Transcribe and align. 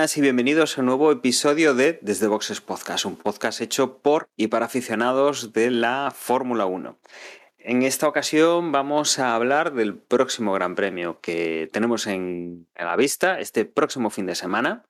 buenas 0.00 0.16
y 0.16 0.22
bienvenidos 0.22 0.78
a 0.78 0.80
un 0.80 0.86
nuevo 0.86 1.12
episodio 1.12 1.74
de 1.74 1.98
Desde 2.00 2.26
Boxes 2.26 2.62
Podcast, 2.62 3.04
un 3.04 3.16
podcast 3.16 3.60
hecho 3.60 3.98
por 3.98 4.30
y 4.34 4.46
para 4.46 4.64
aficionados 4.64 5.52
de 5.52 5.70
la 5.70 6.10
Fórmula 6.16 6.64
1. 6.64 6.98
En 7.58 7.82
esta 7.82 8.08
ocasión 8.08 8.72
vamos 8.72 9.18
a 9.18 9.34
hablar 9.34 9.74
del 9.74 9.98
próximo 9.98 10.54
Gran 10.54 10.74
Premio 10.74 11.20
que 11.20 11.68
tenemos 11.70 12.06
en, 12.06 12.66
la 12.76 12.96
vista 12.96 13.40
este 13.40 13.66
próximo 13.66 14.08
fin 14.08 14.24
de 14.24 14.36
semana. 14.36 14.86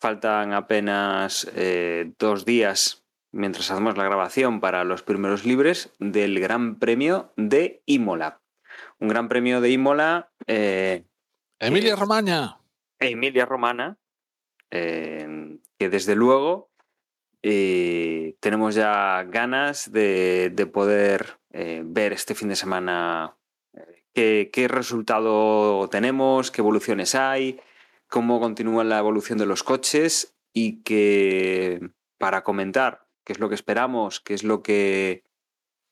Faltan 0.00 0.54
apenas 0.54 1.48
eh, 1.54 2.10
dos 2.18 2.44
días 2.44 3.04
mientras 3.30 3.70
hacemos 3.70 3.96
la 3.96 4.02
grabación 4.02 4.58
para 4.58 4.82
los 4.82 5.04
primeros 5.04 5.44
libres 5.44 5.92
del 6.00 6.40
Gran 6.40 6.80
Premio 6.80 7.32
de 7.36 7.80
Imola. 7.86 8.40
Un 8.98 9.06
Gran 9.06 9.28
Premio 9.28 9.60
de 9.60 9.70
Imola. 9.70 10.30
Eh, 10.48 11.04
Emilia 11.60 11.94
Romagna. 11.94 12.58
Emilia 12.98 13.44
Romana, 13.44 13.98
eh, 14.70 15.58
que 15.78 15.88
desde 15.88 16.14
luego 16.14 16.70
eh, 17.42 18.36
tenemos 18.40 18.74
ya 18.74 19.24
ganas 19.28 19.92
de, 19.92 20.50
de 20.54 20.66
poder 20.66 21.38
eh, 21.50 21.82
ver 21.84 22.12
este 22.12 22.34
fin 22.34 22.48
de 22.48 22.56
semana 22.56 23.36
qué, 24.12 24.50
qué, 24.52 24.68
resultado 24.68 25.88
tenemos, 25.88 26.50
qué 26.50 26.60
evoluciones 26.60 27.14
hay, 27.14 27.60
cómo 28.08 28.40
continúa 28.40 28.84
la 28.84 28.98
evolución 28.98 29.38
de 29.38 29.46
los 29.46 29.62
coches 29.62 30.34
y 30.52 30.82
que 30.82 31.80
para 32.18 32.42
comentar 32.42 33.06
qué 33.24 33.32
es 33.32 33.38
lo 33.38 33.48
que 33.48 33.54
esperamos, 33.54 34.20
qué 34.20 34.34
es 34.34 34.44
lo 34.44 34.62
que, 34.62 35.24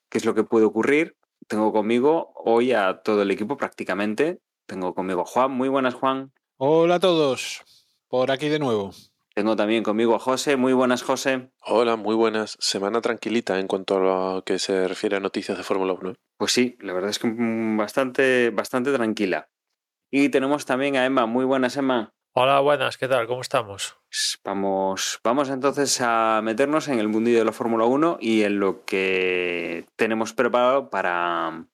qué 0.09 0.19
es 0.19 0.25
lo 0.25 0.35
que 0.35 0.45
puede 0.45 0.65
ocurrir, 0.65 1.17
tengo 1.47 1.73
conmigo 1.73 2.33
hoy 2.37 2.73
a 2.73 3.03
todo 3.03 3.23
el 3.23 3.31
equipo 3.31 3.57
prácticamente. 3.57 4.41
Tengo 4.67 4.95
conmigo 4.95 5.23
a 5.23 5.27
Juan. 5.27 5.51
Muy 5.53 5.69
buenas, 5.69 5.95
Juan. 5.95 6.33
Hola 6.57 6.97
a 6.97 7.01
todos, 7.01 7.63
por 8.09 8.31
aquí 8.31 8.49
de 8.49 8.59
nuevo. 8.59 8.93
Tengo 9.35 9.57
también 9.57 9.83
conmigo 9.83 10.15
a 10.15 10.21
José. 10.21 10.57
Muy 10.57 10.73
buenas, 10.73 11.03
José. 11.03 11.51
Hola, 11.61 11.97
muy 11.97 12.15
buenas. 12.15 12.57
Semana 12.61 13.01
tranquilita 13.01 13.59
en 13.59 13.67
cuanto 13.67 13.97
a 13.97 14.01
lo 14.01 14.45
que 14.45 14.61
se 14.61 14.87
refiere 14.87 15.17
a 15.17 15.21
noticias 15.21 15.59
de 15.59 15.65
Fórmula 15.65 15.93
1. 15.95 16.15
Pues 16.37 16.53
sí, 16.53 16.77
la 16.81 16.93
verdad 16.93 17.11
es 17.11 17.19
que 17.19 17.35
bastante, 17.77 18.51
bastante 18.51 18.93
tranquila. 18.93 19.49
Y 20.11 20.29
tenemos 20.29 20.67
también 20.67 20.95
a 20.97 21.05
Emma. 21.05 21.27
Muy 21.27 21.45
buenas, 21.45 21.77
Emma. 21.77 22.15
Hola, 22.37 22.59
buenas, 22.59 22.99
¿qué 22.99 23.07
tal? 23.07 23.29
¿Cómo 23.29 23.41
estamos? 23.41 23.97
Vamos, 24.45 25.21
vamos 25.23 25.51
entonces 25.51 26.01
a 26.01 26.41
meternos 26.43 26.89
en 26.89 26.99
el 26.99 27.07
mundillo 27.07 27.39
de 27.39 27.45
la 27.45 27.53
Fórmula 27.53 27.85
1 27.85 28.19
y 28.21 28.43
en 28.43 28.59
lo 28.59 28.85
que 28.85 29.87
tenemos 29.95 30.33
preparado 30.33 30.91
para, 30.91 31.69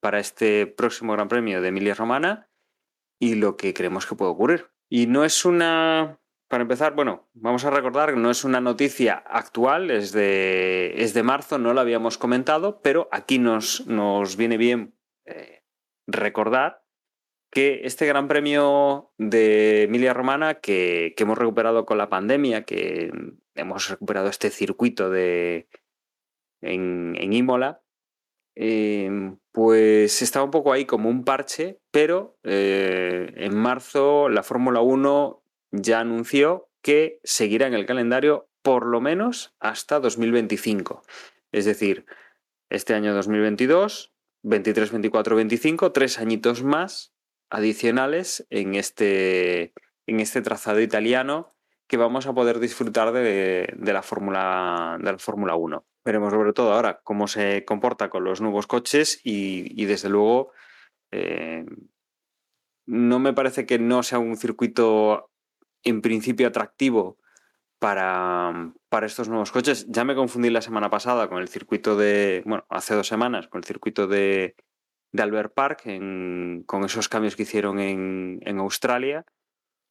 para 0.00 0.18
este 0.18 0.66
próximo 0.66 1.14
Gran 1.14 1.28
Premio 1.28 1.62
de 1.62 1.68
Emilia 1.68 1.94
Romana 1.94 2.50
y 3.18 3.36
lo 3.36 3.56
que 3.56 3.72
creemos 3.72 4.04
que 4.04 4.14
puede 4.14 4.30
ocurrir. 4.30 4.70
Y 4.88 5.06
no 5.06 5.24
es 5.24 5.44
una, 5.44 6.18
para 6.48 6.62
empezar, 6.62 6.94
bueno, 6.94 7.28
vamos 7.34 7.64
a 7.64 7.70
recordar 7.70 8.14
que 8.14 8.20
no 8.20 8.30
es 8.30 8.44
una 8.44 8.60
noticia 8.60 9.14
actual, 9.14 9.90
es 9.90 10.12
de, 10.12 10.94
es 10.96 11.12
de 11.14 11.22
marzo, 11.22 11.58
no 11.58 11.74
lo 11.74 11.80
habíamos 11.80 12.16
comentado, 12.16 12.80
pero 12.80 13.08
aquí 13.12 13.38
nos, 13.38 13.86
nos 13.86 14.36
viene 14.36 14.56
bien 14.56 14.94
eh, 15.26 15.62
recordar 16.06 16.82
que 17.50 17.82
este 17.84 18.06
Gran 18.06 18.28
Premio 18.28 19.12
de 19.18 19.84
Emilia 19.84 20.14
Romana 20.14 20.54
que, 20.54 21.14
que, 21.16 21.22
hemos 21.22 21.38
recuperado 21.38 21.86
con 21.86 21.98
la 21.98 22.08
pandemia, 22.08 22.64
que 22.64 23.10
hemos 23.54 23.88
recuperado 23.90 24.28
este 24.28 24.50
circuito 24.50 25.10
de, 25.10 25.68
en, 26.60 27.14
en 27.18 27.32
Imola, 27.32 27.82
eh, 28.60 29.36
pues 29.52 30.20
estaba 30.20 30.44
un 30.44 30.50
poco 30.50 30.72
ahí 30.72 30.84
como 30.84 31.08
un 31.08 31.24
parche, 31.24 31.78
pero 31.92 32.36
eh, 32.42 33.32
en 33.36 33.56
marzo 33.56 34.28
la 34.28 34.42
Fórmula 34.42 34.80
1 34.80 35.40
ya 35.70 36.00
anunció 36.00 36.68
que 36.82 37.20
seguirá 37.22 37.68
en 37.68 37.74
el 37.74 37.86
calendario 37.86 38.48
por 38.62 38.84
lo 38.84 39.00
menos 39.00 39.54
hasta 39.60 40.00
2025. 40.00 41.02
Es 41.52 41.66
decir, 41.66 42.04
este 42.68 42.94
año 42.94 43.14
2022, 43.14 44.12
23, 44.42 44.90
24, 44.90 45.36
25, 45.36 45.92
tres 45.92 46.18
añitos 46.18 46.64
más 46.64 47.14
adicionales 47.50 48.44
en 48.50 48.74
este, 48.74 49.72
en 50.08 50.18
este 50.18 50.42
trazado 50.42 50.80
italiano 50.80 51.54
que 51.86 51.96
vamos 51.96 52.26
a 52.26 52.34
poder 52.34 52.58
disfrutar 52.58 53.12
de, 53.12 53.72
de 53.76 53.92
la 53.92 54.02
Fórmula 54.02 54.98
1. 54.98 55.86
Veremos 56.08 56.32
sobre 56.32 56.54
todo 56.54 56.72
ahora 56.72 57.02
cómo 57.04 57.28
se 57.28 57.66
comporta 57.66 58.08
con 58.08 58.24
los 58.24 58.40
nuevos 58.40 58.66
coches 58.66 59.20
y, 59.24 59.84
desde 59.84 60.08
luego 60.08 60.52
eh, 61.10 61.66
no 62.86 63.18
me 63.18 63.34
parece 63.34 63.66
que 63.66 63.78
no 63.78 64.02
sea 64.02 64.18
un 64.18 64.38
circuito 64.38 65.30
en 65.84 66.00
principio 66.00 66.48
atractivo 66.48 67.18
para, 67.78 68.72
para, 68.88 69.04
estos 69.04 69.28
nuevos 69.28 69.52
coches. 69.52 69.86
Ya 69.90 70.04
me 70.04 70.14
confundí 70.14 70.48
la 70.48 70.62
semana 70.62 70.88
pasada 70.88 71.28
con 71.28 71.42
el 71.42 71.48
circuito 71.48 71.94
de, 71.94 72.42
bueno, 72.46 72.64
hace 72.70 72.94
dos 72.94 73.06
semanas, 73.06 73.46
con 73.48 73.58
el 73.58 73.64
circuito 73.64 74.06
de, 74.06 74.56
de 75.12 75.22
Albert 75.22 75.52
Park, 75.52 75.82
con 76.64 76.84
esos 76.86 77.10
cambios 77.10 77.36
que 77.36 77.42
hicieron 77.42 77.80
en, 77.80 78.40
en 78.46 78.58
Australia 78.60 79.26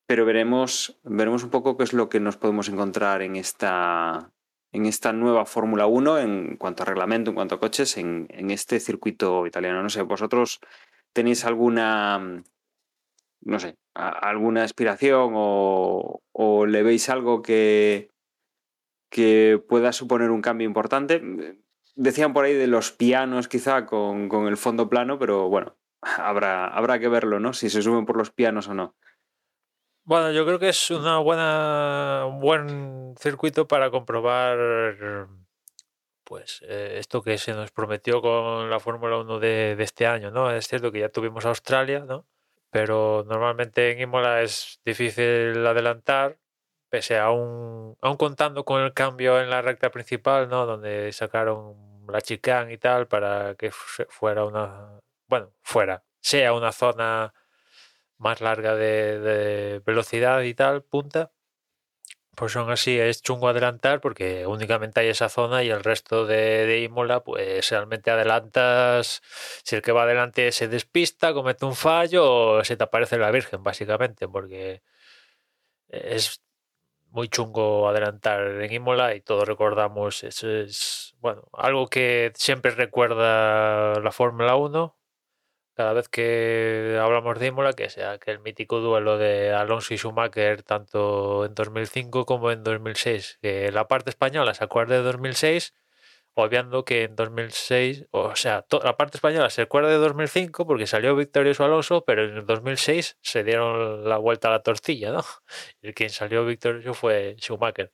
pero 0.07 0.25
veremos, 0.25 0.97
veremos 1.03 1.44
un 1.44 1.49
poco 1.49 1.75
qué 1.75 1.84
es 1.84 1.91
lo 1.91 2.07
que 2.07 2.22
nos 2.22 2.38
podemos 2.38 2.69
encontrar 2.69 3.22
en 3.22 3.35
esta, 3.35 4.31
en 4.72 4.85
esta 4.85 5.13
nueva 5.13 5.45
Fórmula 5.45 5.88
1 5.88 6.19
en 6.19 6.57
cuanto 6.57 6.83
a 6.83 6.85
reglamento, 6.85 7.31
en 7.31 7.35
cuanto 7.35 7.55
a 7.55 7.59
coches, 7.59 7.97
en, 7.97 8.28
en, 8.29 8.51
este 8.51 8.79
circuito 8.79 9.45
italiano. 9.47 9.81
No 9.81 9.89
sé, 9.89 10.01
vosotros 10.01 10.59
tenéis 11.13 11.45
alguna, 11.45 12.44
no 13.41 13.59
sé, 13.59 13.78
alguna 13.94 14.63
aspiración 14.63 15.31
o, 15.35 16.22
o 16.31 16.66
le 16.66 16.83
veis 16.83 17.09
algo 17.09 17.41
que, 17.41 18.09
que 19.09 19.61
pueda 19.67 19.94
suponer 19.94 20.31
un 20.31 20.41
cambio 20.41 20.67
importante. 20.67 21.22
Decían 21.95 22.34
por 22.34 22.45
ahí 22.45 22.53
de 22.53 22.67
los 22.67 22.91
pianos 22.91 23.47
quizá 23.47 23.85
con, 23.85 24.29
con 24.29 24.47
el 24.47 24.57
fondo 24.57 24.89
plano, 24.89 25.17
pero 25.17 25.49
bueno, 25.49 25.75
habrá, 26.01 26.67
habrá 26.67 26.99
que 26.99 27.07
verlo, 27.07 27.39
¿no? 27.39 27.53
Si 27.53 27.69
se 27.69 27.81
suben 27.81 28.05
por 28.05 28.17
los 28.17 28.31
pianos 28.31 28.67
o 28.67 28.73
no. 28.73 28.95
Bueno, 30.07 30.31
yo 30.31 30.45
creo 30.45 30.57
que 30.57 30.69
es 30.69 30.89
una 30.89 31.17
buena, 31.17 32.23
un 32.25 32.39
buen 32.39 33.13
circuito 33.19 33.67
para 33.67 33.91
comprobar 33.91 35.27
pues 36.23 36.61
eh, 36.65 36.95
esto 36.97 37.21
que 37.21 37.37
se 37.37 37.51
nos 37.53 37.71
prometió 37.71 38.21
con 38.21 38.69
la 38.69 38.79
Fórmula 38.79 39.17
1 39.17 39.39
de, 39.39 39.75
este 39.79 40.07
año, 40.07 40.31
¿no? 40.31 40.49
Es 40.49 40.69
cierto 40.69 40.93
que 40.93 41.01
ya 41.01 41.09
tuvimos 41.09 41.45
Australia, 41.45 42.05
¿no? 42.07 42.25
Pero 42.69 43.25
normalmente 43.27 43.91
en 43.91 43.99
Imola 43.99 44.41
es 44.43 44.79
difícil 44.85 45.67
adelantar, 45.67 46.39
pese 46.89 47.17
a 47.19 47.29
un, 47.31 47.97
aún 48.01 48.15
contando 48.15 48.63
con 48.63 48.81
el 48.83 48.93
cambio 48.93 49.41
en 49.41 49.49
la 49.49 49.61
recta 49.61 49.91
principal, 49.91 50.47
¿no? 50.47 50.65
Donde 50.65 51.11
sacaron 51.11 51.75
la 52.07 52.21
chicane 52.21 52.71
y 52.71 52.77
tal 52.77 53.07
para 53.09 53.55
que 53.55 53.71
fuera 53.71 54.45
una, 54.45 55.01
bueno, 55.27 55.51
fuera, 55.63 56.05
sea 56.21 56.53
una 56.53 56.71
zona 56.71 57.33
más 58.17 58.41
larga 58.41 58.75
de, 58.75 59.81
velocidad 59.85 60.41
y 60.41 60.53
tal, 60.53 60.84
punta, 60.84 61.31
pues 62.35 62.55
aún 62.55 62.69
así 62.72 62.99
es 62.99 63.22
chungo 63.22 63.47
adelantar 63.49 63.99
porque 64.02 64.46
únicamente 64.46 64.99
hay 64.99 65.09
esa 65.09 65.29
zona 65.29 65.64
y 65.64 65.69
el 65.69 65.84
resto 65.84 66.25
de, 66.25 66.66
de 66.67 66.81
Imola, 66.81 67.23
pues 67.23 67.69
realmente 67.72 68.11
adelantas, 68.11 69.22
si 69.64 69.75
el 69.75 69.81
que 69.81 69.91
va 69.91 70.03
adelante 70.03 70.52
se 70.52 70.67
despista, 70.67 71.34
comete 71.34 71.66
un 71.66 71.75
fallo 71.75 72.58
o 72.58 72.64
se 72.64 72.78
te 72.78 72.84
aparece 72.84 73.17
la 73.17 73.31
Virgen, 73.31 73.64
básicamente, 73.64 74.28
porque 74.28 74.81
es 75.90 76.41
muy 77.09 77.29
chungo 77.29 77.87
adelantar 77.90 78.61
en 78.61 78.72
Imola 78.72 79.16
y 79.16 79.22
todos 79.22 79.47
recordamos, 79.47 80.23
eso 80.23 80.49
es, 80.49 81.16
bueno, 81.19 81.47
algo 81.53 81.87
que 81.87 82.31
siempre 82.35 82.72
recuerda 82.72 83.99
la 83.99 84.11
Fórmula 84.11 84.55
1, 84.55 84.96
cada 85.78 85.94
vez 85.94 86.09
que 86.09 86.97
hablamos 87.00 87.38
de 87.38 87.47
Imola, 87.47 87.74
que 87.74 87.91
sea 87.91 88.14
aquel 88.14 88.40
mítico 88.40 88.79
duelo 88.79 89.20
de 89.20 89.53
Alonso 89.53 89.94
y 89.94 89.97
Schumacher, 89.97 90.64
tanto 90.64 91.46
en 91.46 91.53
2005 91.53 92.26
como 92.26 92.52
en 92.52 92.64
2006. 92.64 93.38
Que 93.44 93.72
la 93.72 93.88
parte 93.88 94.09
española 94.09 94.56
se 94.56 94.64
acuerde 94.64 94.96
de 94.96 95.03
2006, 95.03 95.76
obviando 96.34 96.84
que 96.84 97.03
en 97.03 97.16
2006, 97.16 98.08
o 98.09 98.35
sea, 98.35 98.66
la 98.84 98.97
parte 98.97 99.18
española 99.18 99.52
se 99.52 99.62
acuerda 99.62 99.90
de 99.90 99.97
2005 99.97 100.66
porque 100.66 100.88
salió 100.88 101.16
victorioso 101.16 101.64
Alonso, 101.64 102.03
pero 102.06 102.24
en 102.26 102.47
2006 102.47 103.20
se 103.22 103.44
dieron 103.44 104.09
la 104.09 104.18
vuelta 104.18 104.47
a 104.47 104.52
la 104.52 104.64
tortilla, 104.64 105.12
¿no? 105.12 105.24
Y 105.84 105.94
quien 105.94 106.09
salió 106.09 106.44
victorioso 106.44 106.96
fue 106.96 107.35
Schumacher. 107.40 107.91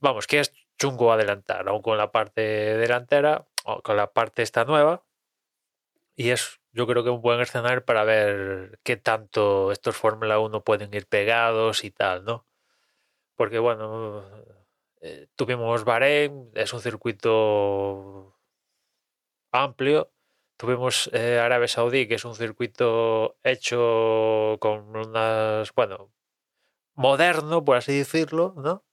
Vamos, 0.00 0.26
que 0.26 0.40
es 0.40 0.52
chungo 0.78 1.12
adelantar, 1.12 1.66
aún 1.66 1.80
con 1.80 1.96
la 1.96 2.12
parte 2.12 2.42
delantera, 2.42 3.46
o 3.64 3.80
con 3.82 3.96
la 3.96 4.12
parte 4.12 4.42
esta 4.42 4.64
nueva, 4.64 5.02
Y 6.16 6.30
es, 6.30 6.60
yo 6.72 6.86
creo 6.86 7.04
que 7.04 7.10
un 7.10 7.22
buen 7.22 7.40
escenario 7.40 7.84
para 7.84 8.04
ver 8.04 8.78
qué 8.82 8.96
tanto 8.96 9.72
estos 9.72 9.96
Fórmula 9.96 10.38
1 10.38 10.62
pueden 10.64 10.92
ir 10.94 11.06
pegados 11.06 11.84
y 11.84 11.90
tal, 11.90 12.24
¿no? 12.24 12.46
Porque, 13.36 13.58
bueno, 13.58 14.24
eh, 15.00 15.28
tuvimos 15.36 15.84
Bahrein, 15.84 16.50
es 16.54 16.72
un 16.72 16.80
circuito 16.80 18.36
amplio. 19.52 20.10
Tuvimos 20.56 21.10
eh, 21.12 21.38
Arabia 21.38 21.68
Saudí, 21.68 22.06
que 22.08 22.14
es 22.16 22.24
un 22.24 22.34
circuito 22.34 23.36
hecho 23.42 24.58
con 24.60 24.94
unas, 24.96 25.72
bueno, 25.74 26.12
moderno, 26.94 27.64
por 27.64 27.76
así 27.76 27.98
decirlo, 27.98 28.54
¿no? 28.58 28.84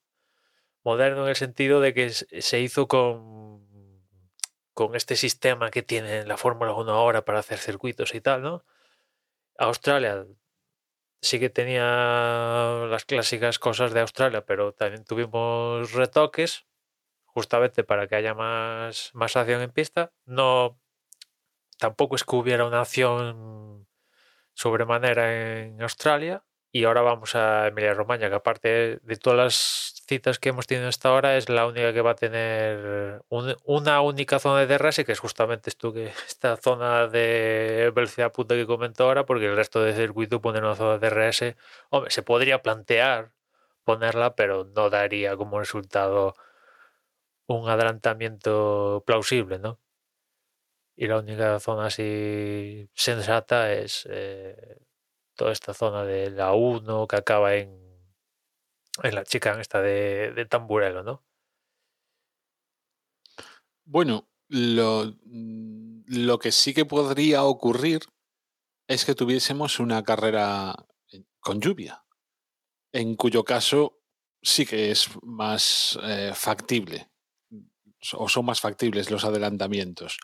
Moderno 0.84 1.24
en 1.24 1.30
el 1.30 1.36
sentido 1.36 1.80
de 1.80 1.94
que 1.94 2.10
se 2.10 2.60
hizo 2.60 2.88
con, 2.88 3.59
con 4.74 4.96
este 4.96 5.16
sistema 5.16 5.70
que 5.70 5.82
tiene 5.82 6.24
la 6.26 6.36
Fórmula 6.36 6.72
1 6.74 6.92
ahora 6.92 7.24
para 7.24 7.40
hacer 7.40 7.58
circuitos 7.58 8.14
y 8.14 8.20
tal, 8.20 8.42
¿no? 8.42 8.64
Australia 9.58 10.26
sí 11.20 11.38
que 11.38 11.50
tenía 11.50 12.86
las 12.88 13.04
clásicas 13.04 13.58
cosas 13.58 13.92
de 13.92 14.00
Australia, 14.00 14.44
pero 14.44 14.72
también 14.72 15.04
tuvimos 15.04 15.92
retoques 15.92 16.66
justamente 17.26 17.84
para 17.84 18.06
que 18.08 18.16
haya 18.16 18.34
más, 18.34 19.10
más 19.14 19.36
acción 19.36 19.62
en 19.62 19.70
pista. 19.70 20.12
No, 20.24 20.80
tampoco 21.78 22.16
es 22.16 22.24
que 22.24 22.36
hubiera 22.36 22.66
una 22.66 22.80
acción 22.82 23.86
sobremanera 24.54 25.60
en 25.62 25.82
Australia. 25.82 26.44
Y 26.72 26.84
ahora 26.84 27.02
vamos 27.02 27.34
a 27.34 27.68
Emilia 27.68 27.94
Romagna, 27.94 28.28
que 28.28 28.36
aparte 28.36 29.00
de 29.02 29.16
todas 29.16 29.36
las 29.36 29.99
que 30.18 30.48
hemos 30.48 30.66
tenido 30.66 30.88
hasta 30.88 31.08
ahora, 31.08 31.36
es 31.36 31.48
la 31.48 31.66
única 31.66 31.92
que 31.92 32.00
va 32.00 32.12
a 32.12 32.14
tener 32.14 33.22
una 33.64 34.00
única 34.00 34.40
zona 34.40 34.60
de 34.60 34.66
DRS, 34.66 35.04
que 35.04 35.12
es 35.12 35.20
justamente 35.20 35.70
esto 35.70 35.92
que 35.92 36.06
esta 36.26 36.56
zona 36.56 37.06
de 37.06 37.92
velocidad 37.94 38.32
punta 38.32 38.56
que 38.56 38.66
comento 38.66 39.04
ahora, 39.04 39.24
porque 39.24 39.46
el 39.46 39.56
resto 39.56 39.82
del 39.82 39.94
circuito 39.94 40.40
poner 40.40 40.64
una 40.64 40.74
zona 40.74 40.98
de 40.98 41.10
DRS, 41.10 41.56
hombre, 41.90 42.10
se 42.10 42.22
podría 42.22 42.62
plantear 42.62 43.32
ponerla, 43.84 44.34
pero 44.34 44.64
no 44.64 44.90
daría 44.90 45.36
como 45.36 45.58
resultado 45.60 46.34
un 47.46 47.68
adelantamiento 47.68 49.02
plausible, 49.06 49.58
¿no? 49.58 49.80
Y 50.96 51.06
la 51.06 51.18
única 51.18 51.58
zona 51.60 51.86
así 51.86 52.88
sensata 52.94 53.72
es 53.72 54.06
eh, 54.10 54.78
toda 55.34 55.52
esta 55.52 55.72
zona 55.74 56.04
de 56.04 56.30
la 56.30 56.52
1 56.52 57.06
que 57.08 57.16
acaba 57.16 57.54
en, 57.54 57.89
en 59.02 59.14
la 59.14 59.24
chica 59.24 59.60
esta 59.60 59.80
de, 59.80 60.32
de 60.32 61.02
¿no? 61.02 61.24
Bueno, 63.84 64.28
lo, 64.48 65.16
lo 65.24 66.38
que 66.38 66.52
sí 66.52 66.74
que 66.74 66.84
podría 66.84 67.44
ocurrir 67.44 68.02
es 68.88 69.04
que 69.04 69.14
tuviésemos 69.14 69.78
una 69.78 70.02
carrera 70.02 70.74
con 71.40 71.60
lluvia, 71.60 72.04
en 72.92 73.14
cuyo 73.16 73.44
caso 73.44 74.00
sí 74.42 74.66
que 74.66 74.90
es 74.90 75.08
más 75.22 75.98
eh, 76.02 76.32
factible 76.34 77.10
o 78.14 78.28
son 78.28 78.46
más 78.46 78.60
factibles 78.60 79.10
los 79.10 79.24
adelantamientos. 79.24 80.18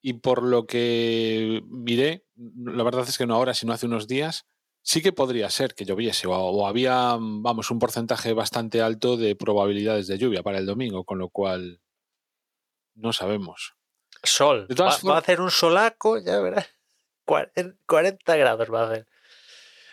Y 0.00 0.14
por 0.14 0.42
lo 0.42 0.66
que 0.66 1.62
miré, 1.66 2.26
la 2.36 2.82
verdad 2.82 3.08
es 3.08 3.16
que 3.16 3.26
no 3.26 3.34
ahora, 3.34 3.54
sino 3.54 3.72
hace 3.72 3.86
unos 3.86 4.06
días, 4.06 4.46
sí 4.84 5.02
que 5.02 5.12
podría 5.12 5.50
ser 5.50 5.74
que 5.74 5.86
lloviese 5.86 6.26
o, 6.28 6.32
o, 6.32 6.66
había, 6.68 7.16
vamos, 7.18 7.70
un 7.70 7.78
porcentaje 7.78 8.34
bastante 8.34 8.82
alto 8.82 9.16
de 9.16 9.34
probabilidades 9.34 10.06
de 10.06 10.18
lluvia 10.18 10.42
para 10.42 10.58
el 10.58 10.66
domingo, 10.66 11.04
con 11.04 11.18
lo 11.18 11.30
cual 11.30 11.80
no 12.94 13.12
sabemos. 13.12 13.74
Sol. 14.22 14.68
Va, 14.70 14.76
formas... 14.76 15.04
va, 15.06 15.16
a 15.16 15.18
hacer 15.18 15.40
un 15.40 15.50
solaco, 15.50 16.18
ya 16.18 16.38
verás. 16.38 16.68
40 17.24 18.36
grados 18.36 18.72
va 18.72 18.82
a 18.82 18.90
hacer. 18.90 19.06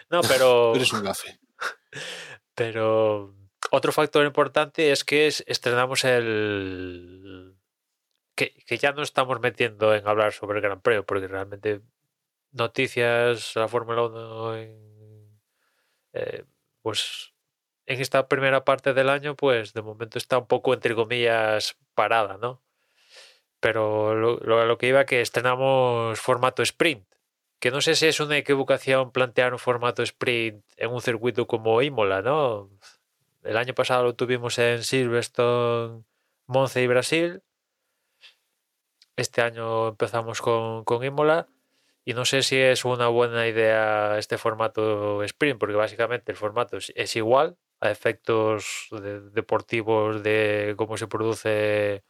No, 0.09 0.21
pero... 0.27 0.75
Eres 0.75 0.93
un 0.93 1.03
gafe. 1.03 1.39
Pero 2.53 3.33
otro 3.71 3.91
factor 3.93 4.25
importante 4.25 4.91
es 4.91 5.05
que 5.05 5.27
estrenamos 5.27 6.03
el... 6.03 7.55
Que, 8.35 8.53
que, 8.65 8.77
ya 8.77 8.91
no 8.91 9.03
estamos 9.03 9.39
metiendo 9.39 9.95
en 9.95 10.05
hablar 10.05 10.33
sobre 10.33 10.57
el 10.57 10.63
Gran 10.63 10.81
Premio, 10.81 11.05
porque 11.05 11.27
realmente 11.27 11.81
noticias, 12.51 13.55
la 13.55 13.67
Fórmula 13.67 14.03
1, 14.03 14.55
en, 14.57 15.41
eh, 16.13 16.45
pues 16.81 17.33
en 17.85 18.01
esta 18.01 18.27
primera 18.27 18.63
parte 18.65 18.93
del 18.93 19.09
año, 19.09 19.35
pues 19.35 19.73
de 19.73 19.81
momento 19.81 20.17
está 20.17 20.37
un 20.37 20.47
poco, 20.47 20.73
entre 20.73 20.95
comillas, 20.95 21.77
parada, 21.95 22.37
¿no? 22.37 22.61
Pero 23.59 24.15
lo, 24.15 24.37
lo, 24.37 24.65
lo 24.65 24.77
que 24.77 24.87
iba 24.87 25.05
que 25.05 25.21
estrenamos 25.21 26.19
formato 26.19 26.63
sprint, 26.63 27.05
que 27.59 27.71
no 27.71 27.81
sé 27.81 27.95
si 27.95 28.07
es 28.07 28.19
una 28.19 28.37
equivocación 28.37 29.11
plantear 29.11 29.53
un 29.53 29.59
formato 29.59 30.03
sprint 30.03 30.63
en 30.77 30.91
un 30.91 31.01
circuito 31.01 31.47
como 31.47 31.81
Imola, 31.81 32.21
¿no? 32.21 32.69
El 33.43 33.57
año 33.57 33.73
pasado 33.75 34.03
lo 34.03 34.15
tuvimos 34.15 34.57
en 34.59 34.83
Silverstone, 34.83 36.03
Monza 36.47 36.81
y 36.81 36.87
Brasil. 36.87 37.43
Este 39.15 39.41
año 39.41 39.89
empezamos 39.89 40.41
con, 40.41 40.83
con 40.83 41.03
Imola. 41.03 41.47
Y 42.03 42.13
no 42.13 42.25
sé 42.25 42.41
si 42.43 42.57
es 42.57 42.83
una 42.85 43.07
buena 43.09 43.47
idea 43.47 44.17
este 44.17 44.37
formato 44.37 45.23
sprint, 45.23 45.59
porque 45.59 45.75
básicamente 45.75 46.31
el 46.31 46.37
formato 46.37 46.77
es, 46.77 47.15
igual 47.15 47.57
a 47.79 47.91
efectos 47.91 48.87
de, 48.91 49.21
deportivos 49.31 50.23
de 50.23 50.73
cómo 50.77 50.97
se 50.97 51.07
produce, 51.07 52.03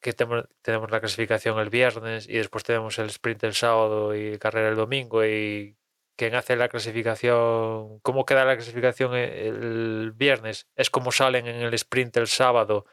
que 0.00 0.12
tenemos, 0.12 0.46
tenemos 0.62 0.90
la 0.90 1.00
clasificación 1.00 1.58
el 1.58 1.70
viernes 1.70 2.28
y 2.28 2.34
después 2.34 2.64
tenemos 2.64 2.98
el 2.98 3.06
sprint 3.06 3.44
el 3.44 3.54
sábado 3.54 4.14
y 4.14 4.38
carrera 4.38 4.68
el 4.68 4.76
domingo. 4.76 5.24
Y 5.24 5.76
quien 6.16 6.34
hace 6.36 6.56
la 6.56 6.68
clasificación, 6.68 7.98
cómo 8.00 8.24
queda 8.24 8.44
la 8.44 8.56
clasificación 8.56 9.14
el 9.14 10.12
viernes, 10.14 10.68
es 10.76 10.90
como 10.90 11.10
salen 11.12 11.46
en 11.48 11.62
el 11.62 11.74
sprint 11.74 12.16
el 12.18 12.28
sábado 12.28 12.86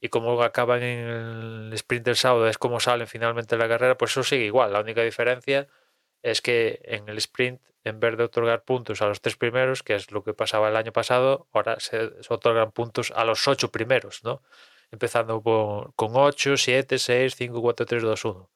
y 0.00 0.08
como 0.08 0.40
acaban 0.42 0.82
en 0.82 1.08
el 1.08 1.72
sprint 1.74 2.04
del 2.06 2.16
sábado, 2.16 2.48
es 2.48 2.58
como 2.58 2.80
salen 2.80 3.06
finalmente 3.06 3.56
la 3.56 3.68
carrera, 3.68 3.96
pues 3.96 4.12
eso 4.12 4.22
sigue 4.22 4.44
igual. 4.44 4.72
La 4.72 4.80
única 4.80 5.02
diferencia 5.02 5.68
es 6.22 6.40
que 6.42 6.80
en 6.84 7.08
el 7.08 7.18
sprint, 7.18 7.60
en 7.84 8.00
vez 8.00 8.16
de 8.16 8.24
otorgar 8.24 8.64
puntos 8.64 9.02
a 9.02 9.06
los 9.06 9.20
tres 9.20 9.36
primeros, 9.36 9.82
que 9.82 9.94
es 9.94 10.10
lo 10.12 10.22
que 10.24 10.34
pasaba 10.34 10.68
el 10.68 10.76
año 10.76 10.92
pasado, 10.92 11.48
ahora 11.52 11.80
se 11.80 12.10
otorgan 12.28 12.72
puntos 12.72 13.12
a 13.14 13.24
los 13.24 13.46
ocho 13.48 13.70
primeros, 13.72 14.22
¿no? 14.24 14.42
Empezando 14.90 15.42
con, 15.42 15.92
con 15.92 16.12
8, 16.14 16.56
7, 16.56 16.98
6, 16.98 17.34
5, 17.36 17.60
4, 17.60 17.86
3, 17.86 18.02
2, 18.02 18.24
1. 18.24 18.50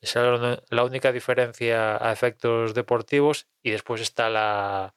Esa 0.00 0.34
es 0.34 0.58
la 0.70 0.84
única 0.84 1.12
diferencia 1.12 1.96
a 2.04 2.12
efectos 2.12 2.74
deportivos 2.74 3.46
y 3.62 3.70
después 3.70 4.00
está 4.00 4.28
la, 4.28 4.94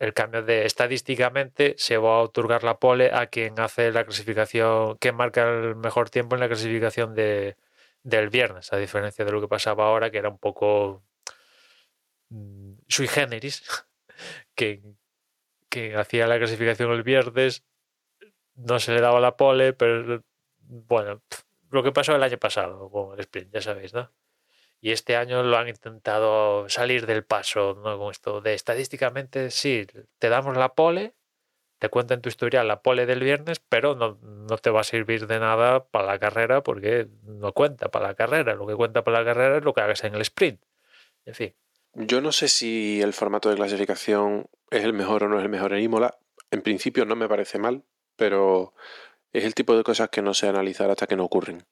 el 0.00 0.14
cambio 0.14 0.42
de 0.42 0.64
estadísticamente 0.64 1.74
se 1.78 1.98
va 1.98 2.16
a 2.16 2.22
otorgar 2.22 2.64
la 2.64 2.78
pole 2.78 3.10
a 3.12 3.26
quien 3.26 3.60
hace 3.60 3.92
la 3.92 4.04
clasificación, 4.04 4.96
que 4.98 5.12
marca 5.12 5.48
el 5.48 5.76
mejor 5.76 6.08
tiempo 6.08 6.34
en 6.34 6.40
la 6.40 6.48
clasificación 6.48 7.14
de, 7.14 7.56
del 8.02 8.30
viernes, 8.30 8.72
a 8.72 8.78
diferencia 8.78 9.26
de 9.26 9.32
lo 9.32 9.42
que 9.42 9.48
pasaba 9.48 9.86
ahora, 9.86 10.10
que 10.10 10.16
era 10.18 10.30
un 10.30 10.38
poco 10.38 11.04
mm, 12.30 12.72
sui 12.88 13.08
generis, 13.08 13.62
que, 14.54 14.82
que 15.68 15.94
hacía 15.96 16.26
la 16.26 16.38
clasificación 16.38 16.92
el 16.92 17.02
viernes, 17.02 17.64
no 18.54 18.80
se 18.80 18.92
le 18.92 19.02
daba 19.02 19.20
la 19.20 19.36
pole, 19.36 19.74
pero 19.74 20.24
bueno, 20.60 21.22
lo 21.70 21.82
que 21.82 21.92
pasó 21.92 22.16
el 22.16 22.22
año 22.22 22.38
pasado 22.38 22.90
con 22.90 23.14
el 23.14 23.20
sprint, 23.20 23.52
ya 23.52 23.60
sabéis, 23.60 23.92
¿no? 23.92 24.10
Y 24.80 24.92
este 24.92 25.16
año 25.16 25.42
lo 25.42 25.58
han 25.58 25.68
intentado 25.68 26.68
salir 26.68 27.06
del 27.06 27.24
paso, 27.24 27.78
¿no? 27.84 27.98
Con 27.98 28.10
esto 28.10 28.40
de 28.40 28.54
estadísticamente, 28.54 29.50
sí, 29.50 29.86
te 30.18 30.28
damos 30.28 30.56
la 30.56 30.74
pole, 30.74 31.12
te 31.78 31.88
cuenta 31.88 32.14
en 32.14 32.20
tu 32.20 32.28
historial 32.28 32.68
la 32.68 32.82
pole 32.82 33.06
del 33.06 33.20
viernes, 33.20 33.60
pero 33.60 33.94
no, 33.94 34.18
no, 34.22 34.58
te 34.58 34.70
va 34.70 34.80
a 34.80 34.84
servir 34.84 35.26
de 35.26 35.38
nada 35.38 35.84
para 35.84 36.06
la 36.06 36.18
carrera 36.18 36.62
porque 36.62 37.08
no 37.24 37.52
cuenta 37.52 37.90
para 37.90 38.08
la 38.08 38.14
carrera. 38.14 38.54
Lo 38.54 38.66
que 38.66 38.74
cuenta 38.74 39.02
para 39.04 39.20
la 39.20 39.24
carrera 39.24 39.58
es 39.58 39.64
lo 39.64 39.74
que 39.74 39.80
hagas 39.80 40.04
en 40.04 40.14
el 40.14 40.20
sprint. 40.22 40.62
En 41.24 41.34
fin. 41.34 41.54
Yo 41.94 42.20
no 42.20 42.32
sé 42.32 42.48
si 42.48 43.00
el 43.02 43.12
formato 43.12 43.50
de 43.50 43.56
clasificación 43.56 44.46
es 44.70 44.84
el 44.84 44.92
mejor 44.92 45.24
o 45.24 45.28
no 45.28 45.38
es 45.38 45.42
el 45.42 45.48
mejor 45.48 45.72
en 45.72 45.82
Imola. 45.82 46.18
En 46.50 46.62
principio 46.62 47.04
no 47.04 47.16
me 47.16 47.28
parece 47.28 47.58
mal, 47.58 47.82
pero 48.16 48.74
es 49.32 49.44
el 49.44 49.54
tipo 49.54 49.76
de 49.76 49.82
cosas 49.82 50.08
que 50.10 50.22
no 50.22 50.34
sé 50.34 50.48
analizar 50.48 50.90
hasta 50.90 51.06
que 51.06 51.16
no 51.16 51.24
ocurren. 51.24 51.64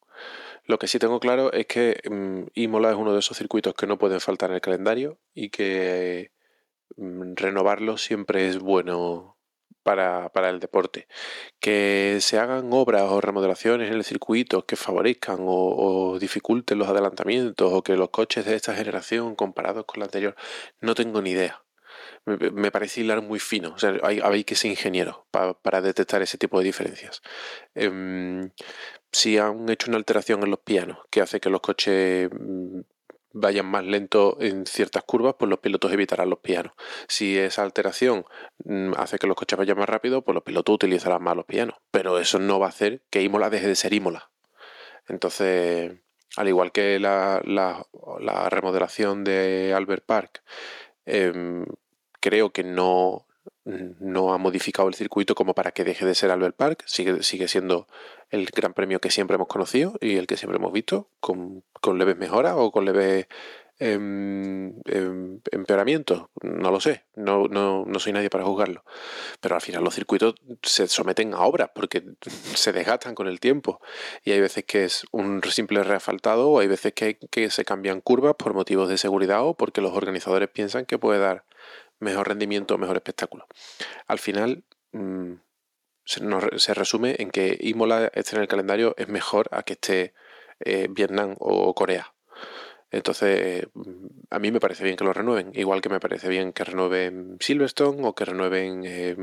Lo 0.69 0.79
que 0.79 0.87
sí 0.87 0.99
tengo 0.99 1.19
claro 1.19 1.51
es 1.53 1.67
que 1.67 2.01
um, 2.11 2.47
Imola 2.55 2.91
es 2.91 2.97
uno 2.97 3.15
de 3.15 3.21
esos 3.21 3.39
circuitos 3.39 3.75
que 3.75 3.87
no 3.87 3.99
pueden 3.99 4.21
faltar 4.21 4.51
en 4.51 4.57
el 4.57 4.61
calendario 4.61 5.19
y 5.35 5.49
que 5.49 6.31
um, 6.97 7.35
renovarlo 7.35 7.97
siempre 7.97 8.49
es 8.49 8.59
bueno 8.59 9.39
para, 9.83 10.29
para, 10.29 10.51
el 10.51 10.61
deporte. 10.61 11.09
Que 11.59 12.19
se 12.21 12.39
hagan 12.39 12.69
obras 12.73 13.05
o 13.05 13.23
remodelaciones 13.23 13.89
en 13.89 13.95
el 13.95 14.05
circuito 14.05 14.67
que 14.67 14.77
favorezcan 14.77 15.39
o, 15.41 16.19
dificulten 16.21 16.79
los 16.79 16.89
adelantamientos 16.89 17.73
o 17.73 17.83
que 17.83 17.97
los 17.97 18.11
coches 18.11 18.45
de 18.45 18.55
esta 18.55 18.75
generación 18.75 19.37
comparados 19.37 19.87
con 19.87 20.01
la 20.01 20.05
anterior, 20.05 20.37
no 20.83 20.95
tengo 20.95 21.23
ni 21.23 21.31
idea. 21.31 21.65
Me, 22.27 22.71
parece 22.71 23.01
hilar 23.01 23.23
muy 23.23 23.39
fino. 23.39 23.73
O 23.75 23.79
sea, 23.79 23.95
hay, 24.03 24.45
que 24.45 24.55
ser 24.55 24.71
ingeniero 24.71 25.27
para, 25.31 25.81
detectar 25.81 26.21
ese 26.21 26.37
tipo 26.37 26.59
de 26.59 26.67
diferencias. 26.67 27.23
Um, 27.75 28.51
si 29.13 29.39
han 29.39 29.69
hecho 29.69 29.91
una 29.91 29.99
alteración 29.99 30.43
en 30.43 30.51
los 30.51 30.61
pianos 30.61 30.99
que 31.11 31.21
hace 31.21 31.41
que 31.41 31.51
los 31.51 31.61
coches 31.61 32.31
vayan 33.33 33.67
más 33.67 33.85
lento 33.85 34.39
en 34.41 34.67
ciertas 34.67 35.03
curvas, 35.05 35.37
pues 35.39 35.49
los 35.49 35.61
pilotos 35.61 35.93
evitarán 35.93 36.31
los 36.31 36.41
pianos. 36.41 36.73
Si 37.09 37.39
esa 37.39 37.63
alteración 37.63 38.25
mm, 38.65 38.93
hace 38.97 39.19
que 39.19 39.27
los 39.27 39.37
coches 39.37 39.59
vayan 39.59 39.79
más 39.79 39.89
rápido, 39.89 40.23
pues 40.23 40.35
los 40.35 40.45
pilotos 40.45 40.75
utilizarán 40.75 41.23
más 41.23 41.37
los 41.37 41.45
pianos. 41.45 41.77
Pero 41.91 42.19
eso 42.19 42.39
no 42.39 42.59
va 42.59 42.67
a 42.67 42.71
hacer 42.71 43.03
que 43.11 43.23
Imola 43.23 43.51
deje 43.51 43.69
de 43.69 43.77
ser 43.77 43.93
Imola. 43.95 44.31
Entonces, 45.09 45.93
al 46.37 46.49
igual 46.49 46.73
que 46.73 46.99
la 47.01 47.83
remodelación 48.51 49.25
de 49.25 49.73
Albert 49.75 50.05
Park, 50.05 50.43
em, 51.07 51.65
creo 52.21 52.51
que 52.51 52.65
no, 52.65 53.28
no 54.01 54.33
ha 54.33 54.39
modificado 54.39 54.89
el 54.89 54.95
circuito 54.95 55.35
como 55.35 55.55
para 55.55 55.73
que 55.73 55.85
deje 55.85 56.07
de 56.07 56.15
ser 56.15 56.31
Albert 56.31 56.57
Park. 56.57 56.83
Sigue, 56.87 57.23
sigue 57.23 57.49
siendo 57.49 57.87
el 58.31 58.47
gran 58.47 58.73
premio 58.73 59.01
que 59.01 59.11
siempre 59.11 59.35
hemos 59.35 59.49
conocido 59.49 59.95
y 60.01 60.17
el 60.17 60.27
que 60.27 60.37
siempre 60.37 60.57
hemos 60.57 60.73
visto, 60.73 61.11
con, 61.21 61.65
con 61.81 61.99
leves 61.99 62.17
mejoras 62.17 62.55
o 62.57 62.71
con 62.71 62.87
leves 62.87 63.27
em, 63.79 64.81
em, 64.87 65.41
empeoramientos. 65.53 66.29
No 66.43 66.71
lo 66.71 66.81
sé, 66.81 67.05
no, 67.15 67.47
no, 67.49 67.85
no 67.85 67.99
soy 67.99 68.13
nadie 68.13 68.31
para 68.31 68.45
juzgarlo. 68.45 68.85
Pero 69.41 69.55
al 69.55 69.61
final 69.61 69.85
los 69.85 69.95
circuitos 69.95 70.35
se 70.63 70.89
someten 70.89 71.35
a 71.35 71.41
obras 71.41 71.71
porque 71.75 72.05
se 72.55 72.73
desgastan 72.73 73.15
con 73.15 73.29
el 73.29 73.39
tiempo. 73.39 73.81
Y 74.25 74.33
hay 74.33 74.41
veces 74.41 74.65
que 74.65 74.85
es 74.85 75.05
un 75.13 75.43
simple 75.45 75.83
reasfaltado 75.83 76.49
o 76.49 76.61
hay 76.61 76.69
veces 76.69 76.95
que, 76.95 77.19
se 77.51 77.65
cambian 77.65 78.01
curvas 78.01 78.35
por 78.39 78.55
motivos 78.55 78.89
de 78.89 78.97
seguridad 78.97 79.45
o 79.45 79.55
porque 79.55 79.83
los 79.83 79.93
organizadores 79.93 80.49
piensan 80.49 80.87
que 80.87 80.99
puede 80.99 81.19
dar 81.19 81.45
mejor 82.01 82.29
rendimiento 82.29 82.79
mejor 82.79 82.97
espectáculo. 82.97 83.47
Al 84.07 84.19
final 84.19 84.65
mm, 84.93 85.35
se, 86.05 86.23
nos 86.23 86.45
se 86.63 86.75
resume 86.75 87.17
en 87.19 87.31
que 87.31 87.57
Imola 87.61 88.11
esté 88.15 88.37
en 88.37 88.43
el 88.43 88.49
calendario 88.49 88.95
es 88.97 89.09
mejor 89.09 89.49
a 89.53 89.63
que 89.63 89.75
esté 89.75 90.15
eh, 90.61 90.89
Vietnam 90.91 91.37
o 91.39 91.75
Corea. 91.75 92.15
Entonces, 92.91 93.69
mm, 93.75 94.07
a 94.31 94.39
mí 94.39 94.51
me 94.51 94.61
parece 94.61 94.85
bien 94.85 94.97
que 94.97 95.05
lo 95.05 95.13
renueven, 95.13 95.53
igual 95.55 95.81
que 95.81 95.89
me 95.89 96.01
parece 96.01 96.29
bien 96.29 96.53
que 96.53 96.65
renueven 96.65 97.37
Silverstone 97.41 98.07
o 98.07 98.15
que 98.15 98.25
renueven 98.25 98.83
eh, 98.87 99.17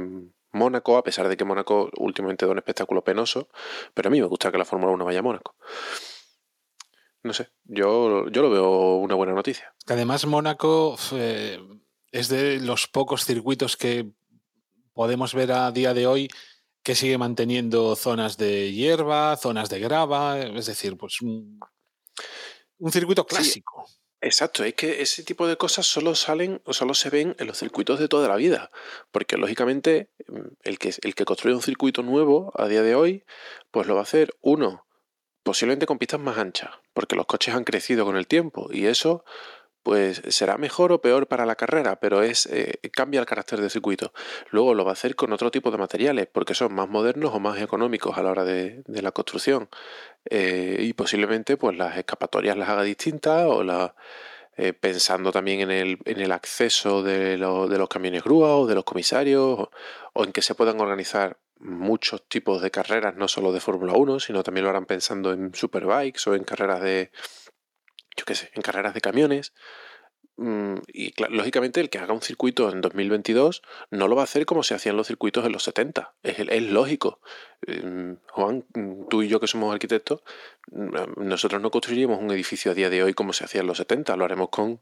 Mónaco, 0.52 0.98
a 0.98 1.04
pesar 1.04 1.28
de 1.28 1.38
que 1.38 1.46
Mónaco 1.46 1.90
últimamente 1.98 2.46
da 2.46 2.52
un 2.52 2.58
espectáculo 2.58 3.04
penoso, 3.04 3.50
pero 3.94 4.08
a 4.08 4.12
mí 4.12 4.22
me 4.22 4.28
gusta 4.28 4.52
que 4.52 4.58
la 4.58 4.66
Fórmula 4.66 4.94
1 4.94 5.06
vaya 5.06 5.20
a 5.20 5.24
Mónaco. 5.24 5.56
No 7.24 7.34
sé, 7.34 7.50
yo, 7.64 8.30
yo 8.30 8.42
lo 8.44 8.50
veo 8.52 8.96
una 8.98 9.16
buena 9.16 9.34
noticia. 9.34 9.74
Además, 9.88 10.28
Mónaco 10.28 10.96
eh, 11.14 11.60
es 12.16 12.30
de 12.30 12.60
los 12.60 12.88
pocos 12.88 13.26
circuitos 13.26 13.76
que 13.76 14.10
podemos 14.94 15.34
ver 15.34 15.52
a 15.52 15.72
día 15.72 15.94
de 15.94 16.08
hoy 16.08 16.30
que 16.82 16.96
sigue 16.96 17.18
manteniendo 17.18 17.96
zonas 17.96 18.38
de 18.38 18.72
hierba, 18.72 19.36
zonas 19.38 19.70
de 19.70 19.80
grava, 19.80 20.40
es 20.40 20.66
decir, 20.66 20.96
pues 20.98 21.22
un, 21.22 21.60
un 22.78 22.92
circuito 22.92 23.24
Sí. 23.24 23.36
clásico. 23.36 23.86
Exacto, 24.22 24.64
es 24.64 24.74
que 24.76 25.02
ese 25.02 25.24
tipo 25.24 25.46
de 25.46 25.58
cosas 25.58 25.86
solo 25.86 26.16
salen 26.16 26.62
o 26.66 26.74
solo 26.74 26.94
se 26.94 27.10
ven 27.10 27.36
en 27.38 27.48
los 27.48 27.60
circuitos 27.60 28.00
de 28.00 28.08
toda 28.08 28.28
la 28.28 28.38
vida. 28.38 28.72
Porque 29.12 29.38
lógicamente 29.38 30.10
mm, 30.28 30.40
el 30.64 30.80
que, 30.80 30.94
el 31.04 31.16
que 31.16 31.26
construye 31.26 31.56
un 31.56 31.62
circuito 31.62 32.02
nuevo 32.02 32.54
a 32.56 32.68
día 32.68 32.82
de 32.82 32.96
hoy, 32.96 33.24
pues 33.72 33.88
lo 33.88 33.94
va 33.96 34.00
a 34.00 34.04
hacer 34.04 34.34
uno, 34.42 34.88
posiblemente 35.44 35.86
con 35.86 35.98
pistas 36.00 36.20
más 36.20 36.38
anchas, 36.38 36.72
porque 36.94 37.16
los 37.16 37.26
coches 37.26 37.54
han 37.54 37.66
crecido 37.66 38.06
con 38.06 38.16
el 38.16 38.26
tiempo 38.26 38.70
y 38.72 38.86
eso 38.86 39.26
pues 39.86 40.24
será 40.30 40.58
mejor 40.58 40.92
o 40.92 41.00
peor 41.00 41.28
para 41.28 41.46
la 41.46 41.56
carrera, 41.56 42.00
pero 42.00 42.24
es 42.24 42.48
eh, 42.48 42.80
cambia 42.92 43.20
el 43.20 43.28
carácter 43.28 43.62
del 43.62 43.70
circuito. 43.70 44.14
Luego 44.50 44.74
lo 44.74 44.84
va 44.84 44.90
a 44.90 44.94
hacer 44.94 45.16
con 45.16 45.32
otro 45.32 45.52
tipo 45.52 45.70
de 45.70 45.78
materiales, 45.78 46.28
porque 46.32 46.56
son 46.56 46.74
más 46.74 46.90
modernos 46.90 47.36
o 47.36 47.40
más 47.40 47.62
económicos 47.62 48.18
a 48.18 48.24
la 48.24 48.32
hora 48.32 48.44
de, 48.44 48.82
de 48.88 49.02
la 49.04 49.12
construcción. 49.12 49.70
Eh, 50.28 50.78
y 50.80 50.94
posiblemente 50.94 51.56
pues 51.56 51.78
las 51.78 51.96
escapatorias 51.98 52.58
las 52.58 52.68
haga 52.68 52.82
distintas 52.82 53.46
o 53.46 53.64
la, 53.64 53.94
eh, 54.58 54.74
pensando 54.74 55.32
también 55.32 55.62
en 55.62 55.70
el, 55.70 56.00
en 56.06 56.20
el 56.20 56.32
acceso 56.32 57.04
de, 57.04 57.38
de 57.38 57.78
los 57.78 57.88
camiones 57.88 58.24
grúa 58.24 58.58
o 58.58 58.66
de 58.66 58.74
los 58.74 58.86
comisarios 58.86 59.60
o, 59.60 59.72
o 60.14 60.24
en 60.24 60.32
que 60.32 60.42
se 60.42 60.56
puedan 60.56 60.82
organizar 60.82 61.38
muchos 61.60 62.28
tipos 62.28 62.60
de 62.64 62.72
carreras, 62.72 63.16
no 63.16 63.28
solo 63.28 63.54
de 63.54 63.60
Fórmula 63.60 63.94
1, 63.94 64.20
sino 64.20 64.42
también 64.42 64.64
lo 64.64 64.72
harán 64.72 64.88
pensando 64.88 65.32
en 65.32 65.54
superbikes 65.54 66.26
o 66.28 66.34
en 66.34 66.44
carreras 66.44 66.82
de, 66.82 67.12
yo 68.26 68.34
qué 68.34 68.36
sé, 68.36 68.52
en 68.54 68.62
carreras 68.62 68.94
de 68.94 69.02
camiones. 69.02 69.54
Mm, 70.38 70.80
Y 70.92 71.14
lógicamente 71.30 71.80
el 71.80 71.90
que 71.90 71.98
haga 72.00 72.14
un 72.14 72.22
circuito 72.22 72.70
en 72.70 72.82
2022 72.82 73.62
no 73.92 74.08
lo 74.10 74.16
va 74.18 74.24
a 74.24 74.26
hacer 74.26 74.46
como 74.46 74.64
se 74.64 74.74
hacían 74.74 74.98
los 74.98 75.08
circuitos 75.08 75.46
en 75.46 75.52
los 75.54 75.64
70. 75.64 76.14
Es, 76.24 76.64
lógico. 76.64 77.22
Em, 77.66 78.18
Juan, 78.32 78.66
mm, 78.74 79.08
tú 79.10 79.24
y 79.24 79.30
yo 79.30 79.40
que 79.40 79.48
somos 79.48 79.74
arquitectos, 79.74 80.24
mm, 80.72 81.24
nosotros 81.24 81.62
no 81.62 81.72
construiríamos 81.72 82.20
un 82.20 82.32
edificio 82.32 82.72
a 82.72 82.76
día 82.76 82.90
de 82.90 83.04
hoy 83.04 83.14
como 83.14 83.32
se 83.34 83.46
hacía 83.46 83.62
en 83.62 83.68
los 83.68 83.78
70. 83.78 84.18
Lo 84.18 84.26
haremos 84.26 84.50
con, 84.50 84.82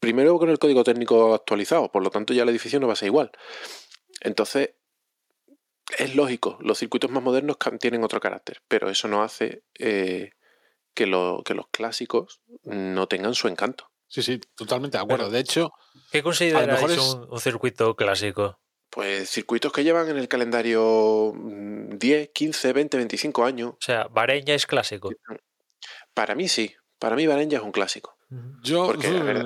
primero 0.00 0.38
con 0.38 0.50
el 0.50 0.58
código 0.58 0.84
técnico 0.84 1.34
actualizado, 1.34 1.90
por 1.90 2.02
lo 2.02 2.10
tanto 2.10 2.34
ya 2.34 2.42
el 2.42 2.48
edificio 2.50 2.80
no 2.80 2.86
va 2.88 2.94
a 2.94 2.96
ser 2.96 3.06
igual. 3.06 3.30
Entonces, 4.20 4.70
es 5.98 6.14
lógico, 6.14 6.58
los 6.60 6.78
circuitos 6.78 7.10
más 7.10 7.22
modernos 7.22 7.56
tienen 7.80 8.04
otro 8.04 8.20
carácter, 8.20 8.62
pero 8.68 8.90
eso 8.90 9.08
no 9.08 9.22
hace 9.22 9.62
eh, 9.78 10.32
que, 10.94 11.06
lo- 11.06 11.42
que 11.44 11.54
los 11.54 11.66
clásicos 11.70 12.40
no 12.64 13.06
tengan 13.06 13.34
su 13.34 13.48
encanto. 13.48 13.86
Sí, 14.08 14.22
sí, 14.22 14.40
totalmente 14.56 14.98
de 14.98 15.02
acuerdo. 15.04 15.24
Pero- 15.26 15.32
De 15.34 15.40
hecho, 15.40 15.70
¿Qué 16.10 16.22
consideráis 16.22 16.66
mejor 16.68 16.90
es- 16.90 16.98
un, 16.98 17.26
un 17.30 17.40
circuito 17.40 17.94
clásico? 17.94 18.58
Pues 18.90 19.30
circuitos 19.30 19.72
que 19.72 19.84
llevan 19.84 20.08
en 20.08 20.18
el 20.18 20.26
calendario 20.26 21.32
mm, 21.34 21.96
10, 21.96 22.30
15, 22.34 22.72
20, 22.72 22.96
25 22.96 23.44
años. 23.44 23.70
O 23.74 23.76
sea, 23.80 24.08
Bahrein 24.08 24.44
ya 24.44 24.54
es 24.54 24.66
clásico. 24.66 25.10
Para 26.14 26.34
mí 26.34 26.48
sí, 26.48 26.74
para 26.98 27.14
mí 27.16 27.26
Bahrein 27.26 27.50
ya 27.50 27.58
es 27.58 27.64
un 27.64 27.70
clásico. 27.72 28.16
yo 28.62 28.86
Porque, 28.86 29.06
a 29.06 29.22
ver, 29.22 29.44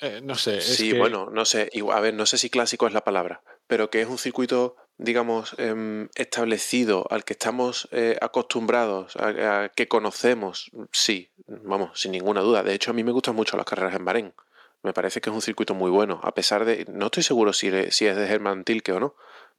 eh, 0.00 0.20
no 0.22 0.34
sé. 0.36 0.58
es 0.58 0.76
sí, 0.76 0.92
que- 0.92 0.98
bueno, 0.98 1.28
no 1.32 1.44
sé, 1.44 1.68
a 1.92 2.00
ver, 2.00 2.14
no 2.14 2.26
sé 2.26 2.38
si 2.38 2.48
clásico 2.50 2.86
es 2.86 2.92
la 2.92 3.02
palabra, 3.04 3.42
pero 3.66 3.90
que 3.90 4.00
es 4.02 4.08
un 4.08 4.18
circuito, 4.18 4.76
digamos, 5.00 5.54
em, 5.58 6.08
establecido, 6.14 7.06
al 7.10 7.24
que 7.24 7.32
estamos 7.32 7.88
eh, 7.90 8.18
acostumbrados, 8.20 9.16
a, 9.16 9.64
a 9.64 9.68
que 9.70 9.88
conocemos, 9.88 10.70
sí, 10.92 11.32
vamos, 11.46 11.98
sin 11.98 12.12
ninguna 12.12 12.42
duda. 12.42 12.62
De 12.62 12.74
hecho, 12.74 12.90
a 12.90 12.94
mí 12.94 13.02
me 13.02 13.12
gustan 13.12 13.34
mucho 13.34 13.56
las 13.56 13.64
carreras 13.64 13.94
en 13.94 14.04
Bahrein. 14.04 14.34
Me 14.82 14.92
parece 14.92 15.20
que 15.20 15.30
es 15.30 15.34
un 15.34 15.42
circuito 15.42 15.74
muy 15.74 15.90
bueno, 15.90 16.20
a 16.22 16.32
pesar 16.32 16.64
de, 16.64 16.84
no 16.88 17.06
estoy 17.06 17.22
seguro 17.22 17.52
si, 17.52 17.70
si 17.90 18.06
es 18.06 18.16
de 18.16 18.26
Herman 18.26 18.64
Tilke 18.64 18.92
o 18.92 19.00
no, 19.00 19.16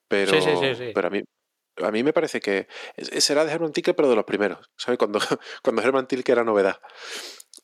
pero, 0.07 0.31
Sí, 0.31 0.41
sí, 0.41 0.75
sí, 0.75 0.91
pero 0.93 1.07
a 1.07 1.11
mí, 1.11 1.23
a 1.77 1.91
mí 1.91 2.03
me 2.03 2.13
parece 2.13 2.39
que 2.39 2.67
será 2.97 3.43
de 3.45 3.51
Herman 3.51 3.71
Tilke, 3.71 3.93
pero 3.93 4.09
de 4.09 4.15
los 4.15 4.25
primeros, 4.25 4.69
¿sabes? 4.77 4.99
Cuando, 4.99 5.19
cuando 5.63 5.81
Herman 5.81 6.07
Tilke 6.07 6.31
era 6.31 6.43
novedad. 6.43 6.79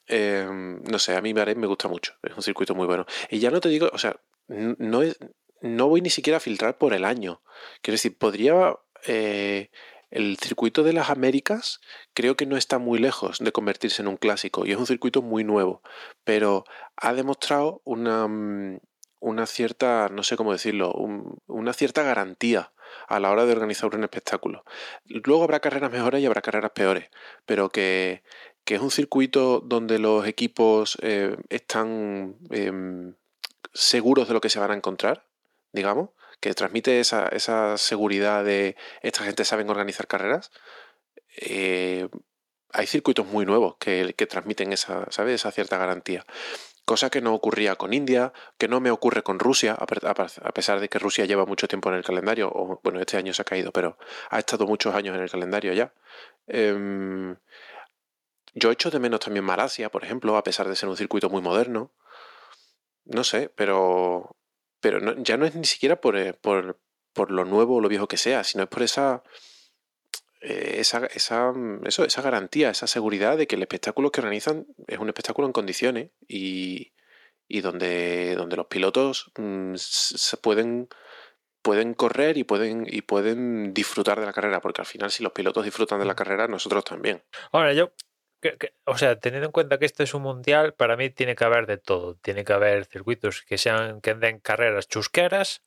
Eh, 0.08 0.48
no 0.50 1.00
sé, 1.00 1.16
a 1.16 1.22
mí 1.22 1.34
Bahrein 1.34 1.60
me 1.60 1.68
gusta 1.68 1.88
mucho, 1.88 2.14
es 2.24 2.36
un 2.36 2.42
circuito 2.42 2.74
muy 2.74 2.88
bueno. 2.88 3.06
Y 3.30 3.40
ya 3.40 3.52
no 3.52 3.60
te 3.60 3.70
digo, 3.70 3.90
o 3.92 3.98
sea, 3.98 4.16
no, 4.48 5.02
es, 5.02 5.18
no 5.62 5.88
voy 5.88 6.02
ni 6.02 6.10
siquiera 6.10 6.38
a 6.38 6.42
filtrar 6.42 6.78
por 6.78 6.94
el 6.94 7.06
año. 7.06 7.42
Quiero 7.82 7.96
decir, 7.96 8.18
podría... 8.18 8.78
eh, 9.06 9.70
el 10.10 10.38
circuito 10.38 10.84
de 10.84 10.94
las 10.94 11.10
Américas 11.10 11.82
creo 12.14 12.38
que 12.38 12.46
no 12.46 12.56
está 12.56 12.78
muy 12.78 12.98
lejos 12.98 13.40
de 13.40 13.52
convertirse 13.52 14.02
en 14.02 14.08
un 14.08 14.16
clásico 14.16 14.66
y 14.66 14.72
es 14.72 14.78
un 14.78 14.86
circuito 14.88 15.22
muy 15.22 15.44
nuevo, 15.44 15.82
pero 16.24 16.64
ha 16.96 17.14
demostrado 17.14 17.82
una, 17.84 18.26
mm, 18.26 18.80
una 19.20 19.46
cierta, 19.46 20.08
no 20.10 20.24
sé 20.24 20.38
cómo 20.38 20.54
decirlo, 20.54 20.94
un- 20.94 21.38
una 21.48 21.74
cierta 21.74 22.04
garantía 22.04 22.72
a 23.10 23.20
la 23.20 23.30
hora 23.32 23.46
de 23.46 23.52
organizar 23.52 23.94
un 23.94 24.04
espectáculo. 24.06 24.64
Luego 25.08 25.44
habrá 25.44 25.60
carreras 25.60 25.92
mejores 25.92 26.22
y 26.22 26.26
habrá 26.26 26.42
carreras 26.42 26.72
peores, 26.72 27.10
pero 27.46 27.68
que, 27.70 28.24
que 28.64 28.76
es 28.76 28.82
un 28.82 28.92
circuito 28.92 29.60
donde 29.60 30.00
los 30.00 30.26
equipos 30.26 30.98
eh, 31.02 31.36
están 31.50 32.38
em, 32.50 33.14
seguros 33.74 34.30
de 34.30 34.34
lo 34.36 34.40
que 34.42 34.50
se 34.50 34.60
van 34.60 34.72
a 34.72 34.76
encontrar, 34.76 35.27
digamos, 35.72 36.10
que 36.40 36.54
transmite 36.54 37.00
esa, 37.00 37.28
esa 37.30 37.78
seguridad 37.78 38.44
de 38.46 38.76
esta 39.02 39.24
gente 39.24 39.46
saben 39.46 39.70
organizar 39.70 40.08
carreras. 40.08 40.52
eh, 41.42 42.10
hay 42.74 42.88
circuitos 42.88 43.26
muy 43.28 43.46
nuevos 43.46 43.78
que, 43.80 44.14
que 44.18 44.28
transmiten 44.28 44.74
esa, 44.74 45.06
¿sabes? 45.12 45.36
esa 45.36 45.52
cierta 45.52 45.78
garantía. 45.78 46.26
Cosa 46.86 47.10
que 47.10 47.22
no 47.22 47.34
ocurría 47.34 47.76
con 47.76 47.94
India, 47.94 48.34
que 48.58 48.68
no 48.70 48.80
me 48.82 48.92
ocurre 48.92 49.24
con 49.24 49.40
Rusia, 49.40 49.74
a 49.74 49.86
pe- 49.88 50.06
a 50.08 50.14
pe- 50.14 50.24
a 50.44 50.52
pesar 50.54 50.80
de 50.80 50.90
que 50.90 51.00
Rusia 51.00 51.26
lleva 51.26 51.46
mucho 51.46 51.68
tiempo 51.68 51.90
en 51.90 51.96
el 51.96 52.04
calendario, 52.06 52.50
o 52.54 52.80
bueno, 52.84 53.00
este 53.02 53.18
año 53.18 53.34
se 53.34 53.42
ha 53.44 53.46
caído, 53.46 53.72
pero 53.74 53.98
ha 54.30 54.40
estado 54.40 54.68
muchos 54.68 54.96
años 54.96 55.16
en 55.16 55.24
el 55.24 55.30
calendario 55.32 55.74
ya. 55.74 55.94
Em, 56.48 57.38
yo 58.56 58.72
echo 58.72 58.90
de 58.92 59.00
menos 59.00 59.22
también 59.22 59.46
Malasia, 59.46 59.90
por 59.90 60.04
ejemplo, 60.04 60.36
a 60.36 60.44
pesar 60.44 60.68
de 60.68 60.76
ser 60.76 60.90
un 60.90 60.98
circuito 60.98 61.30
muy 61.30 61.42
moderno. 61.42 61.94
No 63.06 63.24
sé, 63.24 63.50
pero, 63.50 64.37
pero 64.80 65.00
no- 65.00 65.16
ya 65.18 65.38
no 65.38 65.46
es 65.46 65.56
ni 65.56 65.66
siquiera 65.66 66.00
por, 66.02 66.18
eh, 66.18 66.34
por, 66.34 66.80
por 67.14 67.32
lo 67.32 67.46
nuevo 67.46 67.76
o 67.78 67.82
lo 67.82 67.90
viejo 67.90 68.08
que 68.08 68.18
sea, 68.18 68.44
sino 68.44 68.64
es 68.64 68.70
por 68.70 68.84
esa, 68.84 69.24
eh, 70.42 70.76
esa, 70.80 71.06
esa, 71.08 71.52
mm, 71.52 71.86
eso, 71.88 72.04
esa 72.06 72.22
garantía, 72.22 72.70
esa 72.70 72.88
seguridad 72.88 73.38
de 73.38 73.48
que 73.48 73.56
el 73.56 73.62
espectáculo 73.64 74.12
que 74.12 74.22
organizan 74.22 74.68
es 74.88 75.00
un 75.00 75.08
espectáculo 75.10 75.48
en 75.48 75.54
condiciones 75.54 76.12
y, 76.28 76.94
y 77.48 77.62
donde, 77.62 78.36
donde 78.36 78.56
los 78.56 78.68
pilotos 78.68 79.32
mm, 79.38 79.74
se 79.76 80.38
pueden, 80.38 80.90
pueden 81.64 81.94
correr 81.96 82.38
y 82.38 82.44
pueden, 82.44 82.86
y 82.88 83.02
pueden 83.02 83.74
disfrutar 83.74 84.20
de 84.20 84.26
la 84.28 84.34
carrera, 84.34 84.62
porque 84.62 84.82
al 84.82 84.88
final 84.88 85.12
si 85.12 85.24
los 85.24 85.34
pilotos 85.34 85.66
disfrutan 85.66 86.00
de 86.00 86.06
la 86.06 86.16
carrera, 86.16 86.48
nosotros 86.48 86.84
también. 86.84 87.24
Ahora, 87.52 87.74
yo 87.74 87.92
o 88.86 88.98
sea, 88.98 89.20
teniendo 89.20 89.48
en 89.48 89.52
cuenta 89.52 89.78
que 89.78 89.86
este 89.86 90.04
es 90.04 90.14
un 90.14 90.24
mundial, 90.24 90.74
para 90.74 90.98
mí 90.98 91.10
tiene 91.10 91.36
que 91.36 91.44
haber 91.44 91.66
de 91.66 91.78
todo. 91.78 92.16
Tiene 92.16 92.44
que 92.44 92.54
haber 92.54 92.86
circuitos 92.86 93.44
que 93.44 93.58
sean 93.58 94.02
que 94.02 94.14
den 94.16 94.40
carreras 94.40 94.88
chusqueras, 94.88 95.64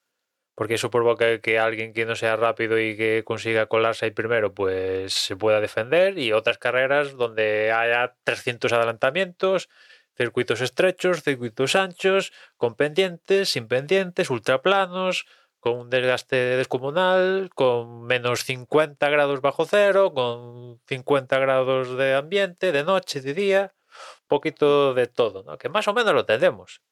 porque 0.54 0.75
eso 0.75 0.90
provoca 0.90 1.40
que 1.40 1.58
alguien 1.58 1.92
que 1.92 2.04
no 2.04 2.16
sea 2.16 2.37
rápido 2.37 2.78
y 2.78 2.96
que 2.96 3.22
consiga 3.25 3.66
colarse 3.66 4.06
ahí 4.06 4.10
primero, 4.10 4.52
pues 4.54 5.14
se 5.14 5.37
pueda 5.37 5.60
defender, 5.60 6.18
y 6.18 6.32
otras 6.32 6.58
carreras 6.58 7.16
donde 7.16 7.72
haya 7.72 8.16
300 8.25 8.72
adelantamientos, 8.72 9.68
circuitos 10.16 10.60
estrechos, 10.60 11.22
circuitos 11.22 11.76
anchos, 11.76 12.32
con 12.56 12.75
pendientes, 12.75 13.49
sin 13.49 13.68
pendientes, 13.68 14.28
ultraplanos, 14.28 15.26
con 15.61 15.79
un 15.79 15.90
desgaste 15.90 16.37
descomunal, 16.57 17.50
con 17.55 18.02
menos 18.05 18.45
50 18.45 19.09
grados 19.11 19.40
bajo 19.40 19.67
cero, 19.67 20.12
con 20.14 20.81
50 20.87 21.38
grados 21.38 21.97
de 21.97 22.14
ambiente, 22.14 22.73
de 22.73 22.83
noche, 22.83 23.21
de 23.21 23.35
día, 23.35 23.75
un 24.23 24.29
poquito 24.29 24.95
de 24.95 25.07
todo, 25.07 25.43
¿no? 25.45 25.59
que 25.59 25.69
más 25.69 25.87
o 25.87 25.95
menos 25.95 26.14
lo 26.14 26.25
tenemos. 26.25 26.83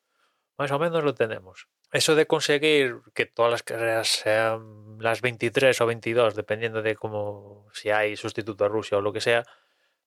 Más 0.58 0.72
o 0.72 0.78
menos 0.78 1.04
lo 1.04 1.14
tenemos. 1.14 1.68
Eso 1.92 2.14
de 2.16 2.26
conseguir 2.26 2.96
que 3.14 3.26
todas 3.26 3.50
las 3.50 3.62
carreras 3.62 4.08
sean 4.08 4.98
las 4.98 5.22
23 5.22 5.80
o 5.80 5.86
22, 5.86 6.34
dependiendo 6.34 6.82
de 6.82 6.96
cómo, 6.96 7.68
si 7.72 7.90
hay 7.90 8.16
sustituto 8.16 8.64
a 8.64 8.68
Rusia 8.68 8.98
o 8.98 9.00
lo 9.00 9.12
que 9.12 9.20
sea, 9.20 9.44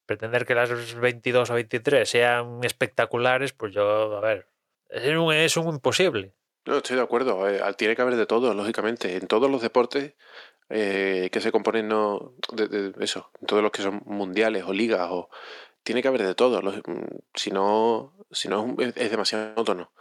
pretender 0.06 0.46
que 0.46 0.54
las 0.54 0.94
22 0.96 1.50
o 1.50 1.54
23 1.54 2.08
sean 2.08 2.60
espectaculares, 2.64 3.54
pues 3.54 3.74
yo, 3.74 4.18
a 4.18 4.20
ver, 4.20 4.48
es 4.90 5.16
un, 5.16 5.34
es 5.34 5.58
un 5.58 5.70
imposible. 5.70 6.36
No, 6.66 6.78
estoy 6.78 6.96
de 6.98 7.02
acuerdo. 7.02 7.48
eh, 7.50 7.62
tiene 7.78 7.96
que 7.96 8.02
haber 8.02 8.16
de 8.16 8.26
todo, 8.26 8.54
lógicamente. 8.54 9.16
En 9.18 9.28
todos 9.28 9.50
los 9.50 9.62
deportes 9.62 10.14
eh, 10.70 11.30
que 11.32 11.42
se 11.42 11.52
componen, 11.52 11.88
no, 11.88 12.34
de, 12.54 12.68
de 12.68 13.04
eso, 13.04 13.32
en 13.42 13.48
todos 13.48 13.62
los 13.64 13.72
que 13.72 13.82
son 13.82 14.02
mundiales 14.06 14.64
o 14.66 14.74
ligas, 14.74 15.08
o 15.12 15.30
tiene 15.84 16.02
que 16.02 16.08
haber 16.08 16.24
de 16.24 16.36
todo. 16.36 16.62
lógi- 16.62 16.84
mm, 16.88 17.18
Si 17.34 17.52
no, 17.52 18.14
si 18.32 18.48
no 18.48 18.76
es 18.80 19.12
demasiado 19.12 19.50
monótono. 19.50 19.92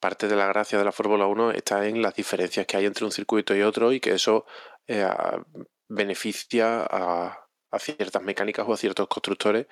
Parte 0.00 0.26
de 0.28 0.36
la 0.36 0.46
gracia 0.46 0.78
de 0.78 0.84
la 0.84 0.92
Fórmula 0.92 1.26
1 1.26 1.50
está 1.52 1.86
en 1.86 2.02
las 2.02 2.14
diferencias 2.14 2.66
que 2.66 2.76
hay 2.76 2.86
entre 2.86 3.04
un 3.04 3.12
circuito 3.12 3.54
y 3.54 3.62
otro 3.62 3.92
y 3.92 4.00
que 4.00 4.12
eso 4.14 4.46
eh, 4.86 5.02
a- 5.02 5.44
beneficia 5.88 6.82
a, 6.82 7.46
a 7.70 7.78
ciertas 7.78 8.22
mecánicas 8.22 8.66
o 8.68 8.72
a 8.72 8.76
ciertos 8.76 9.06
constructores 9.08 9.66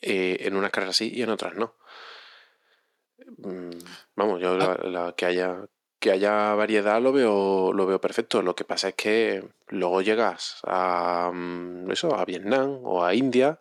en 0.00 0.54
unas 0.54 0.70
carreras 0.70 0.96
sí 0.96 1.10
y 1.12 1.22
en 1.22 1.30
otras 1.30 1.54
no. 1.54 1.74
Mm, 3.38 3.70
Vamos, 4.16 4.40
yo 4.40 4.56
la, 4.56 4.74
la- 4.84 5.14
que 5.16 5.26
haya 5.26 5.64
que 5.98 6.10
haya 6.12 6.54
variedad 6.54 7.00
lo 7.00 7.12
veo 7.12 7.72
lo 7.72 7.86
veo 7.86 8.00
perfecto. 8.00 8.42
Lo 8.42 8.54
que 8.54 8.64
pasa 8.64 8.88
es 8.88 8.94
que 8.94 9.44
luego 9.68 10.02
llegas 10.02 10.60
a 10.64 11.30
mm, 11.32 11.90
eso, 11.90 12.14
a 12.14 12.24
Vietnam 12.24 12.80
o 12.84 13.04
a 13.04 13.14
India 13.14 13.60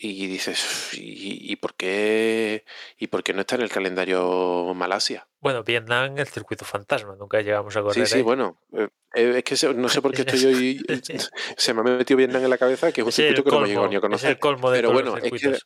y 0.00 0.28
dices 0.28 0.90
¿y, 0.94 1.52
y 1.52 1.56
por 1.56 1.74
qué 1.74 2.64
y 2.98 3.08
por 3.08 3.22
qué 3.24 3.32
no 3.32 3.40
está 3.40 3.56
en 3.56 3.62
el 3.62 3.68
calendario 3.70 4.72
Malasia? 4.74 5.26
Bueno, 5.40 5.62
Vietnam, 5.64 6.16
el 6.18 6.26
circuito 6.28 6.64
fantasma, 6.64 7.16
nunca 7.16 7.40
llegamos 7.40 7.76
a 7.76 7.82
correr. 7.82 8.06
Sí, 8.06 8.12
sí, 8.12 8.16
ahí. 8.18 8.22
bueno, 8.22 8.60
eh, 8.72 8.88
eh, 9.14 9.42
es 9.44 9.58
que 9.60 9.74
no 9.74 9.88
sé 9.88 10.00
por 10.02 10.12
qué 10.12 10.22
estoy 10.22 10.44
hoy 10.46 10.80
se 11.56 11.74
me 11.74 11.80
ha 11.80 11.84
metido 11.84 12.16
Vietnam 12.16 12.44
en 12.44 12.50
la 12.50 12.58
cabeza 12.58 12.92
que 12.92 13.00
es 13.00 13.04
un 13.04 13.08
Es 13.08 13.14
circuito 13.14 13.44
que 13.44 13.50
no 13.50 13.60
me 13.60 13.74
colmo, 13.74 13.88
ni 13.88 13.94
a 13.96 13.98
es 13.98 14.02
conocer. 14.02 14.30
el 14.30 14.38
colmo 14.38 14.70
de 14.70 14.78
Pero 14.78 14.88
todos 14.90 15.02
bueno, 15.02 15.16
los 15.16 15.24
es 15.24 15.32
que 15.32 15.58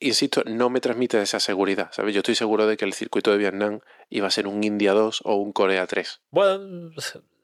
Insisto, 0.00 0.42
no 0.46 0.70
me 0.70 0.80
transmite 0.80 1.20
esa 1.20 1.40
seguridad, 1.40 1.90
¿sabes? 1.92 2.14
Yo 2.14 2.20
estoy 2.20 2.34
seguro 2.34 2.66
de 2.66 2.76
que 2.76 2.84
el 2.84 2.92
circuito 2.92 3.30
de 3.30 3.38
Vietnam 3.38 3.80
iba 4.08 4.26
a 4.26 4.30
ser 4.30 4.46
un 4.46 4.62
India 4.64 4.92
2 4.92 5.22
o 5.24 5.34
un 5.36 5.52
Corea 5.52 5.86
3. 5.86 6.22
Bueno, 6.30 6.90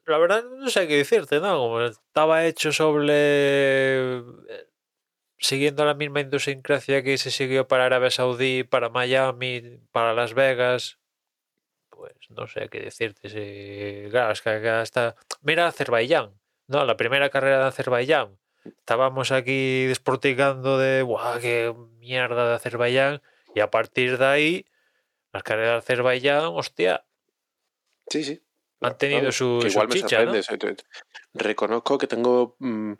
la 0.06 0.18
verdad 0.18 0.44
no 0.44 0.68
sé 0.68 0.88
qué 0.88 0.96
decirte, 0.96 1.40
¿no? 1.40 1.56
Como 1.58 1.82
estaba 1.82 2.44
hecho 2.46 2.72
sobre... 2.72 3.12
eh, 4.18 4.22
Siguiendo 5.42 5.84
la 5.84 5.94
misma 5.94 6.20
idiosincrasia 6.20 7.02
que 7.02 7.18
se 7.18 7.32
siguió 7.32 7.66
para 7.66 7.86
Arabia 7.86 8.10
Saudí, 8.10 8.62
para 8.62 8.90
Miami, 8.90 9.80
para 9.90 10.14
Las 10.14 10.34
Vegas, 10.34 11.00
pues 11.90 12.14
no 12.30 12.46
sé 12.46 12.68
qué 12.68 12.78
decirte. 12.78 13.28
Si, 13.28 14.08
está... 14.08 15.16
Mira 15.40 15.66
Azerbaiyán, 15.66 16.40
¿no? 16.68 16.84
La 16.84 16.96
primera 16.96 17.28
carrera 17.28 17.58
de 17.58 17.64
Azerbaiyán. 17.64 18.38
Estábamos 18.64 19.32
aquí 19.32 19.86
desporticando 19.86 20.78
de, 20.78 21.02
¡guau, 21.02 21.40
qué 21.40 21.74
mierda 21.98 22.48
de 22.48 22.54
Azerbaiyán! 22.54 23.22
Y 23.54 23.60
a 23.60 23.70
partir 23.70 24.18
de 24.18 24.24
ahí, 24.24 24.66
las 25.32 25.42
carreras 25.42 25.72
de 25.72 25.78
Azerbaiyán, 25.78 26.44
hostia, 26.46 27.04
Sí, 28.08 28.24
sí. 28.24 28.42
han 28.80 28.98
tenido 28.98 29.20
Vamos, 29.20 29.36
su, 29.36 29.60
que 29.62 29.70
su 29.70 29.78
igual 29.78 29.88
te- 29.88 30.76
Reconozco 31.34 31.98
que 31.98 32.06
tengo 32.06 32.56
mm, 32.58 32.92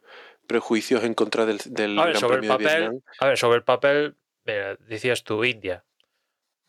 prejuicios 0.46 1.04
en 1.04 1.14
contra 1.14 1.44
del, 1.44 1.58
del 1.66 1.98
A 1.98 2.06
ver, 2.06 2.16
sobre 2.16 2.38
el 2.38 2.46
papel, 2.48 3.02
a 3.18 3.26
ver, 3.26 3.38
sobre 3.38 3.56
el 3.56 3.64
papel, 3.64 4.16
mira, 4.44 4.76
decías 4.76 5.22
tú 5.24 5.44
India. 5.44 5.84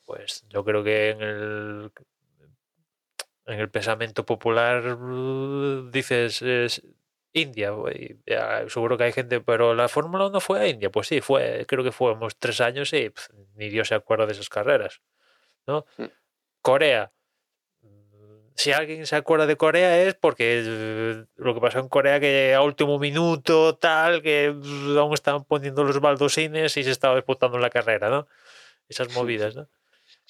Pues 0.06 0.44
yo 0.50 0.64
creo 0.66 0.84
que 0.84 1.12
en 1.12 1.22
el 1.22 1.92
en 3.46 3.60
el 3.60 3.70
pensamiento 3.70 4.26
popular 4.26 4.86
uh, 4.86 5.90
dices 5.92 6.42
es 6.42 6.82
India, 7.34 7.72
ya, 8.28 8.70
seguro 8.70 8.98
que 8.98 9.06
hay 9.06 9.12
gente, 9.12 9.42
pero 9.42 9.74
la 9.74 9.88
Fórmula 9.90 10.28
1 10.28 10.40
fue 10.40 10.60
a 10.60 10.68
India, 10.68 10.92
pues 10.92 11.08
sí, 11.08 11.20
fue, 11.20 11.66
creo 11.68 11.84
que 11.84 11.92
fuimos 11.92 12.38
tres 12.38 12.62
años 12.62 12.94
y 12.94 13.10
pf, 13.10 13.34
ni 13.56 13.70
Dios 13.70 13.88
se 13.88 13.96
acuerda 13.96 14.28
de 14.28 14.34
esas 14.34 14.50
carreras, 14.50 15.02
¿no? 15.66 15.86
Mm. 15.98 16.06
Corea. 16.62 17.12
Si 18.56 18.72
alguien 18.72 19.08
se 19.08 19.16
acuerda 19.16 19.48
de 19.48 19.58
Corea 19.58 20.04
es 20.04 20.14
porque 20.14 21.26
lo 21.36 21.56
que 21.56 21.60
pasó 21.60 21.80
en 21.80 21.90
Corea 21.90 22.20
que 22.20 22.54
a 22.54 22.62
último 22.62 23.00
minuto, 23.00 23.76
tal, 23.78 24.22
que 24.22 24.56
aún 24.96 25.14
estaban 25.14 25.44
poniendo 25.44 25.84
los 25.84 26.00
baldosines 26.00 26.78
y 26.78 26.84
se 26.84 26.92
estaba 26.92 27.16
disputando 27.16 27.58
la 27.58 27.72
carrera, 27.72 28.10
¿no? 28.10 28.28
Esas 28.88 29.12
movidas, 29.16 29.56
¿no? 29.56 29.68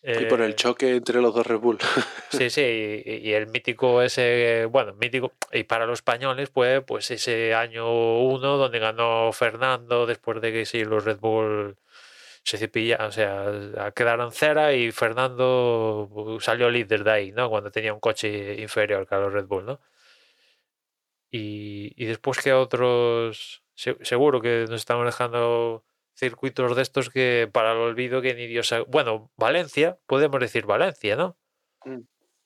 Y 0.06 0.26
por 0.26 0.42
el 0.42 0.52
Eh, 0.52 0.56
choque 0.56 0.96
entre 0.98 1.22
los 1.22 1.34
dos 1.34 1.48
Red 1.48 1.60
Bull. 1.60 1.78
Sí, 2.30 2.50
sí, 2.50 3.04
y, 3.06 3.30
y 3.30 3.34
el 3.34 3.48
mítico 3.48 4.02
ese, 4.02 4.66
bueno, 4.70 4.94
mítico, 4.96 5.32
y 5.52 5.64
para 5.66 5.86
los 5.86 6.00
españoles 6.00 6.50
fue 6.50 6.82
pues 6.82 7.12
ese 7.12 7.54
año 7.54 7.86
uno 8.24 8.58
donde 8.58 8.80
ganó 8.80 9.32
Fernando 9.34 10.06
después 10.08 10.42
de 10.42 10.52
que 10.52 10.66
sí, 10.66 10.84
los 10.84 11.06
Red 11.06 11.20
Bull 11.20 11.78
se 12.44 12.58
cepillaron, 12.58 13.08
o 13.08 13.12
sea, 13.12 13.92
quedaron 13.96 14.32
cera 14.34 14.74
y 14.74 14.92
Fernando 14.92 16.10
pues, 16.14 16.44
salió 16.44 16.70
líder 16.72 17.04
de 17.04 17.12
ahí, 17.12 17.32
¿no? 17.32 17.50
Cuando 17.50 17.72
tenía 17.72 17.94
un 17.94 18.00
coche 18.02 18.60
inferior 18.60 19.08
que 19.08 19.16
a 19.16 19.20
los 19.20 19.32
Red 19.32 19.46
Bull, 19.46 19.66
¿no? 19.66 19.80
Y, 21.32 21.94
y 21.96 22.06
después 22.06 22.40
que 22.40 22.54
otros, 22.54 23.64
se- 23.76 23.98
seguro 24.04 24.42
que 24.42 24.66
nos 24.70 24.82
estamos 24.82 25.06
dejando 25.06 25.84
circuitos 26.16 26.76
de 26.76 26.82
estos 26.82 27.10
que 27.10 27.50
para 27.52 27.72
el 27.72 27.78
olvido 27.78 28.22
que 28.22 28.34
ni 28.36 28.48
Dios... 28.48 28.74
Bueno, 28.88 29.32
Valencia, 29.38 29.98
podemos 30.06 30.40
decir 30.40 30.66
Valencia, 30.66 31.16
¿no? 31.16 31.38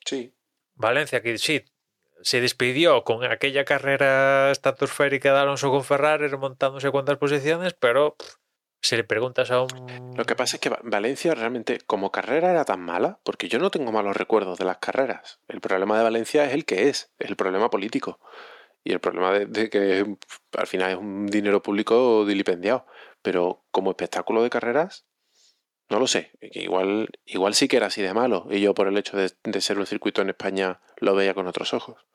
Sí. 0.05 0.33
Valencia, 0.75 1.21
que 1.21 1.37
sí, 1.37 1.63
se 2.21 2.41
despidió 2.41 3.03
con 3.03 3.23
aquella 3.23 3.65
carrera 3.65 4.51
estratosférica 4.51 5.33
de 5.33 5.39
Alonso 5.39 5.69
con 5.69 5.83
Ferrari, 5.83 6.27
remontándose 6.27 6.91
cuantas 6.91 7.17
posiciones, 7.17 7.73
pero 7.73 8.15
pff, 8.17 8.35
si 8.81 8.95
le 8.95 9.03
preguntas 9.03 9.51
a 9.51 9.61
un. 9.63 10.13
Lo 10.15 10.25
que 10.25 10.35
pasa 10.35 10.57
es 10.57 10.61
que 10.61 10.69
Va- 10.69 10.79
Valencia 10.83 11.33
realmente 11.35 11.79
como 11.85 12.11
carrera 12.11 12.51
era 12.51 12.63
tan 12.63 12.79
mala, 12.79 13.19
porque 13.23 13.49
yo 13.49 13.59
no 13.59 13.69
tengo 13.71 13.91
malos 13.91 14.15
recuerdos 14.15 14.57
de 14.59 14.65
las 14.65 14.77
carreras. 14.77 15.39
El 15.47 15.61
problema 15.61 15.97
de 15.97 16.03
Valencia 16.03 16.45
es 16.45 16.53
el 16.53 16.65
que 16.65 16.89
es, 16.89 17.11
es 17.19 17.29
el 17.29 17.35
problema 17.35 17.69
político. 17.69 18.19
Y 18.83 18.93
el 18.93 18.99
problema 19.01 19.33
de, 19.33 19.45
de 19.47 19.69
que 19.69 20.05
al 20.57 20.67
final 20.67 20.91
es 20.91 20.97
un 20.97 21.25
dinero 21.25 21.61
público 21.61 22.25
dilipendiado. 22.25 22.85
Pero 23.21 23.65
como 23.71 23.91
espectáculo 23.91 24.43
de 24.43 24.49
carreras, 24.49 25.05
no 25.89 25.99
lo 25.99 26.07
sé. 26.07 26.31
que 26.39 26.63
Igual, 26.63 27.09
igual 27.25 27.53
sí 27.53 27.67
que 27.67 27.77
era 27.77 27.87
así 27.87 28.01
de 28.01 28.13
malo. 28.13 28.47
Y 28.49 28.61
yo 28.61 28.73
por 28.73 28.87
el 28.87 28.97
hecho 28.97 29.17
de, 29.17 29.31
de 29.43 29.61
ser 29.61 29.79
un 29.79 29.85
circuito 29.85 30.21
en 30.21 30.29
España 30.29 30.81
lo 30.97 31.15
veía 31.15 31.33
con 31.33 31.47
otros 31.47 31.73
ojos. 31.73 32.05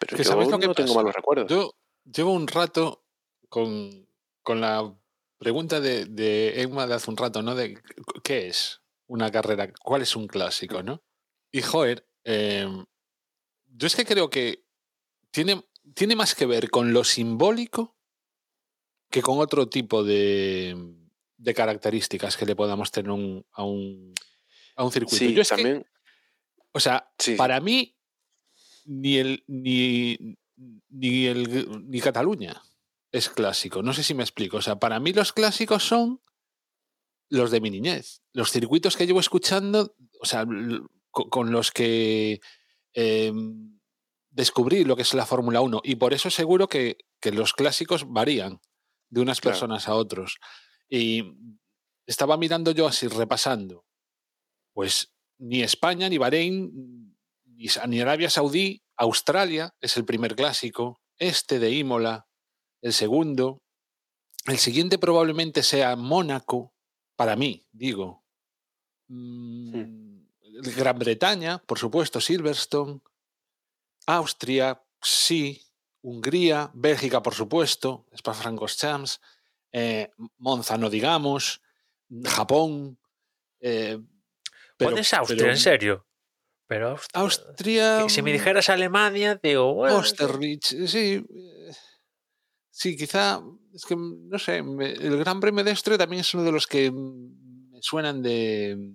Pero 0.00 0.16
Que 0.16 0.24
yo 0.24 0.30
¿sabes 0.30 0.48
lo 0.48 0.58
que 0.58 0.66
no 0.66 0.74
tengo 0.74 0.94
malos 0.94 1.14
recuerdos. 1.14 1.50
Yo 1.50 1.74
llevo 2.04 2.32
un 2.32 2.46
rato 2.46 3.04
con, 3.48 4.08
con 4.42 4.60
la 4.60 4.94
pregunta 5.38 5.80
de, 5.80 6.06
de 6.06 6.62
Emma 6.62 6.86
de 6.86 6.94
hace 6.94 7.10
un 7.10 7.16
rato, 7.16 7.42
¿no? 7.42 7.54
De 7.54 7.80
qué 8.22 8.48
es 8.48 8.80
una 9.06 9.30
carrera, 9.30 9.72
cuál 9.82 10.02
es 10.02 10.14
un 10.16 10.26
clásico, 10.26 10.82
¿no? 10.82 11.02
Y 11.50 11.62
joder, 11.62 12.06
eh, 12.24 12.68
yo 13.66 13.86
es 13.86 13.96
que 13.96 14.04
creo 14.04 14.28
que 14.28 14.64
tiene, 15.30 15.64
tiene 15.94 16.16
más 16.16 16.34
que 16.34 16.46
ver 16.46 16.70
con 16.70 16.92
lo 16.92 17.04
simbólico 17.04 17.96
que 19.10 19.22
con 19.22 19.38
otro 19.38 19.68
tipo 19.68 20.04
de, 20.04 20.76
de 21.36 21.54
características 21.54 22.36
que 22.36 22.46
le 22.46 22.56
podamos 22.56 22.90
tener 22.90 23.10
un- 23.10 23.44
a, 23.52 23.64
un, 23.64 24.14
a 24.76 24.84
un 24.84 24.92
circuito. 24.92 25.16
sí, 25.16 25.32
Yo 25.34 25.42
es 25.42 25.48
que- 25.50 25.54
también. 25.56 25.86
o 26.72 26.80
sea, 26.80 27.10
Sí, 27.18 27.34
para 27.36 27.60
mí, 27.60 27.96
ni 28.84 29.16
el 29.18 29.44
ni, 29.46 30.16
ni 30.88 31.26
el 31.26 31.88
ni 31.88 32.00
Cataluña 32.00 32.62
es 33.12 33.28
clásico. 33.30 33.82
No 33.82 33.92
sé 33.92 34.02
si 34.02 34.14
me 34.14 34.22
explico. 34.22 34.58
O 34.58 34.62
sea, 34.62 34.78
para 34.78 35.00
mí 35.00 35.12
los 35.12 35.32
clásicos 35.32 35.82
son 35.86 36.20
los 37.30 37.50
de 37.50 37.60
mi 37.60 37.70
niñez. 37.70 38.22
Los 38.32 38.50
circuitos 38.50 38.96
que 38.96 39.06
llevo 39.06 39.20
escuchando, 39.20 39.94
o 40.20 40.26
sea, 40.26 40.46
con, 41.10 41.50
los 41.52 41.70
que 41.70 42.40
eh, 42.94 43.32
descubrí 44.30 44.84
lo 44.84 44.96
que 44.96 45.02
es 45.02 45.14
la 45.14 45.26
Fórmula 45.26 45.60
1. 45.60 45.80
Y 45.84 45.96
por 45.96 46.14
eso 46.14 46.30
seguro 46.30 46.68
que, 46.68 46.98
que 47.20 47.32
los 47.32 47.52
clásicos 47.52 48.10
varían 48.10 48.60
de 49.10 49.20
unas 49.20 49.40
Claro. 49.40 49.54
personas 49.54 49.88
a 49.88 49.94
otros. 49.94 50.38
Y 50.88 51.24
estaba 52.06 52.36
mirando 52.36 52.70
yo 52.72 52.86
así, 52.86 53.08
repasando. 53.08 53.84
Pues 54.72 55.12
ni 55.38 55.62
España, 55.62 56.08
ni 56.08 56.18
Bahrein, 56.18 57.14
ni, 57.44 57.66
ni 57.88 58.00
Arabia 58.00 58.30
Saudí, 58.30 58.82
Australia 58.96 59.74
es 59.80 59.96
el 59.96 60.04
primer 60.04 60.34
clásico, 60.34 61.00
este 61.18 61.58
de 61.58 61.70
Imola, 61.72 62.26
el 62.82 62.92
segundo. 62.92 63.62
El 64.46 64.58
siguiente 64.58 64.98
probablemente 64.98 65.62
sea 65.62 65.94
Mónaco, 65.96 66.72
para 67.16 67.36
mí, 67.36 67.66
digo. 67.72 68.24
Mm, 69.08 70.26
Gran 70.76 70.98
Bretaña, 70.98 71.58
por 71.58 71.78
supuesto, 71.78 72.20
Silverstone. 72.20 73.00
Austria, 74.06 74.82
sí. 75.02 75.62
Hungría, 76.02 76.70
Bélgica, 76.74 77.22
por 77.22 77.34
supuesto, 77.34 78.06
Spa-Francorchamps, 78.12 79.20
eh, 79.72 80.10
Monza, 80.38 80.76
no 80.78 80.90
digamos, 80.90 81.60
Japón. 82.24 82.98
Eh, 83.60 83.98
pero, 84.76 84.90
¿Pones 84.92 85.12
Austria, 85.14 85.38
pero- 85.38 85.50
en 85.52 85.58
serio? 85.58 86.04
Pero 86.66 86.96
Aust- 86.96 87.10
Austria. 87.14 88.08
si 88.08 88.20
me 88.22 88.30
dijeras 88.32 88.68
Alemania, 88.68 89.40
digo, 89.42 89.72
bueno. 89.74 89.96
Austerlitz, 89.96 90.68
sí. 90.86 91.24
eh, 91.28 91.72
Sí, 92.70 92.96
quizá. 92.96 93.40
Es 93.74 93.84
que, 93.84 93.96
no 93.96 94.38
sé, 94.38 94.62
me- 94.62 94.92
el 94.92 95.16
Gran 95.18 95.40
Premio 95.40 95.64
de 95.64 95.70
Austria 95.70 95.98
también 95.98 96.20
es 96.20 96.32
uno 96.34 96.44
de 96.44 96.52
los 96.52 96.66
que 96.68 96.90
mm, 96.92 97.70
me 97.72 97.82
suenan 97.82 98.22
de. 98.22 98.94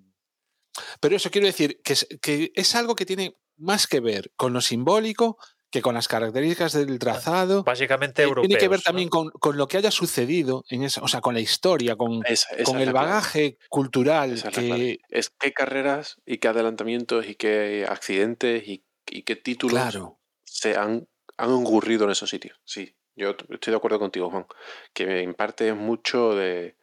Pero 1.01 1.15
eso 1.17 1.29
quiero 1.29 1.47
decir, 1.47 1.81
que 1.83 1.93
es, 1.93 2.07
que 2.21 2.51
es 2.55 2.75
algo 2.75 2.95
que 2.95 3.05
tiene 3.05 3.35
más 3.57 3.85
que 3.87 3.99
ver 3.99 4.31
con 4.37 4.53
lo 4.53 4.61
simbólico 4.61 5.37
que 5.73 5.81
con 5.81 5.95
las 5.95 6.07
características 6.07 6.73
del 6.73 6.99
trazado. 6.99 7.63
Básicamente 7.63 8.21
Eh, 8.21 8.25
europeos. 8.25 8.47
tiene 8.47 8.59
que 8.61 8.67
ver 8.69 8.77
¿no? 8.79 8.83
también 8.83 9.09
con, 9.09 9.31
con 9.31 9.57
lo 9.57 9.67
que 9.67 9.77
haya 9.77 9.89
sucedido 9.89 10.63
en 10.69 10.83
esa, 10.83 11.01
o 11.01 11.07
sea, 11.07 11.19
con 11.19 11.33
la 11.33 11.39
historia, 11.39 11.95
con, 11.95 12.21
Esa- 12.27 12.53
esa 12.55 12.63
con 12.63 12.77
el 12.79 12.91
clave. 12.91 13.07
bagaje 13.07 13.57
cultural 13.69 14.33
Esa 14.33 14.51
que. 14.51 14.99
Es 15.09 15.31
qué 15.31 15.51
carreras 15.51 16.21
y 16.27 16.37
qué 16.37 16.47
adelantamientos 16.47 17.25
y 17.27 17.33
qué 17.33 17.87
accidentes 17.89 18.67
y, 18.67 18.85
y 19.09 19.23
qué 19.23 19.35
títulos 19.35 19.73
Claro. 19.73 20.19
se 20.43 20.77
han, 20.77 21.07
han 21.37 21.49
ocurrido 21.51 22.05
en 22.05 22.11
esos 22.11 22.29
sitios. 22.29 22.61
Sí, 22.63 22.95
yo 23.15 23.31
estoy 23.49 23.71
de 23.71 23.77
acuerdo 23.77 23.97
contigo, 23.97 24.29
Juan. 24.29 24.45
Que 24.93 25.21
en 25.23 25.33
parte 25.33 25.69
es 25.69 25.75
mucho 25.75 26.35
de, 26.35 26.77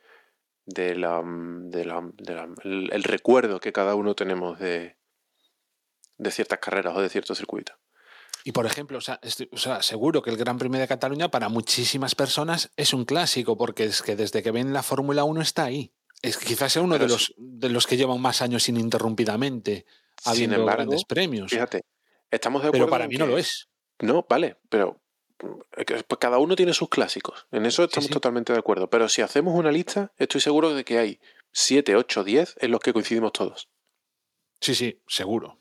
de 0.66 0.96
la, 0.96 1.22
de 1.24 1.84
la- 1.84 2.10
de 2.14 2.34
la- 2.34 2.48
el, 2.64 2.90
el 2.92 3.04
recuerdo 3.04 3.60
que 3.60 3.72
cada 3.72 3.94
uno 3.94 4.16
tenemos 4.16 4.58
de, 4.58 4.96
de 6.18 6.30
ciertas 6.32 6.58
carreras 6.58 6.96
o 6.96 7.00
de 7.00 7.08
ciertos 7.08 7.38
circuitos. 7.38 7.76
Y 8.44 8.52
por 8.52 8.66
ejemplo, 8.66 8.98
o 8.98 9.00
sea, 9.00 9.18
estoy- 9.22 9.48
o 9.52 9.56
sea, 9.58 9.82
seguro 9.82 10.22
que 10.22 10.30
el 10.30 10.36
Gran 10.36 10.58
Premio 10.58 10.80
de 10.80 10.88
Cataluña 10.88 11.30
para 11.30 11.48
muchísimas 11.48 12.14
personas 12.14 12.70
es 12.76 12.92
un 12.94 13.04
clásico, 13.04 13.56
porque 13.56 13.84
es 13.84 14.02
que 14.02 14.16
desde 14.16 14.42
que 14.42 14.50
ven 14.50 14.72
la 14.72 14.82
Fórmula 14.82 15.24
1 15.24 15.40
está 15.42 15.64
ahí. 15.64 15.92
Es 16.22 16.36
que 16.36 16.46
quizás 16.46 16.72
sea 16.72 16.82
uno 16.82 16.94
Pero 16.94 17.06
de 17.06 17.12
los, 17.12 17.34
de 17.36 17.68
los 17.70 17.86
que 17.86 17.96
llevan 17.96 18.20
más 18.20 18.42
años 18.42 18.68
ininterrumpidamente 18.68 19.86
Sin 20.22 20.32
habiendo 20.32 20.56
embargo, 20.56 20.76
grandes 20.82 21.04
premios. 21.04 21.50
fíjate, 21.50 21.82
estamos 22.30 22.62
de 22.62 22.68
acuerdo. 22.68 22.86
Pero 22.86 22.90
para 22.90 23.08
mí 23.08 23.16
no 23.16 23.26
lo 23.26 23.38
es. 23.38 23.68
No, 24.00 24.26
vale, 24.28 24.56
pero 24.68 25.00
que- 25.86 26.02
pues 26.04 26.18
cada 26.18 26.38
uno 26.38 26.56
tiene 26.56 26.74
sus 26.74 26.88
clásicos. 26.90 27.46
En 27.50 27.64
eso 27.66 27.84
estamos 27.84 28.08
sí. 28.08 28.12
totalmente 28.12 28.52
de 28.52 28.58
acuerdo. 28.58 28.90
Pero 28.90 29.08
si 29.08 29.22
hacemos 29.22 29.54
una 29.54 29.72
lista, 29.72 30.12
estoy 30.18 30.40
seguro 30.42 30.74
de 30.74 30.84
que 30.84 30.98
hay 30.98 31.20
7, 31.52 31.96
8, 31.96 32.24
10 32.24 32.56
en 32.60 32.70
los 32.70 32.80
que 32.80 32.92
coincidimos 32.92 33.32
todos. 33.32 33.68
Sí, 34.60 34.74
sí, 34.74 35.00
seguro. 35.08 35.58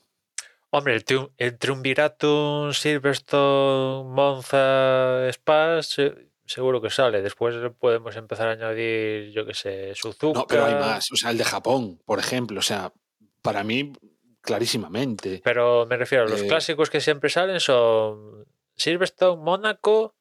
Hombre, 0.71 0.95
el, 0.95 1.03
triun- 1.03 1.31
el 1.37 1.57
Triunviratum, 1.57 2.73
Silverstone, 2.73 4.07
Monza, 4.13 5.27
Spa, 5.29 5.81
se- 5.81 6.29
seguro 6.45 6.79
que 6.81 6.89
sale. 6.91 7.21
Después 7.21 7.55
podemos 7.79 8.15
empezar 8.15 8.47
a 8.49 8.51
añadir, 8.51 9.31
yo 9.31 9.45
qué 9.45 9.53
sé, 9.55 9.95
Suzuka. 9.95 10.39
No, 10.39 10.45
pero 10.47 10.65
hay 10.65 10.75
más. 10.75 11.11
O 11.11 11.15
sea, 11.15 11.31
el 11.31 11.37
de 11.39 11.43
Japón, 11.43 11.99
por 12.05 12.19
ejemplo. 12.19 12.59
O 12.59 12.63
sea, 12.63 12.93
para 13.41 13.63
mí, 13.63 13.93
clarísimamente. 14.41 15.41
Pero 15.43 15.85
me 15.87 15.97
refiero, 15.97 16.27
los 16.27 16.41
Eh, 16.41 16.47
clásicos 16.47 16.89
que 16.91 17.01
siempre 17.01 17.29
salen 17.31 17.59
son 17.59 18.45
Silverstone, 18.75 19.41
Mónaco, 19.41 20.15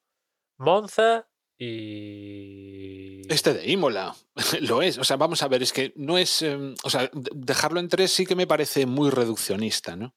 Monza 0.56 1.28
y... 1.58 3.20
Este 3.32 3.52
de 3.52 3.70
Imola 3.70 4.14
lo 4.62 4.80
es. 4.82 4.98
O 4.98 5.04
sea, 5.04 5.16
vamos 5.16 5.42
a 5.42 5.48
ver, 5.48 5.62
es 5.62 5.72
que 5.72 5.92
no 5.96 6.16
es. 6.18 6.42
em, 6.42 6.74
o 6.84 6.90
sea, 6.90 7.02
de- 7.12 7.30
dejarlo 7.34 7.80
en 7.80 7.88
tres 7.88 8.12
sí 8.12 8.24
que 8.26 8.34
me 8.37 8.46
parece 8.46 8.87
muy 8.87 9.11
reduccionista, 9.11 9.96
¿no? 9.96 10.14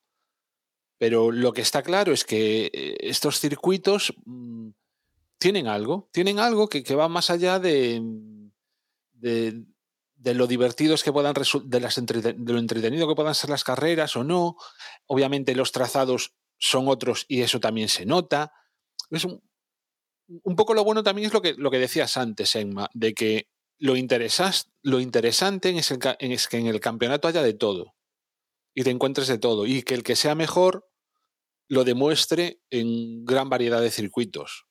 Pero 1.01 1.31
lo 1.31 1.51
que 1.51 1.61
está 1.61 1.81
claro 1.81 2.13
es 2.13 2.23
que 2.23 2.69
eh, 2.71 2.95
estos 2.99 3.39
circuitos 3.39 4.13
mm, 4.23 4.69
tienen 5.39 5.67
algo, 5.67 6.07
tienen 6.13 6.37
algo 6.37 6.69
que, 6.69 6.83
va 6.93 7.07
más 7.09 7.31
allá 7.31 7.57
de, 7.57 7.99
de, 9.13 9.63
de 10.13 10.33
lo 10.35 10.45
divertidos 10.45 11.01
que 11.01 11.11
puedan 11.11 11.33
de, 11.33 11.79
las 11.79 11.95
de 11.95 12.35
lo 12.37 12.59
entretenido 12.59 13.07
que 13.07 13.15
puedan 13.15 13.33
ser 13.33 13.49
las 13.49 13.63
carreras 13.63 14.15
o 14.15 14.23
no. 14.23 14.57
Obviamente 15.07 15.55
los 15.55 15.71
trazados 15.71 16.35
son 16.59 16.87
otros 16.87 17.25
y 17.27 17.41
eso 17.41 17.59
también 17.59 17.89
se 17.89 18.05
nota. 18.05 18.53
Es 19.09 19.25
un, 19.25 19.41
un 20.27 20.55
poco 20.55 20.75
lo 20.75 20.83
bueno 20.83 21.01
también 21.01 21.25
es 21.25 21.33
lo 21.33 21.41
que, 21.41 21.55
lo 21.55 21.71
que 21.71 21.79
decías 21.79 22.15
antes, 22.15 22.55
Emma, 22.55 22.91
de 22.93 23.15
que 23.15 23.49
lo, 23.79 23.95
interesas, 23.95 24.69
lo 24.83 24.99
interesante 24.99 25.75
es, 25.75 25.91
es 26.19 26.47
que 26.47 26.57
en 26.57 26.67
el 26.67 26.79
campeonato 26.79 27.27
haya 27.27 27.41
de 27.41 27.55
todo 27.55 27.95
y 28.75 28.83
te 28.83 28.91
encuentres 28.91 29.27
de 29.27 29.39
todo 29.39 29.65
y 29.65 29.81
que 29.81 29.95
el 29.95 30.03
que 30.03 30.15
sea 30.15 30.35
mejor 30.35 30.90
lo 31.71 31.85
demuestre 31.85 32.59
en 32.69 33.23
gran 33.23 33.47
variedad 33.47 33.79
de 33.79 33.91
circuitos. 33.91 34.65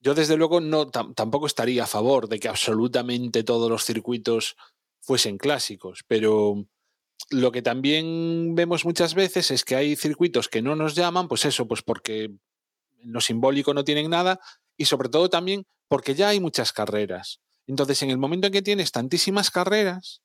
Yo 0.00 0.12
desde 0.12 0.36
luego 0.36 0.60
no 0.60 0.86
tam- 0.90 1.14
tampoco 1.14 1.46
estaría 1.46 1.84
a 1.84 1.86
favor 1.86 2.28
de 2.28 2.40
que 2.40 2.48
absolutamente 2.48 3.44
todos 3.44 3.70
los 3.70 3.84
circuitos 3.84 4.56
fuesen 5.00 5.38
clásicos, 5.38 6.02
pero 6.08 6.66
lo 7.30 7.52
que 7.52 7.62
también 7.62 8.56
vemos 8.56 8.84
muchas 8.84 9.14
veces 9.14 9.52
es 9.52 9.64
que 9.64 9.76
hay 9.76 9.94
circuitos 9.94 10.48
que 10.48 10.62
no 10.62 10.74
nos 10.74 10.96
llaman, 10.96 11.28
pues 11.28 11.44
eso, 11.44 11.68
pues 11.68 11.82
porque 11.82 12.24
en 12.24 12.40
lo 13.12 13.20
simbólico 13.20 13.72
no 13.72 13.84
tienen 13.84 14.10
nada 14.10 14.40
y 14.76 14.86
sobre 14.86 15.10
todo 15.10 15.30
también 15.30 15.64
porque 15.86 16.16
ya 16.16 16.30
hay 16.30 16.40
muchas 16.40 16.72
carreras. 16.72 17.40
Entonces, 17.68 18.02
en 18.02 18.10
el 18.10 18.18
momento 18.18 18.48
en 18.48 18.52
que 18.52 18.62
tienes 18.62 18.90
tantísimas 18.90 19.52
carreras, 19.52 20.22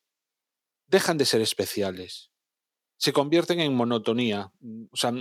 dejan 0.88 1.20
de 1.20 1.26
ser 1.26 1.42
especiales. 1.42 2.32
Se 2.98 3.14
convierten 3.14 3.60
en 3.60 3.76
monotonía. 3.76 4.52
O 4.90 4.98
sea, 4.98 5.12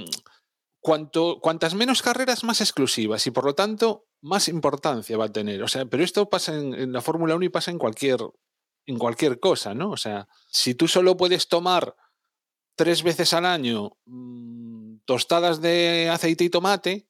cuanto, 0.84 1.40
cuantas 1.40 1.72
menos 1.72 2.02
carreras, 2.02 2.44
más 2.44 2.60
exclusivas 2.60 3.26
y 3.26 3.30
por 3.30 3.46
lo 3.46 3.54
tanto, 3.54 4.04
más 4.20 4.48
importancia 4.48 5.16
va 5.16 5.24
a 5.24 5.32
tener. 5.32 5.62
O 5.62 5.68
sea, 5.68 5.86
pero 5.86 6.04
esto 6.04 6.28
pasa 6.28 6.54
en, 6.54 6.74
en 6.74 6.92
la 6.92 7.00
Fórmula 7.00 7.34
1 7.36 7.46
y 7.46 7.48
pasa 7.48 7.70
en 7.70 7.78
cualquier, 7.78 8.20
en 8.84 8.98
cualquier 8.98 9.40
cosa, 9.40 9.72
¿no? 9.72 9.90
O 9.90 9.96
sea, 9.96 10.28
si 10.50 10.74
tú 10.74 10.86
solo 10.86 11.16
puedes 11.16 11.48
tomar 11.48 11.96
tres 12.76 13.02
veces 13.02 13.32
al 13.32 13.46
año 13.46 13.96
mm, 14.04 14.96
tostadas 15.06 15.62
de 15.62 16.10
aceite 16.12 16.44
y 16.44 16.50
tomate, 16.50 17.08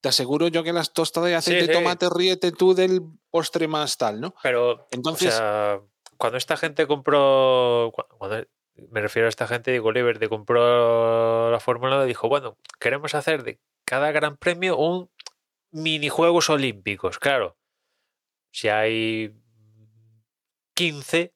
te 0.00 0.08
aseguro 0.08 0.48
yo 0.48 0.62
que 0.62 0.72
las 0.72 0.94
tostadas 0.94 1.28
de 1.28 1.36
aceite 1.36 1.66
sí. 1.66 1.70
y 1.70 1.74
tomate 1.74 2.08
ríete 2.08 2.52
tú 2.52 2.72
del 2.72 3.02
postre 3.28 3.68
más 3.68 3.98
tal, 3.98 4.18
¿no? 4.22 4.34
Pero, 4.42 4.88
Entonces- 4.92 5.34
o 5.34 5.36
sea, 5.36 5.80
cuando 6.16 6.38
esta 6.38 6.56
gente 6.56 6.86
compró, 6.86 7.92
cuando 8.16 8.46
me 8.90 9.00
refiero 9.00 9.26
a 9.26 9.28
esta 9.28 9.46
gente, 9.46 9.70
digo, 9.70 9.92
Liberty 9.92 10.28
compró 10.28 11.50
la 11.50 11.60
Fórmula 11.60 11.96
1, 11.96 12.04
dijo, 12.06 12.28
bueno, 12.28 12.56
queremos 12.78 13.14
hacer 13.14 13.42
de 13.42 13.60
cada 13.84 14.12
gran 14.12 14.36
premio 14.36 14.76
un 14.76 15.10
minijuegos 15.70 16.50
olímpicos. 16.50 17.18
Claro, 17.18 17.56
si 18.52 18.68
hay 18.68 19.34
15 20.74 21.34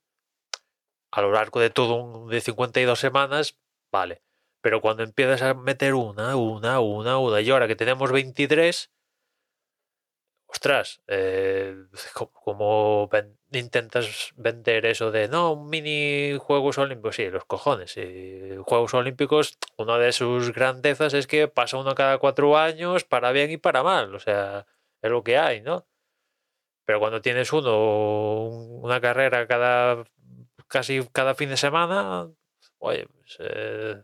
a 1.13 1.23
lo 1.23 1.33
largo 1.33 1.61
de 1.61 1.71
todo 1.71 1.95
un, 1.95 2.29
de 2.29 2.41
52 2.41 2.99
semanas, 2.99 3.59
vale. 3.93 4.23
Pero 4.61 4.81
cuando 4.81 5.03
empiezas 5.03 5.43
a 5.43 5.55
meter 5.55 5.95
una, 5.95 6.37
una, 6.37 6.81
una, 6.81 7.19
una, 7.19 7.41
y 7.41 7.51
ahora 7.51 7.69
que 7.69 7.77
tenemos 7.77 8.11
23, 8.11 8.91
ostras, 10.55 11.03
eh, 11.09 11.75
ven- 13.11 13.37
intentas 13.53 14.33
vender 14.37 14.87
eso 14.87 15.11
de 15.11 15.29
no, 15.29 15.53
un 15.53 15.69
mini 15.69 16.37
Juegos 16.39 16.79
Olímpicos, 16.79 17.17
sí, 17.17 17.29
los 17.29 17.45
cojones. 17.45 17.95
Juegos 18.65 18.95
Olímpicos, 18.95 19.59
una 19.77 19.99
de 19.99 20.13
sus 20.13 20.53
grandezas 20.53 21.13
es 21.15 21.27
que 21.27 21.49
pasa 21.49 21.77
uno 21.79 21.95
cada 21.95 22.19
cuatro 22.19 22.57
años 22.57 23.05
para 23.05 23.33
bien 23.33 23.51
y 23.51 23.57
para 23.57 23.83
mal, 23.83 24.15
o 24.15 24.19
sea, 24.21 24.67
es 25.03 25.11
lo 25.11 25.23
que 25.25 25.39
hay, 25.39 25.61
¿no? 25.61 25.87
Pero 26.87 27.01
cuando 27.01 27.21
tienes 27.23 27.53
uno, 27.53 28.45
un- 28.49 28.85
una 28.85 29.01
carrera 29.01 29.47
cada 29.47 30.05
casi 30.69 31.07
cada 31.13 31.35
fin 31.35 31.49
de 31.51 31.57
semana, 31.57 32.29
oye, 32.79 33.07
pues, 33.09 33.37
eh, 33.41 34.03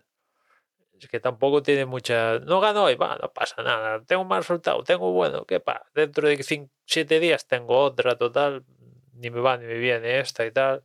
es 1.01 1.09
que 1.09 1.21
tampoco 1.21 1.63
tiene 1.63 1.87
mucha. 1.87 2.39
No 2.41 2.61
ganó 2.61 2.85
hoy, 2.85 2.95
va, 2.97 3.17
no 3.21 3.33
pasa 3.33 3.63
nada. 3.63 4.03
Tengo 4.05 4.25
mal 4.25 4.43
resultado, 4.43 4.83
tengo 4.85 5.13
bueno, 5.13 5.45
¿qué 5.47 5.61
pasa? 5.61 5.85
Dentro 5.95 6.29
de 6.29 6.69
7 6.87 7.21
días 7.21 7.47
tengo 7.47 7.79
otra 7.79 8.17
total, 8.17 8.65
ni 9.15 9.31
me 9.31 9.41
va 9.41 9.57
ni 9.57 9.67
me 9.67 9.75
viene 9.79 10.21
esta 10.21 10.45
y 10.47 10.53
tal. 10.53 10.85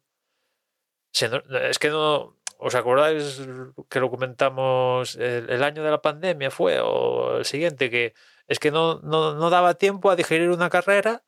No- 1.31 1.57
es 1.59 1.79
que 1.79 1.89
no. 1.89 2.37
¿Os 2.57 2.73
acordáis 2.75 3.41
que 3.89 3.99
lo 3.99 4.09
comentamos 4.09 5.15
el, 5.15 5.49
el 5.49 5.61
año 5.63 5.83
de 5.83 5.91
la 5.91 6.01
pandemia 6.01 6.49
fue 6.51 6.79
o 6.79 7.37
el 7.37 7.45
siguiente? 7.45 7.89
Que 7.89 8.13
es 8.47 8.59
que 8.59 8.71
no, 8.71 8.99
no, 9.01 9.33
no 9.35 9.49
daba 9.49 9.73
tiempo 9.75 10.09
a 10.09 10.15
digerir 10.15 10.49
una 10.49 10.69
carrera 10.69 11.23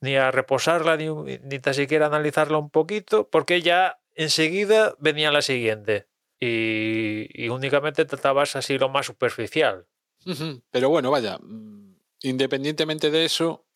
ni 0.00 0.16
a 0.16 0.30
reposarla, 0.30 0.96
ni, 0.96 1.08
ni 1.42 1.58
tan 1.58 1.74
siquiera 1.74 2.06
analizarla 2.06 2.58
un 2.58 2.70
poquito, 2.70 3.28
porque 3.30 3.62
ya 3.62 3.98
enseguida 4.14 4.94
venía 4.98 5.30
la 5.32 5.42
siguiente. 5.42 6.08
Y, 6.46 7.48
únicamente 7.48 8.04
tratabas 8.04 8.54
así 8.56 8.76
lo 8.76 8.90
más 8.90 9.06
superficial. 9.06 9.86
Pero 10.70 10.90
bueno, 10.90 11.10
vaya, 11.10 11.38
mm, 11.38 11.96
independientemente 12.22 13.10
de 13.10 13.24
eso, 13.24 13.66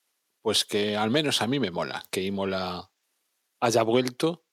pues 0.43 0.65
que 0.65 0.97
al 0.97 1.11
menos 1.11 1.41
a 1.41 1.47
mí 1.47 1.59
me 1.61 1.71
mola 1.71 2.05
que 2.11 2.23
Imola 2.23 2.91
haya 3.61 3.83
vuelto 3.83 4.45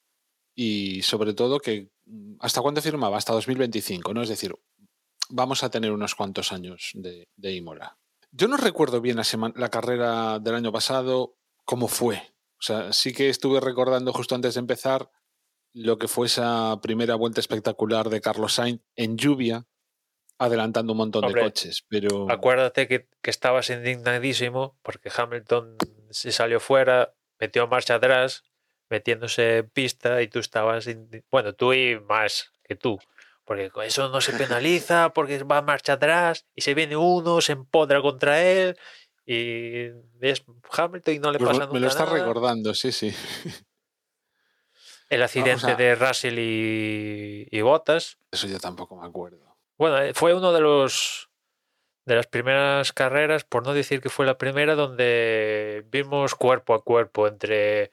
y 0.55 1.01
sobre 1.03 1.33
todo 1.33 1.59
que 1.59 1.89
mm, 2.05 2.35
hasta 2.39 2.61
cuándo 2.61 2.81
firmaba, 2.81 3.17
hasta 3.17 3.33
2025, 3.33 4.13
¿no? 4.13 4.21
Es 4.21 4.29
decir, 4.29 4.53
vamos 5.29 5.63
a 5.63 5.69
tener 5.69 5.91
unos 5.91 6.15
cuantos 6.15 6.51
años 6.51 6.91
de, 6.93 7.27
Imola. 7.51 7.97
Yo 8.31 8.47
no 8.47 8.57
recuerdo 8.57 9.01
bien 9.01 9.17
la, 9.17 9.53
la 9.55 9.69
carrera 9.69 10.39
del 10.39 10.55
año 10.55 10.71
pasado, 10.71 11.37
cómo 11.65 11.87
fue. 11.87 12.17
O 12.59 12.61
sea, 12.61 12.93
sí 12.93 13.13
que 13.13 13.29
estuve 13.29 13.59
recordando 13.59 14.13
justo 14.13 14.35
antes 14.35 14.53
de 14.53 14.59
empezar 14.59 15.09
lo 15.75 15.97
que 15.97 16.07
fue 16.07 16.27
esa 16.27 16.79
primera 16.81 17.15
vuelta 17.15 17.41
espectacular 17.41 18.09
de 18.09 18.21
Carlos 18.21 18.53
Sainz 18.53 18.81
en 18.95 19.17
lluvia, 19.17 19.65
adelantando 20.39 20.93
un 20.93 20.97
montón 20.99 21.25
Hombre, 21.25 21.41
de 21.41 21.47
coches. 21.47 21.83
Pero 21.89 22.31
Acuérdate 22.31 22.87
que, 22.87 23.07
que 23.21 23.29
estabas 23.29 23.69
indignadísimo 23.69 24.77
porque 24.81 25.11
Hamilton 25.15 25.75
se 26.09 26.31
salió 26.31 26.61
fuera, 26.61 27.13
metió 27.39 27.67
marcha 27.67 27.95
atrás, 27.95 28.43
metiéndose 28.89 29.57
en 29.57 29.69
pista 29.69 30.21
y 30.21 30.29
tú 30.29 30.39
estabas, 30.39 30.87
bueno, 31.29 31.53
tú 31.53 31.73
y 31.73 31.99
más 31.99 32.53
que 32.63 32.75
tú, 32.75 32.97
porque 33.43 33.69
con 33.69 33.83
eso 33.83 34.07
no 34.07 34.21
se 34.21 34.31
penaliza, 34.31 35.11
porque 35.13 35.43
va 35.43 35.61
marcha 35.61 35.93
atrás 35.93 36.45
y 36.55 36.61
se 36.61 36.73
viene 36.73 36.95
uno, 36.95 37.41
se 37.41 37.51
empodra 37.51 38.01
contra 38.01 38.41
él 38.41 38.77
y 39.25 39.87
es 40.21 40.45
Hamilton 40.71 41.13
y 41.15 41.19
no 41.19 41.31
le 41.33 41.39
Pues 41.39 41.49
pasa 41.49 41.59
me 41.61 41.65
nunca 41.65 41.79
lo 41.79 41.87
está 41.87 42.05
nada. 42.05 42.17
recordando, 42.19 42.73
sí, 42.73 42.93
sí. 42.93 43.13
El 45.09 45.21
accidente 45.23 45.71
a- 45.71 45.75
de 45.75 45.95
Russell 45.95 46.37
y, 46.39 47.47
y 47.51 47.61
Bottas. 47.61 48.17
Eso 48.31 48.47
yo 48.47 48.59
tampoco 48.59 48.95
me 48.95 49.07
acuerdo. 49.07 49.55
Bueno, 49.77 49.99
eh, 49.99 50.13
fue 50.13 50.33
uno 50.33 50.51
de 50.53 50.61
los 50.61 51.29
de 52.05 52.15
las 52.15 52.27
primeras 52.27 52.93
carreras, 52.93 53.45
por 53.45 53.65
no 53.65 53.73
decir 53.73 53.99
que 53.99 54.09
fue 54.09 54.27
la 54.27 54.37
primera, 54.37 54.75
donde 54.75 55.83
vimos 55.89 56.35
cuerpo 56.35 56.75
a 56.75 56.83
cuerpo 56.83 57.27
entre 57.27 57.91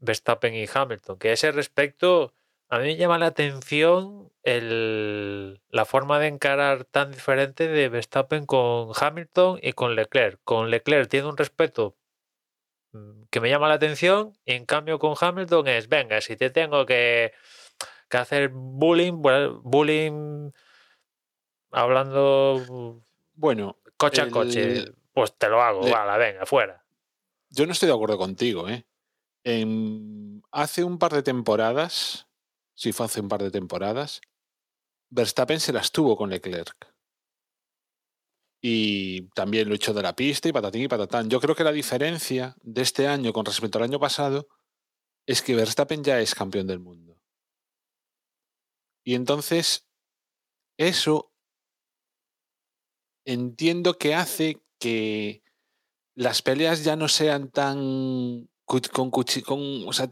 Verstappen 0.00 0.54
y 0.54 0.66
Hamilton. 0.72 1.18
Que 1.18 1.30
a 1.30 1.32
ese 1.32 1.50
respecto, 1.50 2.34
a 2.68 2.78
mí 2.78 2.84
me 2.84 2.96
llama 2.96 3.18
la 3.18 3.26
atención 3.26 4.30
el, 4.42 5.62
la 5.70 5.84
forma 5.86 6.18
de 6.18 6.26
encarar 6.26 6.84
tan 6.84 7.10
diferente 7.12 7.68
de 7.68 7.88
Verstappen 7.88 8.44
con 8.44 8.90
Hamilton 9.00 9.58
y 9.62 9.72
con 9.72 9.94
Leclerc. 9.94 10.38
Con 10.44 10.70
Leclerc 10.70 11.08
tiene 11.08 11.28
un 11.28 11.36
respeto 11.38 11.96
que 13.30 13.40
me 13.40 13.48
llama 13.48 13.68
la 13.68 13.74
atención, 13.74 14.36
y 14.44 14.52
en 14.52 14.66
cambio 14.66 14.98
con 14.98 15.14
Hamilton 15.18 15.68
es, 15.68 15.88
venga, 15.88 16.20
si 16.20 16.36
te 16.36 16.50
tengo 16.50 16.84
que, 16.86 17.32
que 18.08 18.16
hacer 18.18 18.50
bullying, 18.52 19.22
bueno, 19.22 19.60
bullying 19.62 20.50
hablando 21.70 23.02
Bueno, 23.34 23.78
coche 23.96 24.22
a 24.22 24.30
coche, 24.30 24.84
pues 25.12 25.36
te 25.36 25.48
lo 25.48 25.62
hago, 25.62 25.84
le- 25.84 25.90
vale, 25.90 26.18
venga, 26.32 26.46
fuera. 26.46 26.84
yo 27.50 27.66
no 27.66 27.72
estoy 27.72 27.88
de 27.88 27.94
acuerdo 27.94 28.18
contigo, 28.18 28.68
¿eh? 28.68 28.84
En- 29.44 30.42
hace 30.50 30.84
un 30.84 30.98
par 30.98 31.12
de 31.12 31.22
temporadas, 31.22 32.28
sí 32.74 32.92
fue 32.92 33.06
hace 33.06 33.20
un 33.20 33.28
par 33.28 33.42
de 33.42 33.50
temporadas, 33.50 34.20
Verstappen 35.10 35.60
se 35.60 35.72
las 35.72 35.92
tuvo 35.92 36.16
con 36.16 36.30
Leclerc. 36.30 36.91
Y 38.64 39.22
también 39.30 39.68
lo 39.68 39.74
echó 39.74 39.92
de 39.92 40.02
la 40.02 40.14
pista 40.14 40.48
y 40.48 40.52
patatín 40.52 40.82
y 40.82 40.88
patatán. 40.88 41.28
Yo 41.28 41.40
creo 41.40 41.56
que 41.56 41.64
la 41.64 41.72
diferencia 41.72 42.54
de 42.62 42.82
este 42.82 43.08
año 43.08 43.32
con 43.32 43.44
respecto 43.44 43.78
al 43.78 43.84
año 43.84 43.98
pasado 43.98 44.46
es 45.26 45.42
que 45.42 45.56
Verstappen 45.56 46.04
ya 46.04 46.20
es 46.20 46.34
campeón 46.34 46.68
del 46.68 46.78
mundo. 46.78 47.20
Y 49.04 49.16
entonces, 49.16 49.88
eso 50.78 51.32
entiendo 53.24 53.98
que 53.98 54.14
hace 54.14 54.62
que 54.78 55.42
las 56.14 56.42
peleas 56.42 56.84
ya 56.84 56.94
no 56.94 57.08
sean 57.08 57.50
tan 57.50 58.48
con, 58.64 59.10
con- 59.10 59.88
o 59.88 59.92
sea, 59.92 60.08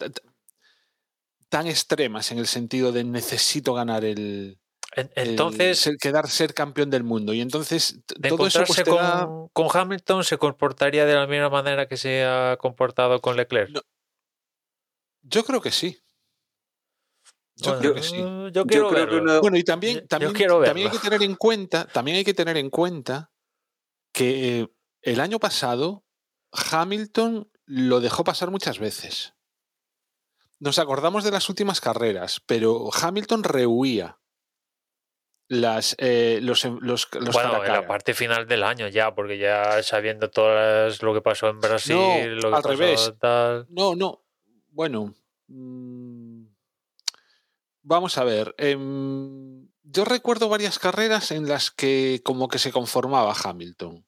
tan 1.49 1.67
extremas 1.67 2.33
en 2.33 2.39
el 2.39 2.47
sentido 2.47 2.91
de 2.91 3.05
necesito 3.05 3.75
ganar 3.75 4.05
el, 4.05 4.59
El 4.97 5.11
Entonces, 5.15 5.89
quedar 6.01 6.29
ser 6.29 6.53
campeón 6.53 6.91
del 6.91 7.05
mundo 7.05 7.33
y 7.33 7.41
entonces 7.41 8.01
de 8.19 8.29
todo 8.29 8.47
eso 8.47 8.65
pues 8.67 8.85
da- 8.85 9.27
con, 9.27 9.49
con 9.53 9.69
Hamilton, 9.73 10.25
se 10.25 10.37
comportaría 10.37 11.07
de 11.07 11.15
la 11.15 11.27
misma 11.29 11.49
manera 11.49 11.87
que 11.87 11.97
se 11.97 12.25
ha 12.25 12.57
comportado 12.59 13.21
con 13.21 13.37
Leclerc. 13.37 13.71
No, 13.71 13.81
yo 15.23 15.45
creo 15.45 15.61
que 15.61 15.71
sí 15.71 15.99
yo 17.57 17.73
Bueno, 17.73 17.81
creo 17.81 17.95
que 17.95 18.03
sí 18.03 18.17
eh, 18.17 18.51
Yo 18.53 18.65
quiero 18.67 18.89
creo 18.89 19.07
que 19.07 19.13
verlo. 19.15 19.23
una- 19.23 19.41
Bueno, 19.41 19.57
y 19.59 19.61
Yo- 19.61 19.65
también, 19.67 19.95
yo 20.01 20.07
también, 20.09 20.87
hay 20.89 20.91
que 20.91 20.99
tener 20.99 21.23
en 21.23 21.35
cuenta, 21.37 21.87
también 21.87 22.17
hay 22.17 22.25
que 22.25 22.35
tener 22.35 22.57
en 22.57 22.71
cuenta 22.71 23.31
que 24.13 24.61
eh, 24.61 24.69
el 25.03 25.21
año 25.21 25.39
pasado 25.39 26.05
Hamilton 26.53 27.51
lo 27.67 28.01
dejó 28.01 28.25
pasar 28.25 28.51
muchas 28.51 28.79
veces. 28.79 29.35
Nos 30.59 30.79
acordamos 30.79 31.23
de 31.23 31.31
las 31.31 31.49
últimas 31.49 31.81
carreras, 31.81 32.41
pero 32.47 32.91
Hamilton 32.93 33.45
rehuía 33.45 34.20
las, 35.51 35.97
eh, 35.99 36.39
los, 36.41 36.65
los, 36.65 36.81
los 36.81 37.09
Bueno, 37.35 37.51
cara 37.55 37.67
en 37.67 37.73
la 37.73 37.87
parte 37.89 38.15
final 38.15 38.47
del 38.47 38.63
año 38.63 38.87
ya, 38.87 39.13
porque 39.13 39.37
ya 39.37 39.83
sabiendo 39.83 40.31
todas 40.31 41.03
lo 41.03 41.13
que 41.13 41.23
pasó 41.23 41.49
en 41.49 41.61
Brasil, 41.61 42.37
lo 42.37 42.51
que 42.51 42.57
al 42.57 42.63
pasó 42.63 42.69
revés. 42.69 43.13
tal. 43.21 43.67
No, 43.69 43.97
no. 43.97 44.25
Bueno. 44.71 45.13
mm, 45.49 46.45
Vamos 47.83 48.17
a 48.17 48.23
ver. 48.25 48.55
em, 48.59 49.67
yo 49.83 50.05
recuerdo 50.05 50.49
varias 50.49 50.79
carreras 50.79 51.33
en 51.33 51.49
las 51.49 51.73
que 51.73 52.21
como 52.25 52.47
que 52.47 52.59
se 52.61 52.71
conformaba 52.71 53.35
Hamilton. 53.35 54.07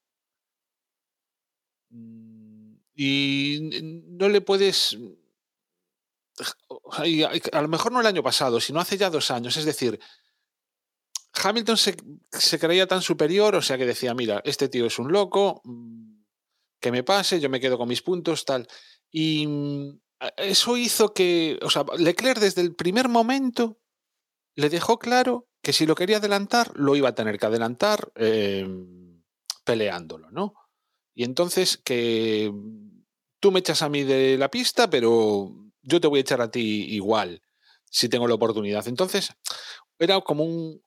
Mm, 1.91 2.77
Y 2.95 3.81
no 4.07 4.29
le 4.29 4.41
puedes... 4.43 4.97
a 7.53 7.63
lo 7.63 7.69
mejor 7.69 7.91
no 7.91 8.01
el 8.01 8.07
año 8.07 8.23
pasado, 8.23 8.61
sino 8.61 8.79
hace 8.79 8.97
ya 8.97 9.11
dos 9.11 9.33
años. 9.33 9.57
Es 9.57 9.65
decir, 9.65 9.99
Hamilton 11.35 11.77
se, 11.77 12.59
creía 12.59 12.87
tan 12.87 13.03
superior, 13.03 13.55
o 13.55 13.63
sea 13.63 13.79
que 13.79 13.87
decía, 13.87 14.15
mira, 14.15 14.43
este 14.45 14.69
tío 14.69 14.87
es 14.87 14.99
un 14.99 15.13
loco, 15.13 15.63
mm, 15.65 16.23
que 16.81 16.93
me 16.93 17.03
pase, 17.03 17.41
yo 17.41 17.49
me 17.49 17.61
quedo 17.61 17.79
con 17.79 17.89
mis 17.89 18.03
puntos, 18.03 18.45
tal. 18.45 18.67
Y 19.11 19.47
mm, 19.47 20.01
eso 20.37 20.77
hizo 20.77 21.15
que, 21.15 21.59
o 21.63 21.71
sea, 21.71 21.85
Leclerc 21.97 22.39
desde 22.39 22.61
el 22.61 22.75
primer 22.75 23.09
momento 23.09 23.79
le 24.55 24.69
dejó 24.69 24.99
claro 24.99 25.49
que 25.63 25.73
si 25.73 25.87
lo 25.87 25.95
quería 25.95 26.19
adelantar, 26.19 26.73
lo 26.75 26.97
iba 26.97 27.11
a 27.11 27.15
tener 27.15 27.39
que 27.39 27.47
adelantar 27.47 28.13
eh, 28.17 28.67
peleándolo, 29.65 30.31
¿no? 30.31 30.55
Y 31.15 31.25
entonces 31.25 31.79
que 31.79 32.51
mm, 32.53 33.05
tú 33.41 33.53
me 33.53 33.61
echas 33.61 33.83
a 33.83 33.89
mí 33.89 34.03
de 34.03 34.37
la 34.37 34.51
pista, 34.51 34.91
pero 34.91 35.51
yo 35.83 36.01
te 36.01 36.09
voy 36.09 36.19
a 36.19 36.23
echar 36.23 36.41
a 36.41 36.51
ti 36.51 36.85
igual, 36.95 37.43
si 37.91 38.09
tengo 38.09 38.29
la 38.29 38.35
oportunidad. 38.35 38.87
Entonces, 38.89 39.33
era 39.99 40.21
como 40.21 40.45
un, 40.45 40.83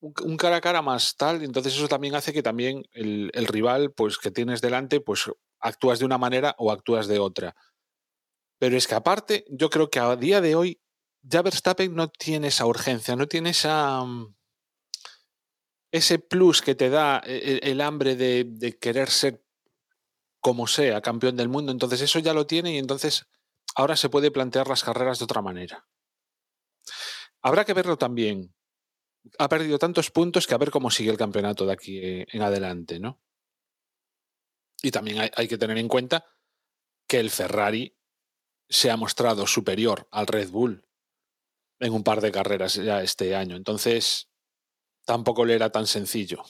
un, 0.00 0.36
cara 0.36 0.56
a 0.56 0.60
cara 0.60 0.82
más 0.82 1.16
tal, 1.16 1.42
entonces 1.42 1.74
eso 1.74 1.88
también 1.88 2.14
hace 2.14 2.32
que 2.32 2.42
también 2.42 2.84
el, 2.92 3.46
rival, 3.46 3.92
pues 3.92 4.18
que 4.18 4.30
tienes 4.30 4.60
delante, 4.60 5.00
pues 5.00 5.30
actúas 5.60 5.98
de 5.98 6.06
una 6.06 6.18
manera 6.18 6.54
o 6.58 6.72
actúas 6.72 7.06
de 7.06 7.18
otra. 7.18 7.54
Pero 8.58 8.76
es 8.76 8.86
que 8.86 8.94
aparte, 8.94 9.44
yo 9.48 9.70
creo 9.70 9.90
que 9.90 9.98
a 9.98 10.16
día 10.16 10.40
de 10.40 10.54
hoy 10.54 10.80
ya 11.22 11.42
Verstappen 11.42 11.94
no 11.94 12.08
tiene 12.08 12.48
esa 12.48 12.66
urgencia, 12.66 13.16
no 13.16 13.26
tiene 13.26 13.50
esa 13.50 14.02
mm, 14.04 14.34
ese 15.92 16.18
plus 16.18 16.62
que 16.62 16.74
te 16.74 16.88
da 16.88 17.18
el, 17.18 17.60
el 17.62 17.80
hambre 17.80 18.16
de, 18.16 18.44
de 18.46 18.78
querer 18.78 19.10
ser 19.10 19.42
como 20.40 20.66
sea 20.66 21.00
campeón 21.00 21.36
del 21.36 21.48
mundo. 21.48 21.72
Entonces 21.72 22.00
eso 22.00 22.18
ya 22.18 22.32
lo 22.32 22.46
tiene 22.46 22.74
y 22.74 22.78
entonces 22.78 23.26
ahora 23.74 23.96
se 23.96 24.08
puede 24.08 24.30
plantear 24.30 24.68
las 24.68 24.84
carreras 24.84 25.18
de 25.18 25.24
otra 25.24 25.42
manera. 25.42 25.86
Habrá 27.42 27.64
que 27.64 27.74
verlo 27.74 27.96
también. 27.96 28.54
Ha 29.38 29.48
perdido 29.48 29.78
tantos 29.78 30.10
puntos 30.10 30.46
que 30.46 30.54
a 30.54 30.58
ver 30.58 30.70
cómo 30.70 30.90
sigue 30.90 31.10
el 31.10 31.18
campeonato 31.18 31.66
de 31.66 31.72
aquí 31.72 31.98
eh, 31.98 32.26
en 32.30 32.42
adelante, 32.42 32.98
¿no? 32.98 33.20
Y 34.82 34.90
también 34.90 35.30
hay, 35.34 35.48
que 35.48 35.58
tener 35.58 35.76
en 35.76 35.88
cuenta 35.88 36.24
que 37.06 37.20
el 37.20 37.30
Ferrari 37.30 37.98
se 38.68 38.90
ha 38.90 38.96
mostrado 38.96 39.46
superior 39.46 40.08
al 40.10 40.26
Red 40.26 40.48
Bull 40.48 40.86
en 41.80 41.92
un 41.92 42.02
par 42.02 42.22
de 42.22 42.32
carreras 42.32 42.74
ya 42.76 43.02
este 43.02 43.36
año. 43.36 43.56
Entonces, 43.56 44.30
tampoco 45.04 45.44
le 45.44 45.54
era 45.54 45.70
tan 45.70 45.86
sencillo. 45.86 46.42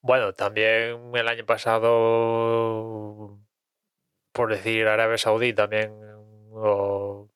Bueno, 0.00 0.32
también 0.32 1.14
el 1.14 1.28
año 1.28 1.44
pasado, 1.44 3.38
por 4.32 4.50
decir 4.50 4.86
Arabia 4.86 5.18
Saudí 5.18 5.52
también, 5.52 5.92
o 6.52 7.28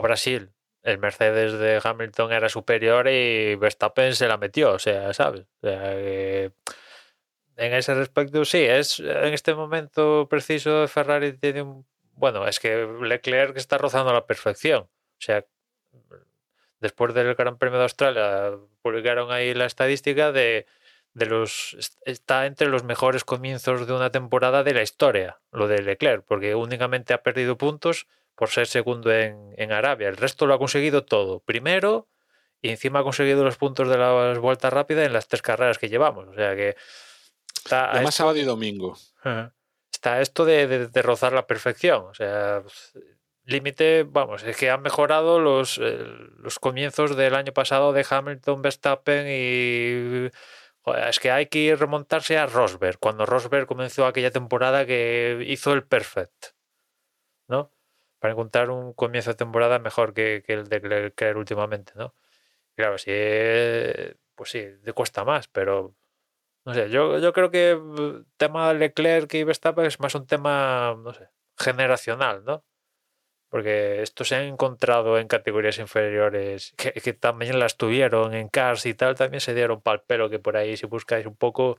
Brasil, 0.00 0.54
el 0.82 0.98
Mercedes 0.98 1.58
de 1.58 1.80
Hamilton 1.82 2.32
era 2.32 2.48
superior 2.48 3.08
y 3.08 3.54
Verstappen 3.56 4.14
se 4.14 4.28
la 4.28 4.38
metió, 4.38 4.72
o 4.72 4.78
sea, 4.78 5.12
¿sabes? 5.12 5.46
En 5.62 6.52
ese 7.74 7.94
respecto, 7.94 8.44
sí, 8.44 8.62
es 8.62 9.00
en 9.00 9.34
este 9.34 9.54
momento 9.54 10.26
preciso 10.30 10.88
Ferrari 10.88 11.34
tiene 11.34 11.62
un... 11.62 11.86
Bueno, 12.12 12.46
es 12.46 12.58
que 12.58 12.86
Leclerc 13.02 13.56
está 13.56 13.78
rozando 13.78 14.12
la 14.12 14.26
perfección. 14.26 14.82
O 14.82 14.90
sea, 15.18 15.44
después 16.80 17.12
del 17.14 17.34
Gran 17.34 17.58
Premio 17.58 17.78
de 17.78 17.84
Australia 17.84 18.52
publicaron 18.82 19.30
ahí 19.30 19.52
la 19.52 19.66
estadística 19.66 20.32
de, 20.32 20.66
de 21.12 21.26
los... 21.26 21.76
Está 22.06 22.46
entre 22.46 22.68
los 22.68 22.84
mejores 22.84 23.24
comienzos 23.24 23.86
de 23.86 23.92
una 23.92 24.10
temporada 24.10 24.64
de 24.64 24.74
la 24.74 24.82
historia, 24.82 25.40
lo 25.52 25.68
de 25.68 25.82
Leclerc, 25.82 26.24
porque 26.24 26.54
únicamente 26.54 27.12
ha 27.12 27.22
perdido 27.22 27.58
puntos 27.58 28.06
por 28.40 28.48
ser 28.48 28.66
segundo 28.66 29.12
en, 29.12 29.52
en 29.58 29.70
Arabia. 29.70 30.08
El 30.08 30.16
resto 30.16 30.46
lo 30.46 30.54
ha 30.54 30.58
conseguido 30.58 31.04
todo. 31.04 31.40
Primero, 31.40 32.08
y 32.62 32.70
encima 32.70 33.00
ha 33.00 33.02
conseguido 33.02 33.44
los 33.44 33.58
puntos 33.58 33.86
de 33.90 33.98
las 33.98 34.38
vueltas 34.38 34.72
rápidas 34.72 35.06
en 35.06 35.12
las 35.12 35.28
tres 35.28 35.42
carreras 35.42 35.76
que 35.78 35.90
llevamos. 35.90 36.26
O 36.26 36.34
sea 36.34 36.56
que 36.56 36.74
está 37.54 37.90
Además, 37.90 38.14
sábado 38.14 38.38
y 38.38 38.44
domingo. 38.44 38.96
Está 39.92 40.22
esto 40.22 40.46
de, 40.46 40.66
de- 40.66 40.88
de 40.88 41.02
rozar 41.02 41.34
la 41.34 41.46
perfección. 41.46 42.04
O 42.06 42.14
sea, 42.14 42.60
pues, 42.62 42.98
límite, 43.44 44.04
vamos, 44.08 44.42
es 44.44 44.56
que 44.56 44.70
han 44.70 44.80
mejorado 44.80 45.38
los, 45.38 45.76
eh, 45.76 45.98
los 46.38 46.58
comienzos 46.58 47.16
del 47.16 47.34
año 47.34 47.52
pasado 47.52 47.92
de 47.92 48.06
Hamilton, 48.08 48.62
Verstappen 48.62 49.26
y... 49.28 50.30
es 51.08 51.18
que 51.20 51.30
hay 51.30 51.46
que 51.46 51.76
remontarse 51.76 52.38
a 52.38 52.46
Rosberg, 52.46 52.98
cuando 52.98 53.26
Rosberg 53.26 53.66
comenzó 53.66 54.06
aquella 54.06 54.30
temporada 54.30 54.86
que 54.86 55.44
hizo 55.46 55.72
el 55.74 55.82
perfect, 55.82 56.54
¿no? 57.48 57.70
Para 58.20 58.32
encontrar 58.34 58.70
un 58.70 58.92
comienzo 58.94 59.30
de 59.30 59.36
temporada 59.36 59.80
mejor 59.80 60.14
que, 60.14 60.44
que 60.46 60.52
el 60.54 60.68
de 60.68 60.80
Leclerc 60.80 61.36
últimamente, 61.36 61.92
¿no? 61.96 62.14
Claro, 62.76 62.98
sí, 62.98 63.10
pues 64.34 64.50
sí, 64.50 64.66
le 64.84 64.92
cuesta 64.92 65.24
más, 65.24 65.48
pero 65.48 65.94
no 66.64 66.74
sé, 66.74 66.90
yo, 66.90 67.18
yo 67.18 67.32
creo 67.32 67.50
que 67.50 67.70
el 67.72 68.26
tema 68.36 68.72
Leclerc 68.74 69.32
y 69.34 69.44
Verstappen 69.44 69.86
es 69.86 70.00
más 70.00 70.14
un 70.14 70.26
tema, 70.26 70.96
no 71.02 71.12
sé, 71.14 71.28
generacional, 71.58 72.44
¿no? 72.44 72.64
Porque 73.50 74.02
estos 74.02 74.28
se 74.28 74.36
han 74.36 74.44
encontrado 74.44 75.18
en 75.18 75.28
categorías 75.28 75.78
inferiores 75.78 76.72
que, 76.76 76.92
que 76.92 77.12
también 77.14 77.58
las 77.58 77.76
tuvieron 77.76 78.34
en 78.34 78.48
Cars 78.48 78.86
y 78.86 78.94
tal, 78.94 79.16
también 79.16 79.40
se 79.40 79.54
dieron 79.54 79.82
pal 79.82 80.02
pelo, 80.06 80.30
que 80.30 80.38
por 80.38 80.56
ahí 80.56 80.76
si 80.76 80.86
buscáis 80.86 81.26
un 81.26 81.36
poco 81.36 81.78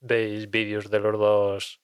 veis 0.00 0.50
vídeos 0.50 0.90
de 0.90 1.00
los 1.00 1.18
dos 1.18 1.80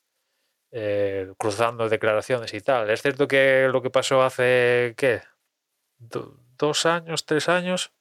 eh, 0.73 1.33
cruzando 1.39 1.89
declaraciones 1.89 2.55
y 2.55 2.61
tal. 2.61 2.91
Es 2.91 3.03
cierto 3.03 3.29
que 3.29 3.69
lo 3.71 3.83
que 3.83 3.91
pasó 3.91 4.23
hace, 4.23 4.95
¿qué? 4.97 5.23
Do- 5.99 6.39
dos 6.59 6.87
años, 6.87 7.27
tres 7.27 7.49
años, 7.49 7.93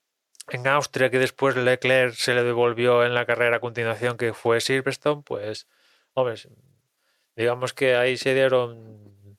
en 0.50 0.68
Austria, 0.68 1.10
que 1.12 1.20
después 1.20 1.56
Leclerc 1.56 2.14
se 2.16 2.36
le 2.36 2.44
devolvió 2.44 3.06
en 3.06 3.14
la 3.16 3.26
carrera 3.26 3.58
a 3.58 3.62
continuación, 3.62 4.18
que 4.18 4.34
fue 4.34 4.62
Silverstone, 4.62 5.24
pues, 5.24 5.68
hombre, 6.14 6.36
digamos 7.36 7.74
que 7.74 7.96
ahí 7.96 8.18
se 8.18 8.34
dieron 8.34 9.38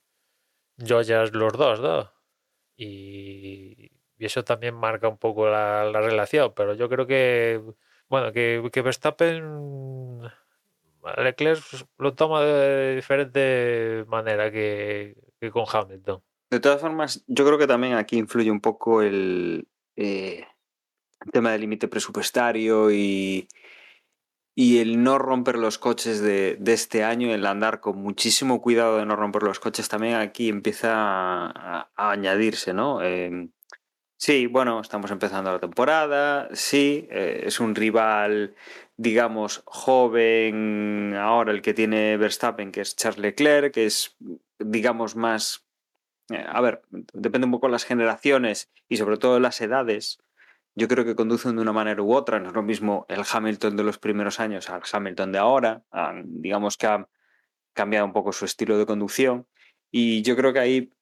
joyas 0.79 1.33
los 1.33 1.53
dos, 1.55 1.81
¿no? 1.81 2.11
Y, 2.77 3.91
eso 4.19 4.45
también 4.45 4.75
marca 4.77 5.09
un 5.09 5.19
poco 5.19 5.49
la, 5.49 5.85
la 5.85 6.01
relación, 6.01 6.53
pero 6.55 6.75
yo 6.75 6.89
creo 6.89 7.07
que, 7.09 7.61
bueno, 8.09 8.33
que 8.33 8.83
Verstappen, 8.83 10.31
Leclerc 11.19 11.63
lo 11.99 12.15
toma 12.15 12.43
de 12.43 12.97
diferente 12.97 14.05
manera 14.09 14.51
que, 14.51 15.17
que 15.41 15.51
con 15.51 15.65
Hamilton. 15.71 16.23
De 16.51 16.61
todas 16.61 16.81
formas, 16.81 17.25
yo 17.27 17.47
creo 17.47 17.59
que 17.59 17.67
también 17.67 17.95
aquí 17.95 18.19
influye 18.19 18.51
un 18.51 18.61
poco 18.61 19.03
el, 19.03 19.67
eh, 19.97 20.47
tema 21.33 21.53
del 21.53 21.63
límite 21.63 21.89
presupuestario 21.89 22.91
y, 22.91 23.49
y 24.55 24.79
el 24.79 25.03
no 25.03 25.19
romper 25.19 25.57
los 25.57 25.79
coches 25.79 26.21
de, 26.21 26.57
de 26.61 26.73
este 26.73 27.05
año, 27.05 27.33
el 27.33 27.47
andar 27.47 27.81
con 27.81 27.99
muchísimo 27.99 28.61
cuidado 28.61 28.99
de 28.99 29.07
no 29.07 29.17
romper 29.17 29.43
los 29.43 29.61
coches, 29.61 29.89
también 29.89 30.15
aquí 30.15 30.49
empieza 30.49 30.91
a, 30.93 31.91
añadirse, 31.97 32.75
¿no? 32.75 33.01
Sí, 34.23 34.47
bueno, 34.47 34.81
estamos 34.81 35.11
empezando 35.11 35.51
la 35.51 35.59
temporada, 35.59 36.49
sí, 36.53 37.09
eh, 37.11 37.43
es 37.45 37.59
un 37.59 37.75
rival, 37.75 38.55
digamos, 38.97 39.63
joven, 39.65 41.15
ahora 41.17 41.51
el 41.51 41.61
que 41.61 41.75
tiene 41.75 42.17
Verstappen, 42.17 42.71
que 42.71 42.83
es 42.83 42.95
Charles 42.95 43.19
Leclerc, 43.19 43.75
que 43.75 43.87
es, 43.87 44.17
digamos, 44.61 45.17
más 45.17 45.67
eh, 46.31 46.45
a 46.49 46.61
ver, 46.61 46.83
depende 47.13 47.47
un 47.47 47.51
poco 47.51 47.67
de 47.67 47.73
las 47.73 47.85
generaciones 47.85 48.71
y 48.89 48.97
sobre 48.97 49.17
todo 49.17 49.35
de 49.35 49.41
las 49.41 49.61
edades. 49.61 50.19
Yo 50.77 50.87
creo 50.87 51.05
que 51.05 51.17
conducen 51.17 51.57
de 51.57 51.63
una 51.63 51.73
manera 51.73 52.01
u 52.01 52.15
otra. 52.15 52.39
No 52.39 52.51
es 52.51 52.55
lo 52.55 52.63
mismo 52.63 53.07
el 53.09 53.25
Hamilton 53.31 53.77
de 53.77 53.83
los 53.83 53.99
primeros 53.99 54.39
años 54.39 54.71
al 54.71 54.83
Hamilton 54.91 55.33
de 55.33 55.39
ahora. 55.39 55.83
Ah, 55.91 56.15
digamos 56.25 56.77
que 56.77 56.87
ha 56.87 57.09
cambiado 57.75 58.07
un 58.07 58.13
poco 58.13 58.33
su 58.33 58.45
estilo 58.45 58.79
de 58.79 58.87
conducción. 58.87 59.49
Y 59.91 60.23
yo 60.23 60.37
creo 60.37 60.53
que 60.53 60.61
ahí 60.61 60.93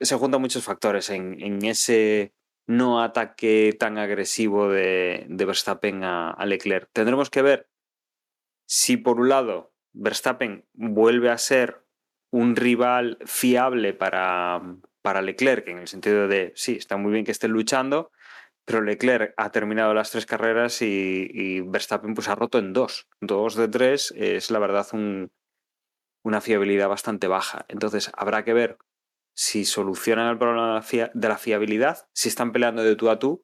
se 0.00 0.16
juntan 0.16 0.40
muchos 0.40 0.64
factores 0.64 1.10
en 1.10 1.64
ese 1.64 2.34
no 2.70 3.02
ataque 3.02 3.74
tan 3.76 3.98
agresivo 3.98 4.68
de, 4.68 5.26
de 5.28 5.44
Verstappen 5.44 6.04
a, 6.04 6.36
Leclerc. 6.46 6.88
Tendremos 6.92 7.28
que 7.28 7.42
ver 7.42 7.68
si 8.64 8.96
por 8.96 9.18
un 9.18 9.28
lado 9.28 9.72
Verstappen 9.92 10.64
vuelve 10.72 11.30
a 11.30 11.38
ser 11.38 11.84
un 12.30 12.54
rival 12.54 13.18
fiable 13.26 13.92
para, 13.92 14.62
para 15.02 15.20
Leclerc, 15.20 15.66
en 15.66 15.78
el 15.78 15.88
sentido 15.88 16.28
de, 16.28 16.52
sí, 16.54 16.76
está 16.76 16.96
muy 16.96 17.10
bien 17.10 17.24
que 17.24 17.32
estén 17.32 17.50
luchando, 17.50 18.12
pero 18.64 18.82
Leclerc 18.82 19.34
ha 19.36 19.50
terminado 19.50 19.92
las 19.92 20.12
tres 20.12 20.24
carreras 20.24 20.80
y, 20.80 21.62
Verstappen 21.62 22.14
pues 22.14 22.28
ha 22.28 22.36
roto 22.36 22.58
en 22.58 22.72
dos. 22.72 23.08
Dos 23.20 23.56
de 23.56 23.66
tres 23.66 24.14
es 24.16 24.52
la 24.52 24.60
verdad 24.60 24.86
un, 24.92 25.32
una 26.22 26.40
fiabilidad 26.40 26.88
bastante 26.88 27.26
baja. 27.26 27.64
Entonces 27.66 28.12
habrá 28.14 28.44
que 28.44 28.52
ver 28.52 28.78
si 29.40 29.64
solucionan 29.64 30.28
el 30.28 30.36
problema 30.36 30.82
de 31.14 31.28
la, 31.28 31.38
fiabilidad, 31.38 32.06
si 32.12 32.28
están 32.28 32.52
peleando 32.52 32.84
de 32.84 32.94
tú 32.94 33.08
a 33.08 33.18
tú, 33.18 33.42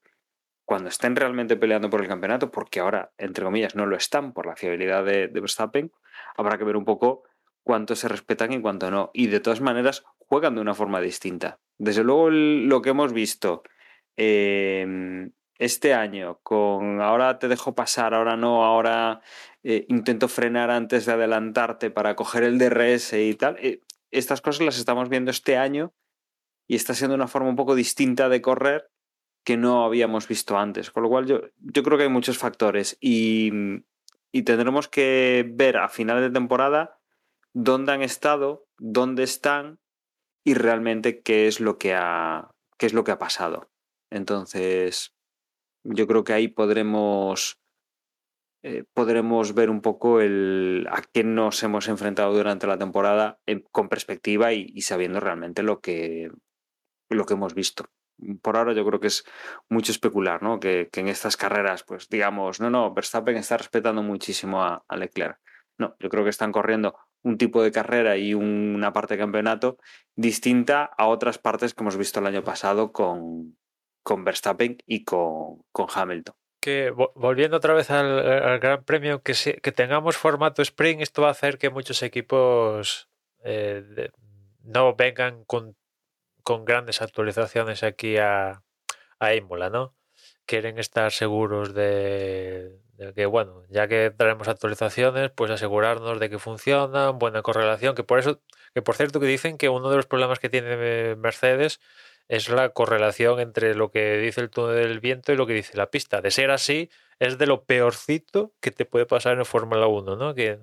cuando 0.66 0.90
estén 0.90 1.16
realmente 1.16 1.56
peleando 1.56 1.88
por 1.88 2.02
el 2.02 2.06
campeonato, 2.06 2.50
porque 2.50 2.80
ahora, 2.80 3.14
entre 3.16 3.46
comillas, 3.46 3.74
no 3.76 3.86
lo 3.86 3.96
están 3.96 4.34
por 4.34 4.44
la 4.44 4.56
fiabilidad 4.56 5.06
de, 5.06 5.28
Verstappen, 5.28 5.90
habrá 6.36 6.58
que 6.58 6.64
ver 6.64 6.76
un 6.76 6.84
poco 6.84 7.22
cuánto 7.62 7.96
se 7.96 8.08
respetan 8.08 8.52
y 8.52 8.60
cuánto 8.60 8.90
no. 8.90 9.10
Y 9.14 9.28
de 9.28 9.40
todas 9.40 9.62
maneras, 9.62 10.04
juegan 10.18 10.54
de 10.56 10.60
una 10.60 10.74
forma 10.74 11.00
distinta. 11.00 11.60
Desde 11.78 12.04
luego, 12.04 12.28
lo 12.28 12.82
que 12.82 12.90
hemos 12.90 13.14
visto 13.14 13.62
eh, 14.18 15.30
este 15.58 15.94
año, 15.94 16.40
con 16.42 17.00
ahora 17.00 17.38
te 17.38 17.48
dejo 17.48 17.74
pasar, 17.74 18.12
ahora 18.12 18.36
no, 18.36 18.66
ahora 18.66 19.22
eh, 19.62 19.86
intento 19.88 20.28
frenar 20.28 20.70
antes 20.70 21.06
de 21.06 21.12
adelantarte 21.12 21.90
para 21.90 22.14
coger 22.16 22.42
el 22.42 22.58
DRS 22.58 23.14
y 23.14 23.34
tal, 23.34 23.56
eh, 23.60 23.80
estas 24.18 24.40
cosas 24.40 24.64
las 24.64 24.78
estamos 24.78 25.08
viendo 25.08 25.30
este 25.30 25.56
año 25.56 25.92
y 26.66 26.76
está 26.76 26.94
siendo 26.94 27.14
una 27.14 27.28
forma 27.28 27.48
un 27.48 27.56
poco 27.56 27.74
distinta 27.74 28.28
de 28.28 28.42
correr 28.42 28.90
que 29.44 29.56
no 29.56 29.84
habíamos 29.84 30.26
visto 30.26 30.58
antes. 30.58 30.90
Con 30.90 31.04
lo 31.04 31.08
cual, 31.08 31.26
yo, 31.26 31.40
yo 31.58 31.82
creo 31.82 31.96
que 31.96 32.04
hay 32.04 32.10
muchos 32.10 32.38
factores 32.38 32.96
y, 33.00 33.50
y 34.32 34.42
tendremos 34.42 34.88
que 34.88 35.48
ver 35.48 35.76
a 35.76 35.88
final 35.88 36.20
de 36.20 36.30
temporada 36.30 36.98
dónde 37.52 37.92
han 37.92 38.02
estado, 38.02 38.66
dónde 38.78 39.22
están 39.22 39.78
y 40.44 40.54
realmente 40.54 41.22
qué 41.22 41.46
es 41.46 41.60
lo 41.60 41.78
que 41.78 41.94
ha, 41.94 42.50
qué 42.76 42.86
es 42.86 42.92
lo 42.92 43.04
que 43.04 43.12
ha 43.12 43.18
pasado. 43.18 43.70
Entonces, 44.10 45.14
yo 45.84 46.06
creo 46.06 46.24
que 46.24 46.32
ahí 46.32 46.48
podremos, 46.48 47.58
eh, 48.68 48.84
podremos 48.94 49.54
ver 49.54 49.70
un 49.70 49.80
poco 49.80 50.20
el, 50.20 50.86
a 50.90 51.00
qué 51.12 51.22
nos 51.22 51.62
hemos 51.62 51.86
enfrentado 51.88 52.34
durante 52.34 52.66
la 52.66 52.78
temporada 52.78 53.38
en- 53.46 53.64
con 53.70 53.88
perspectiva 53.88 54.52
y, 54.52 54.66
y 54.74 54.80
sabiendo 54.82 55.20
realmente 55.20 55.62
lo 55.62 55.80
que, 55.80 56.30
lo 57.08 57.24
que 57.24 57.34
hemos 57.34 57.54
visto. 57.54 57.84
Por 58.42 58.56
ahora 58.56 58.72
yo 58.72 58.84
creo 58.84 58.98
que 58.98 59.06
es 59.08 59.24
mucho 59.68 59.92
especular, 59.92 60.42
¿no? 60.42 60.58
Que, 60.58 60.88
que 60.90 61.00
en 61.00 61.08
estas 61.08 61.36
carreras, 61.36 61.84
pues 61.84 62.08
digamos, 62.08 62.60
no, 62.60 62.68
no, 62.70 62.92
Verstappen 62.92 63.36
está 63.36 63.56
respetando 63.56 64.02
muchísimo 64.02 64.64
a, 64.64 64.84
a 64.88 64.96
Leclerc. 64.96 65.38
No, 65.78 65.94
yo 66.00 66.08
creo 66.08 66.24
que 66.24 66.30
están 66.30 66.50
corriendo 66.52 66.96
un 67.22 67.36
tipo 67.38 67.62
de 67.62 67.70
carrera 67.70 68.16
y 68.16 68.34
una 68.34 68.92
parte 68.92 69.14
de 69.14 69.20
campeonato 69.20 69.78
distinta 70.16 70.90
a 70.98 71.06
otras 71.06 71.38
partes 71.38 71.74
que 71.74 71.82
hemos 71.82 71.96
visto 71.98 72.18
el 72.20 72.26
año 72.26 72.42
pasado 72.42 72.90
con, 72.92 73.58
con 74.02 74.24
Verstappen 74.24 74.78
y 74.86 75.04
con, 75.04 75.62
con 75.70 75.86
Hamilton. 75.94 76.34
Volviendo 77.14 77.56
otra 77.58 77.74
vez 77.74 77.90
al, 77.90 78.58
Gran 78.60 78.84
Premio, 78.84 79.22
que, 79.22 79.34
se- 79.34 79.58
que 79.60 79.72
tengamos 79.72 80.16
formato 80.16 80.62
sprint, 80.62 81.00
esto 81.02 81.22
va 81.22 81.28
a 81.28 81.32
hacer 81.32 81.58
que 81.58 81.70
muchos 81.70 82.02
equipos 82.02 83.08
eh, 83.44 84.10
no 84.62 84.94
vengan 84.96 85.44
con, 85.44 85.76
con 86.42 86.64
grandes 86.64 87.02
actualizaciones 87.02 87.82
aquí 87.82 88.16
a, 88.18 88.62
a 89.18 89.34
Imola, 89.34 89.70
¿no? 89.70 89.94
Quieren 90.46 90.78
estar 90.78 91.10
seguros 91.12 91.74
de, 91.74 92.78
de 92.94 93.12
que, 93.14 93.26
bueno, 93.26 93.64
ya 93.68 93.88
que 93.88 94.10
traemos 94.16 94.48
actualizaciones, 94.48 95.30
pues 95.30 95.50
asegurarnos 95.50 96.20
de 96.20 96.30
que 96.30 96.38
funcionan, 96.38 97.18
buena 97.18 97.42
correlación, 97.42 97.94
que 97.94 98.04
por 98.04 98.18
eso, 98.20 98.40
que 98.74 98.82
por 98.82 98.94
cierto 98.96 99.18
que 99.20 99.26
dicen 99.26 99.58
que 99.58 99.68
uno 99.68 99.90
de 99.90 99.96
los 99.96 100.06
problemas 100.06 100.38
que 100.38 100.48
tiene 100.48 100.68
eh, 100.70 101.16
Mercedes 101.16 101.80
es 102.28 102.48
la 102.48 102.70
correlación 102.70 103.40
entre 103.40 103.74
lo 103.74 103.90
que 103.90 104.18
dice 104.18 104.40
el 104.40 104.50
túnel 104.50 104.76
del 104.76 105.00
viento 105.00 105.32
y 105.32 105.36
lo 105.36 105.46
que 105.46 105.54
dice 105.54 105.76
la 105.76 105.90
pista. 105.90 106.20
De 106.20 106.30
ser 106.30 106.50
así, 106.50 106.90
es 107.18 107.38
de 107.38 107.46
lo 107.46 107.64
peorcito 107.64 108.52
que 108.60 108.70
te 108.70 108.84
puede 108.84 109.06
pasar 109.06 109.38
en 109.38 109.44
Fórmula 109.44 109.86
1, 109.86 110.16
¿no? 110.16 110.34
Que 110.34 110.58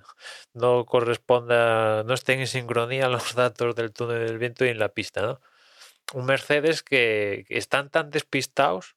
no 0.54 0.86
corresponda, 0.86 2.04
no 2.04 2.14
estén 2.14 2.40
en 2.40 2.48
sincronía 2.48 3.08
los 3.10 3.36
datos 3.36 3.76
del 3.76 3.94
túnel 3.94 4.28
del 4.28 4.38
viento 4.38 4.66
y 4.66 4.70
en 4.70 4.80
la 4.80 4.90
pista, 4.90 5.22
¿no? 5.22 5.42
Un 6.14 6.26
Mercedes 6.26 6.84
que 6.84 7.46
están 7.50 7.90
tan 7.90 8.10
despistados 8.10 8.96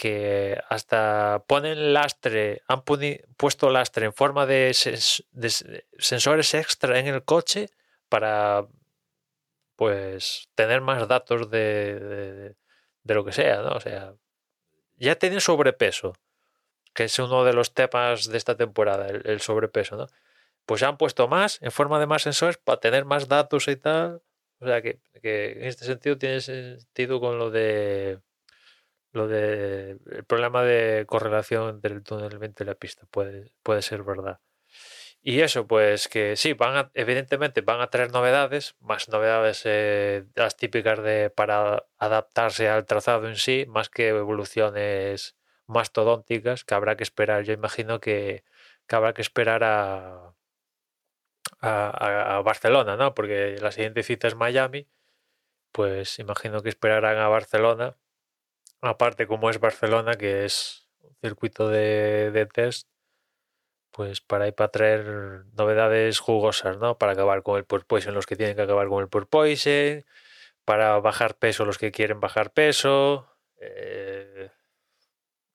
que 0.00 0.58
hasta 0.70 1.44
ponen 1.46 1.92
lastre, 1.92 2.62
han 2.68 2.82
puesto 2.82 3.68
lastre 3.68 4.06
en 4.06 4.14
forma 4.14 4.46
de, 4.46 4.72
sensores 5.98 6.54
extra 6.54 6.98
en 6.98 7.08
el 7.08 7.22
coche 7.22 7.68
para 8.08 8.66
pues 9.80 10.50
tener 10.54 10.82
más 10.82 11.08
datos 11.08 11.50
de, 11.50 12.54
de, 13.02 13.14
lo 13.14 13.24
que 13.24 13.32
sea, 13.32 13.62
¿no? 13.62 13.70
O 13.70 13.80
sea, 13.80 14.14
ya 14.98 15.14
tienen 15.16 15.40
sobrepeso, 15.40 16.12
que 16.92 17.04
es 17.04 17.18
uno 17.18 17.44
de 17.44 17.54
los 17.54 17.72
temas 17.72 18.26
de 18.28 18.36
esta 18.36 18.58
temporada, 18.58 19.08
el, 19.08 19.40
sobrepeso, 19.40 19.96
¿no? 19.96 20.06
Pues 20.66 20.82
han 20.82 20.98
puesto 20.98 21.28
más 21.28 21.62
en 21.62 21.70
forma 21.72 21.98
de 21.98 22.06
más 22.06 22.20
sensores 22.24 22.58
para 22.58 22.78
tener 22.78 23.06
más 23.06 23.26
datos 23.26 23.68
y 23.68 23.76
tal. 23.76 24.20
O 24.58 24.66
sea 24.66 24.82
que, 24.82 25.00
en 25.22 25.64
este 25.64 25.86
sentido 25.86 26.18
tiene 26.18 26.42
sentido 26.42 27.18
con 27.18 27.38
lo 27.38 27.50
de 27.50 28.20
lo 29.12 29.28
de 29.28 29.92
el 30.10 30.24
problema 30.24 30.62
de 30.62 31.06
correlación 31.06 31.70
entre 31.76 31.94
el 31.94 32.02
túnel 32.02 32.38
y 32.38 32.64
la 32.64 32.74
pista 32.74 33.06
puede, 33.10 33.50
puede 33.62 33.80
ser 33.80 34.02
verdad. 34.02 34.40
Y 35.22 35.40
eso, 35.42 35.66
pues 35.66 36.08
que 36.08 36.36
sí, 36.36 36.54
van 36.54 36.90
evidentemente 36.94 37.60
van 37.60 37.80
a 37.80 37.90
traer 37.90 38.10
novedades, 38.10 38.74
más 38.80 39.08
novedades 39.08 39.62
eh, 39.66 40.24
las 40.34 40.56
típicas 40.56 41.02
de 41.02 41.30
para 41.30 41.84
adaptarse 41.98 42.68
al 42.68 42.86
trazado 42.86 43.28
en 43.28 43.36
sí, 43.36 43.66
más 43.68 43.90
que 43.90 44.08
evoluciones 44.08 45.36
mastodónticas 45.66 46.64
que 46.64 46.74
habrá 46.74 46.96
que 46.96 47.04
esperar. 47.04 47.44
Yo 47.44 47.52
imagino 47.52 48.00
que, 48.00 48.44
que 48.86 48.96
habrá 48.96 49.12
que 49.14 49.22
esperar 49.22 49.62
a, 49.64 50.34
a, 51.60 52.36
a, 52.38 52.42
Barcelona, 52.42 52.96
¿no? 52.96 53.14
Porque 53.14 53.56
la 53.60 53.72
siguiente 53.72 54.02
cita 54.02 54.28
es 54.28 54.34
Miami, 54.34 54.88
pues 55.72 56.18
imagino 56.18 56.62
que 56.62 56.70
esperarán 56.70 57.18
a 57.18 57.28
Barcelona 57.28 57.96
aparte 58.80 59.26
como 59.26 59.50
es 59.50 59.60
Barcelona, 59.60 60.14
que 60.14 60.44
es 60.44 60.88
un 61.02 61.14
circuito 61.20 61.68
de, 61.68 62.48
test, 62.52 62.88
pues 63.90 64.20
para 64.20 64.48
ir 64.48 64.54
para 64.54 64.70
traer 64.70 65.44
novedades 65.56 66.18
jugosas, 66.18 66.78
¿no? 66.78 66.98
Para 66.98 67.12
acabar 67.12 67.42
con 67.42 67.56
el 67.56 67.64
porpoise 67.64 68.10
los 68.12 68.26
que 68.26 68.36
tienen 68.36 68.56
que 68.56 68.62
acabar 68.62 68.88
con 68.88 69.02
el 69.02 69.08
porpoise, 69.08 70.04
para 70.64 70.98
bajar 71.00 71.36
peso 71.36 71.64
los 71.64 71.78
que 71.78 71.90
quieren 71.90 72.20
bajar 72.20 72.52
peso, 72.52 73.26
eh, 73.60 74.50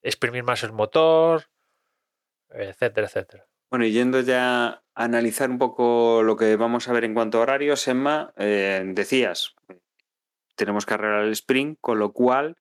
exprimir 0.01 0.43
más 0.43 0.63
el 0.63 0.71
motor, 0.71 1.45
etcétera, 2.49 3.07
etcétera. 3.07 3.47
Bueno, 3.69 3.85
y 3.85 3.91
yendo 3.91 4.21
ya 4.21 4.67
a 4.67 4.81
analizar 4.93 5.49
un 5.49 5.57
poco 5.57 6.21
lo 6.23 6.37
que 6.37 6.55
vamos 6.55 6.87
a 6.87 6.93
ver 6.93 7.03
en 7.03 7.13
cuanto 7.13 7.37
a 7.37 7.41
horarios, 7.41 7.87
Emma, 7.87 8.33
eh, 8.37 8.83
decías, 8.85 9.55
tenemos 10.55 10.85
carrera 10.85 11.21
al 11.21 11.31
sprint, 11.31 11.77
con 11.81 11.99
lo 11.99 12.13
cual 12.13 12.57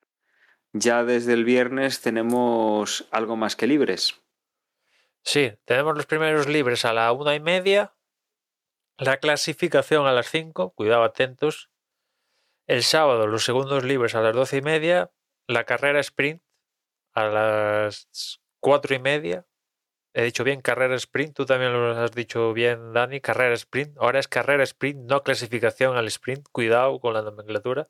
ya 0.72 1.04
desde 1.04 1.34
el 1.34 1.44
viernes 1.44 2.00
tenemos 2.00 3.06
algo 3.10 3.36
más 3.36 3.54
que 3.54 3.66
libres. 3.66 4.23
Sí, 5.24 5.52
tenemos 5.64 5.96
los 5.96 6.06
primeros 6.06 6.46
libres 6.46 6.84
a 6.84 6.92
la 6.92 7.10
una 7.12 7.34
y 7.34 7.40
media, 7.40 7.94
la 8.98 9.16
clasificación 9.16 10.06
a 10.06 10.12
las 10.12 10.30
cinco, 10.30 10.74
cuidado 10.74 11.02
atentos. 11.02 11.70
El 12.66 12.82
sábado 12.82 13.26
los 13.26 13.44
segundos 13.44 13.84
libres 13.84 14.14
a 14.14 14.20
las 14.20 14.34
doce 14.34 14.58
y 14.58 14.62
media, 14.62 15.10
la 15.46 15.64
carrera 15.64 16.00
sprint 16.00 16.42
a 17.14 17.24
las 17.26 18.40
cuatro 18.60 18.94
y 18.94 18.98
media. 18.98 19.46
He 20.12 20.22
dicho 20.22 20.44
bien 20.44 20.60
carrera 20.60 20.94
sprint, 20.96 21.34
tú 21.34 21.46
también 21.46 21.72
lo 21.72 21.90
has 21.90 22.12
dicho 22.12 22.52
bien, 22.52 22.92
Dani, 22.92 23.20
carrera 23.20 23.54
sprint. 23.54 23.96
Ahora 23.98 24.20
es 24.20 24.28
carrera 24.28 24.62
sprint, 24.62 25.10
no 25.10 25.22
clasificación 25.22 25.96
al 25.96 26.06
sprint. 26.06 26.46
Cuidado 26.52 27.00
con 27.00 27.14
la 27.14 27.22
nomenclatura. 27.22 27.86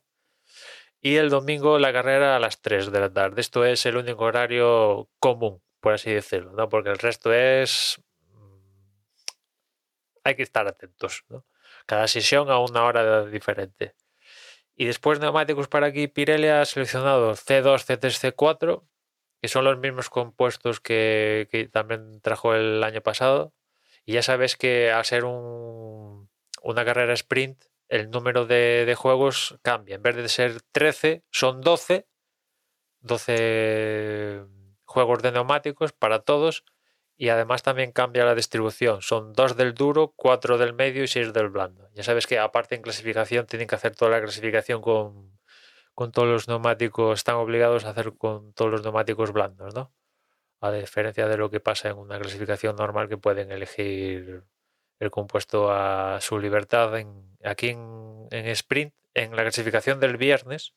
Y 1.00 1.16
el 1.16 1.28
domingo 1.28 1.78
la 1.78 1.92
carrera 1.92 2.34
a 2.36 2.40
las 2.40 2.62
3 2.62 2.90
de 2.90 3.00
la 3.00 3.12
tarde. 3.12 3.40
Esto 3.42 3.64
es 3.66 3.84
el 3.86 3.96
único 3.96 4.24
horario 4.24 5.10
común, 5.18 5.62
por 5.84 5.92
así 5.92 6.10
decirlo, 6.10 6.52
¿no? 6.52 6.70
Porque 6.70 6.88
el 6.88 6.98
resto 6.98 7.30
es. 7.34 8.00
Mm, 8.30 8.58
hay 10.24 10.34
que 10.34 10.42
estar 10.42 10.66
atentos, 10.66 11.24
¿no? 11.28 11.44
Cada 11.84 12.08
sesión 12.08 12.50
a 12.50 12.58
una 12.58 12.84
hora 12.84 13.26
diferente. 13.26 13.94
Y 14.76 14.86
después 14.86 15.20
neumáticos 15.20 15.68
para 15.68 15.88
aquí, 15.88 16.08
Pirelli 16.08 16.48
ha 16.48 16.64
seleccionado 16.64 17.32
C2, 17.34 17.84
C3, 17.84 18.34
C4, 18.34 18.82
que 19.42 19.48
son 19.48 19.64
los 19.64 19.78
mismos 19.78 20.08
compuestos 20.08 20.80
que, 20.80 21.48
que 21.50 21.68
también 21.68 22.22
trajo 22.22 22.54
el 22.54 22.82
año 22.82 23.02
pasado. 23.02 23.52
Y 24.06 24.14
ya 24.14 24.22
sabes 24.22 24.56
que 24.56 24.90
al 24.90 25.04
ser 25.04 25.24
un, 25.26 26.30
una 26.62 26.84
carrera 26.86 27.12
sprint, 27.12 27.62
el 27.88 28.10
número 28.10 28.46
de, 28.46 28.94
juegos 28.96 29.58
cambia. 29.60 29.96
En 29.96 30.02
vez 30.02 30.16
de 30.16 30.30
ser 30.30 30.62
13, 30.72 31.24
son 31.30 31.60
12. 31.60 32.06
12 33.02 34.44
juegos 34.94 35.22
de 35.22 35.32
neumáticos 35.32 35.92
para 35.92 36.20
todos. 36.20 36.64
Y 37.16 37.28
además 37.28 37.62
también 37.62 37.92
cambia 37.92 38.24
la 38.24 38.34
distribución. 38.34 39.02
Son 39.02 39.32
2 39.34 39.56
del 39.56 39.74
duro, 39.74 40.12
4 40.16 40.58
del 40.58 40.72
medio 40.72 41.04
y 41.04 41.08
6 41.08 41.32
del 41.32 41.48
blando. 41.48 41.88
Ya 41.94 42.02
sabes 42.02 42.26
que 42.26 42.38
aparte 42.38 42.74
en 42.74 42.82
clasificación 42.82 43.46
tienen 43.46 43.68
que 43.68 43.76
hacer 43.76 43.94
toda 43.94 44.10
la 44.10 44.20
clasificación 44.20 44.80
con, 44.82 45.38
con 45.94 46.10
todos 46.10 46.28
los 46.28 46.48
neumáticos. 46.48 47.18
Están 47.18 47.36
obligados 47.36 47.84
a 47.84 47.90
hacer 47.90 48.14
con 48.16 48.52
todos 48.54 48.70
los 48.70 48.82
neumáticos 48.82 49.32
blandos, 49.32 49.74
¿no? 49.74 49.92
A 50.60 50.72
diferencia 50.72 51.28
de 51.28 51.36
lo 51.36 51.50
que 51.50 51.60
pasa 51.60 51.90
en 51.90 51.98
una 51.98 52.18
clasificación 52.18 52.74
normal 52.76 53.08
que 53.08 53.18
pueden 53.18 53.52
elegir 53.52 54.44
el 54.98 55.10
compuesto 55.10 55.70
a 55.70 56.20
su 56.20 56.38
libertad 56.38 56.98
en, 56.98 57.36
aquí 57.44 57.70
en, 57.70 58.28
sprint, 58.30 58.94
en 59.14 59.36
la 59.36 59.42
clasificación 59.42 60.00
del 60.00 60.16
viernes, 60.16 60.74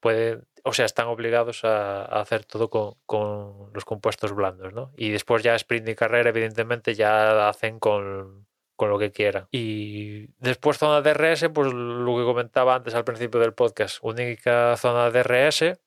puede, 0.00 0.40
o 0.64 0.72
sea, 0.72 0.86
están 0.86 1.08
obligados 1.08 1.64
a, 1.64 2.04
hacer 2.04 2.44
todo 2.44 2.68
con, 2.68 3.72
los 3.72 3.84
compuestos 3.84 4.32
blandos, 4.32 4.72
¿no? 4.72 4.92
Y 4.96 5.10
después 5.10 5.42
ya 5.42 5.54
sprint 5.54 5.88
y 5.88 5.94
carrera, 5.94 6.30
evidentemente, 6.30 6.94
ya 6.94 7.48
hacen 7.48 7.78
con, 7.78 8.46
lo 8.78 8.98
que 8.98 9.12
quieran. 9.12 9.46
Y 9.52 10.28
después 10.38 10.78
zona 10.78 11.02
DRS, 11.02 11.50
pues 11.52 11.72
lo 11.72 12.16
que 12.16 12.24
comentaba 12.24 12.74
antes 12.74 12.94
al 12.94 13.04
principio 13.04 13.38
del 13.38 13.52
podcast, 13.52 13.98
única 14.00 14.74
zona 14.78 15.10
DRS, 15.10 15.78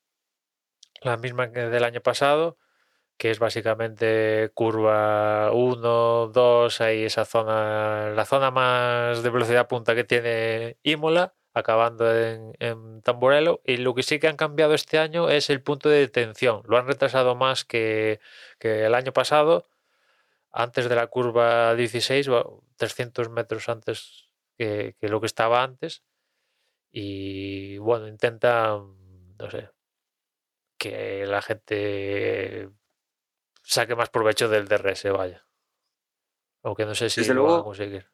la 1.02 1.18
misma 1.18 1.52
que 1.52 1.62
del 1.62 1.84
año 1.84 2.02
pasado, 2.02 2.58
que 3.18 3.32
es 3.32 3.40
básicamente 3.40 4.52
curva 4.54 5.52
1, 5.54 6.28
2, 6.28 6.82
ahí 6.82 7.04
esa 7.04 7.26
zona, 7.26 8.12
la 8.12 8.26
zona 8.26 8.52
más 8.52 9.24
de 9.24 9.30
velocidad 9.32 9.68
punta 9.68 9.96
que 9.96 10.04
tiene 10.04 10.78
Imola, 10.84 11.34
acabando 11.54 12.14
en, 12.16 13.02
Tamburello. 13.02 13.62
Y 13.66 13.78
lo 13.78 13.94
que 13.94 14.04
sí 14.04 14.20
que 14.20 14.28
han 14.28 14.38
cambiado 14.38 14.74
este 14.74 15.00
año 15.00 15.30
es 15.30 15.50
el 15.50 15.62
punto 15.62 15.90
de 15.90 16.00
detención. 16.00 16.64
Lo 16.68 16.78
han 16.78 16.88
retrasado 16.88 17.36
más 17.36 17.66
que, 17.66 18.20
el 18.60 18.96
año 18.96 19.14
pasado, 19.14 19.68
antes 20.52 20.90
de 20.90 20.96
la 20.96 21.08
curva 21.08 21.76
16, 21.76 22.30
300 22.78 23.30
metros 23.30 23.70
antes 23.70 24.30
que, 24.58 24.96
que 25.00 25.10
lo 25.10 25.20
que 25.20 25.28
estaba 25.28 25.64
antes. 25.64 26.04
Y 26.92 27.78
bueno, 27.80 28.08
intentan, 28.08 28.96
no 29.38 29.50
sé, 29.50 29.70
que 30.78 31.26
la 31.26 31.42
gente 31.42 32.70
saque 33.64 33.96
más 33.96 34.10
provecho 34.10 34.50
del 34.50 34.68
DRS, 34.68 35.12
vaya. 35.12 35.46
Aunque 36.62 36.86
no 36.86 36.96
sé 36.96 37.10
si 37.10 37.22
desde 37.22 37.34
lo 37.34 37.44
luego, 37.44 37.58
a 37.58 37.64
conseguir. 37.64 38.13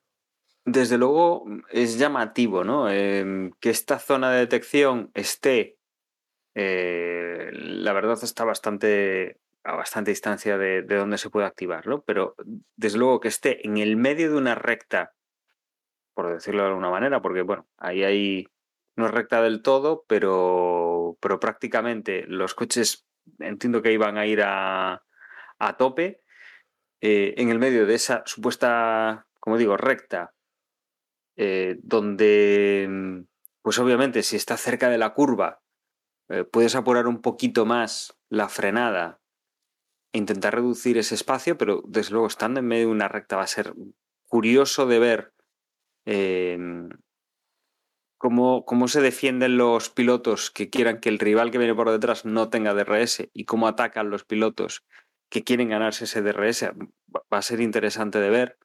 Desde 0.71 0.99
luego 0.99 1.45
es 1.71 1.97
llamativo, 1.97 2.63
¿no? 2.63 2.89
Em, 2.89 3.51
que 3.59 3.71
esta 3.71 3.97
zona 3.97 4.31
de 4.31 4.39
detección 4.39 5.09
esté, 5.15 5.77
eh, 6.53 7.49
la 7.53 7.91
verdad 7.93 8.19
está 8.21 8.43
bastante 8.45 9.39
a 9.63 9.75
bastante 9.75 10.11
distancia 10.11 10.57
de, 10.57 10.83
de 10.83 10.95
donde 10.95 11.17
se 11.17 11.29
puede 11.29 11.47
activar, 11.47 11.87
¿no? 11.87 12.01
Pero 12.03 12.35
desde 12.75 12.99
luego 12.99 13.19
que 13.19 13.27
esté 13.29 13.65
en 13.65 13.77
el 13.77 13.97
medio 13.97 14.29
de 14.29 14.37
una 14.37 14.55
recta, 14.55 15.13
por 16.13 16.31
decirlo 16.31 16.61
de 16.61 16.69
alguna 16.69 16.91
manera, 16.91 17.21
porque 17.21 17.41
bueno, 17.41 17.67
ahí 17.77 18.03
hay 18.03 18.47
no 18.95 19.07
es 19.07 19.11
recta 19.11 19.41
del 19.41 19.63
todo, 19.63 20.05
pero, 20.07 21.17
pero 21.19 21.39
prácticamente 21.39 22.25
los 22.27 22.53
coches 22.53 23.07
entiendo 23.39 23.81
que 23.81 23.93
iban 23.93 24.17
a 24.17 24.27
ir 24.27 24.41
a, 24.43 25.03
a 25.57 25.77
tope 25.77 26.21
eh, 27.01 27.33
en 27.37 27.49
el 27.49 27.59
medio 27.59 27.85
de 27.85 27.95
esa 27.95 28.23
supuesta, 28.25 29.25
como 29.39 29.57
digo, 29.57 29.77
recta, 29.77 30.33
eh, 31.41 31.79
donde, 31.83 32.85
mm, 32.89 33.19
pues 33.61 33.79
obviamente, 33.79 34.23
si 34.23 34.35
está 34.35 34.57
cerca 34.57 34.89
de 34.89 34.97
la 34.97 35.13
curva, 35.13 35.61
eh, 36.27 36.43
puedes 36.43 36.75
apurar 36.75 37.07
un 37.07 37.21
poquito 37.21 37.65
más 37.65 38.13
la 38.29 38.49
frenada 38.49 39.21
e 40.11 40.17
intentar 40.17 40.55
reducir 40.55 40.97
ese 40.97 41.15
espacio, 41.15 41.57
pero 41.57 41.81
desde 41.87 42.11
luego 42.11 42.27
estando 42.27 42.59
en 42.59 42.67
medio 42.67 42.87
de 42.87 42.91
una 42.91 43.07
recta 43.07 43.37
va 43.37 43.43
a 43.43 43.47
ser 43.47 43.73
curioso 44.27 44.85
de 44.85 44.99
ver 44.99 45.33
em, 46.05 46.89
cómo, 48.17 48.65
cómo 48.65 48.89
se 48.89 48.99
defienden 48.99 49.55
los 49.55 49.89
pilotos 49.89 50.51
que 50.51 50.69
quieran 50.69 50.99
que 50.99 51.07
el 51.07 51.19
rival 51.19 51.51
que 51.51 51.57
viene 51.57 51.73
por 51.73 51.89
detrás 51.89 52.25
no 52.25 52.49
tenga 52.49 52.73
DRS 52.73 53.29
y 53.31 53.45
cómo 53.45 53.69
atacan 53.69 54.09
los 54.09 54.25
pilotos 54.25 54.83
que 55.29 55.45
quieren 55.45 55.69
ganarse 55.69 56.03
ese 56.03 56.21
DRS. 56.21 56.63
Va 57.15 57.21
va 57.31 57.37
a 57.37 57.41
ser 57.41 57.61
interesante 57.61 58.19
de 58.19 58.29
ver. 58.29 58.57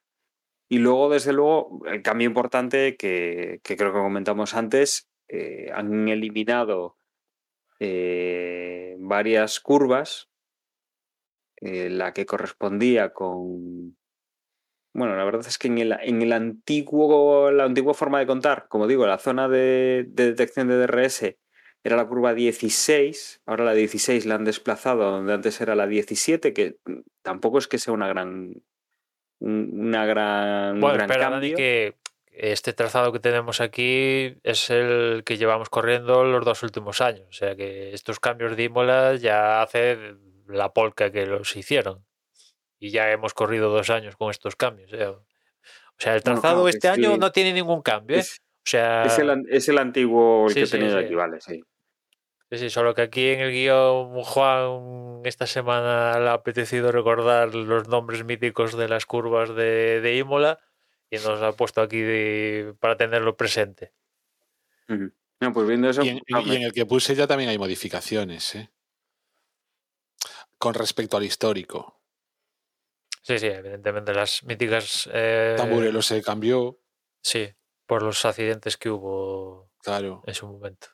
Y 0.69 0.79
luego, 0.79 1.11
desde 1.11 1.33
luego, 1.33 1.83
el 1.87 2.03
cambio 2.03 2.27
importante 2.27 2.97
que, 2.97 3.61
que 3.63 3.77
creo 3.77 3.93
que 3.93 3.99
comentamos 3.99 4.55
antes, 4.55 5.09
eh, 5.29 5.71
han 5.73 6.09
eliminado 6.09 6.97
eh, 7.81 8.97
varias 8.99 9.61
curvas, 9.61 10.31
eh, 11.57 11.91
la 11.91 12.13
que 12.13 12.27
correspondía 12.27 13.13
con... 13.13 13.97
Bueno, 14.93 15.17
la 15.17 15.25
verdad 15.25 15.45
es 15.47 15.59
que 15.59 15.67
en 15.69 15.79
el, 15.79 15.93
en 16.03 16.23
el 16.23 16.33
antiguo, 16.33 17.51
la 17.51 17.65
antigua 17.65 17.95
forma 17.95 18.21
de 18.21 18.27
contar, 18.27 18.69
como 18.69 18.87
digo, 18.87 19.07
la 19.07 19.19
zona 19.19 19.49
de, 19.49 20.07
de 20.09 20.27
detección 20.27 20.69
de 20.69 20.77
DRS 20.77 21.37
era 21.83 21.97
la 21.97 22.07
curva 22.07 22.33
16, 22.33 23.43
ahora 23.45 23.65
la 23.65 23.75
16 23.75 24.25
la 24.25 24.37
han 24.37 24.45
desplazado 24.45 25.11
donde 25.11 25.35
antes 25.35 25.61
era 25.61 25.75
la 25.75 25.87
17, 25.87 26.53
que 26.53 26.79
tampoco 27.23 27.59
es 27.59 27.67
que 27.67 27.79
sea 27.79 27.93
una 27.93 28.09
gran 28.09 28.63
una 29.45 30.07
gran, 30.07 30.75
un 30.75 30.81
Bueno, 30.81 30.95
gran 30.95 31.11
espera, 31.11 31.31
Dani, 31.31 31.49
cambio. 31.51 31.57
que 31.57 31.95
este 32.33 32.73
trazado 32.73 33.13
que 33.13 33.21
tenemos 33.21 33.61
aquí 33.61 34.37
es 34.43 34.71
el 34.71 35.23
que 35.25 35.37
llevamos 35.37 35.69
corriendo 35.69 36.25
los 36.25 36.45
dos 36.45 36.63
últimos 36.63 37.01
años. 37.01 37.27
O 37.29 37.33
sea 37.33 37.55
que 37.55 37.93
estos 37.93 38.19
cambios 38.21 38.57
de 38.57 38.65
Imola 38.65 39.15
ya 39.17 39.63
hace 39.63 40.17
la 40.49 40.73
polca 40.73 41.11
que 41.13 41.27
los 41.27 41.55
hicieron. 41.57 42.05
Y 42.79 42.91
ya 42.91 43.11
hemos 43.13 43.35
corrido 43.35 43.71
dos 43.71 43.89
años 43.91 44.17
con 44.17 44.31
estos 44.31 44.57
cambios. 44.57 44.93
¿eh? 44.93 45.07
O 45.07 45.25
sea, 45.99 46.15
el 46.17 46.23
trazado 46.23 46.69
este 46.69 46.89
año 46.89 47.17
no 47.17 47.31
tiene 47.33 47.53
ningún 47.53 47.83
cambio. 47.83 48.17
¿eh? 48.17 48.21
Es, 48.21 48.41
O 48.41 48.67
sea, 48.67 49.05
es 49.05 49.19
el, 49.19 49.45
es 49.49 49.69
el 49.69 49.79
antiguo 49.79 50.47
el 50.49 50.55
Sí, 50.55 50.61
que 50.61 50.67
sí, 50.67 50.77
he 50.77 50.79
tenido 50.81 50.99
sí. 50.99 51.05
aquí, 51.05 51.15
vale, 51.15 51.41
sí. 51.41 51.63
Sí, 52.55 52.59
sí, 52.59 52.71
solo 52.71 52.95
que 52.95 53.03
aquí 53.03 53.29
en 53.31 53.41
el 53.41 53.51
guion 53.51 54.23
Juan 54.23 55.23
esta 55.25 55.45
semana 55.47 56.21
le 56.21 56.29
ha 56.29 56.35
apetecido 56.35 56.93
recordar 56.93 57.53
los 57.53 57.89
nombres 57.89 58.25
míticos 58.25 58.77
de 58.77 58.87
las 58.89 59.07
curvas 59.07 59.57
de, 59.57 60.01
de 60.01 60.17
Imola 60.17 60.61
y 61.11 61.17
nos 61.17 61.43
ha 61.43 61.53
puesto 61.53 61.81
aquí 61.81 62.01
de- 62.01 62.77
para 62.79 62.97
tenerlo 62.97 63.37
presente. 63.37 63.93
No, 65.41 65.53
pues 65.53 65.67
viendo 65.67 65.91
eso, 65.91 66.05
Y 66.05 66.11
en, 66.11 66.21
ah, 66.33 66.43
y 66.45 66.55
en 66.55 66.63
el 66.63 66.73
que 66.73 66.87
puse 66.87 67.17
ya 67.17 67.27
también 67.27 67.51
hay 67.51 67.59
modificaciones, 67.59 68.55
¿eh? 68.55 68.71
Con 70.57 70.75
respecto 70.75 71.17
al 71.17 71.25
histórico. 71.25 72.01
Sí, 73.23 73.39
sí, 73.39 73.47
evidentemente 73.47 74.15
las 74.15 74.45
míticas... 74.45 75.09
eh, 75.13 75.55
Tamburello 75.57 76.03
se 76.03 76.23
cambió, 76.23 76.79
Sí, 77.21 77.53
por 77.87 78.03
los 78.03 78.25
accidentes 78.25 78.77
que 78.77 78.91
hubo 78.91 79.73
claro. 79.83 80.23
en 80.27 80.35
su 80.35 80.47
momento. 80.47 80.94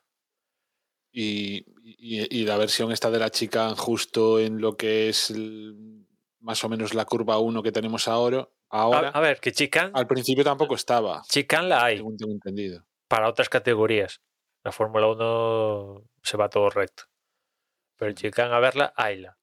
Y, 1.11 1.65
y- 1.83 2.39
y 2.41 2.45
la 2.45 2.57
versión 2.57 2.91
esta 2.91 3.11
de 3.11 3.19
la 3.19 3.29
chica 3.29 3.75
justo 3.75 4.39
en 4.39 4.61
lo 4.61 4.77
que 4.77 5.09
es 5.09 5.29
el- 5.29 6.05
más 6.39 6.63
o 6.63 6.69
menos 6.69 6.93
la 6.93 7.05
curva 7.05 7.37
1 7.37 7.61
que 7.61 7.71
tenemos 7.71 8.07
ahora. 8.07 8.47
A, 8.69 8.81
ahora 8.83 9.09
a 9.09 9.19
ver, 9.19 9.39
que 9.41 9.51
Chican, 9.51 9.91
al 9.93 10.07
principio 10.07 10.43
tampoco 10.45 10.75
estaba, 10.75 11.21
Chican 11.27 11.67
la 11.67 11.83
hay 11.83 11.97
según 11.97 12.15
tengo 12.17 12.31
entendido. 12.31 12.85
para 13.09 13.27
otras 13.29 13.49
categorías. 13.49 14.21
La 14.63 14.71
Fórmula 14.71 15.07
1 15.07 16.03
se 16.23 16.37
va 16.37 16.47
todo 16.49 16.69
recto. 16.69 17.03
Pero 17.97 18.09
el 18.09 18.15
Chican 18.15 18.53
a 18.53 18.59
verla, 18.59 18.93
hayla. 18.95 19.37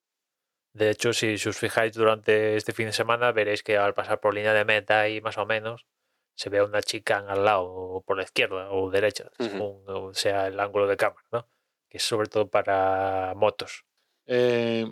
De 0.72 0.90
hecho, 0.90 1.12
si 1.12 1.34
os 1.34 1.56
fijáis 1.58 1.92
durante 1.92 2.56
este 2.56 2.72
fin 2.72 2.86
de 2.86 2.92
semana, 2.92 3.32
veréis 3.32 3.62
que 3.62 3.76
al 3.76 3.94
pasar 3.94 4.20
por 4.20 4.32
línea 4.34 4.54
de 4.54 4.64
meta 4.64 5.08
y 5.08 5.20
más 5.20 5.36
o 5.38 5.44
menos, 5.46 5.86
se 6.34 6.50
ve 6.50 6.62
una 6.62 6.80
Chican 6.82 7.28
al 7.28 7.44
lado, 7.44 7.64
o 7.66 8.02
por 8.02 8.16
la 8.16 8.22
izquierda 8.22 8.70
o 8.70 8.90
derecha, 8.90 9.30
Ujú. 9.38 9.48
según 9.50 9.82
o 9.88 10.14
sea 10.14 10.46
el 10.46 10.58
ángulo 10.60 10.86
de 10.86 10.96
cámara, 10.96 11.26
¿no? 11.32 11.48
Que 11.88 11.98
es 11.98 12.02
sobre 12.02 12.28
todo 12.28 12.48
para 12.48 13.32
motos. 13.36 13.84
Eh, 14.26 14.86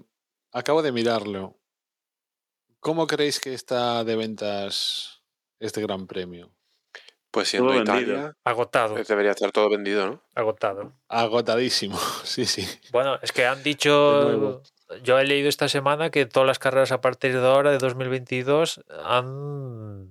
acabo 0.52 0.82
de 0.82 0.92
mirarlo. 0.92 1.56
¿Cómo 2.80 3.06
creéis 3.06 3.40
que 3.40 3.52
está 3.52 4.04
de 4.04 4.16
ventas 4.16 5.22
este 5.58 5.82
gran 5.82 6.06
premio? 6.06 6.56
Pues 7.36 7.48
siendo 7.48 7.70
Todo 7.70 7.82
Italia, 7.82 8.06
vendido. 8.06 8.34
Agotado, 8.44 8.96
eh, 8.96 9.04
debería 9.06 9.32
estar 9.32 9.52
todo 9.52 9.68
vendido, 9.68 10.06
¿no? 10.06 10.22
agotado. 10.34 10.94
Agotadísimo, 11.08 11.98
sí, 12.24 12.46
sí. 12.46 12.66
Bueno, 12.92 13.18
es 13.20 13.30
que 13.32 13.44
han 13.44 13.62
dicho, 13.62 14.62
yo 15.02 15.18
he 15.18 15.24
leído 15.26 15.50
esta 15.50 15.68
semana 15.68 16.08
que 16.08 16.24
todas 16.24 16.46
las 16.46 16.58
carreras 16.58 16.92
a 16.92 17.02
partir 17.02 17.38
de 17.38 17.46
ahora, 17.46 17.72
de 17.72 17.78
2022, 17.78 18.84
han, 19.04 20.08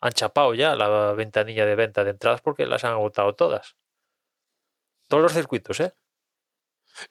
han 0.00 0.12
chapado 0.12 0.54
ya 0.54 0.76
la 0.76 1.12
ventanilla 1.12 1.66
de 1.66 1.74
venta 1.74 2.04
de 2.04 2.12
entradas 2.12 2.40
porque 2.40 2.64
las 2.64 2.84
han 2.84 2.92
agotado 2.92 3.34
todas. 3.34 3.76
Todos 5.10 5.24
los 5.24 5.32
circuitos, 5.32 5.80
¿eh? 5.80 5.92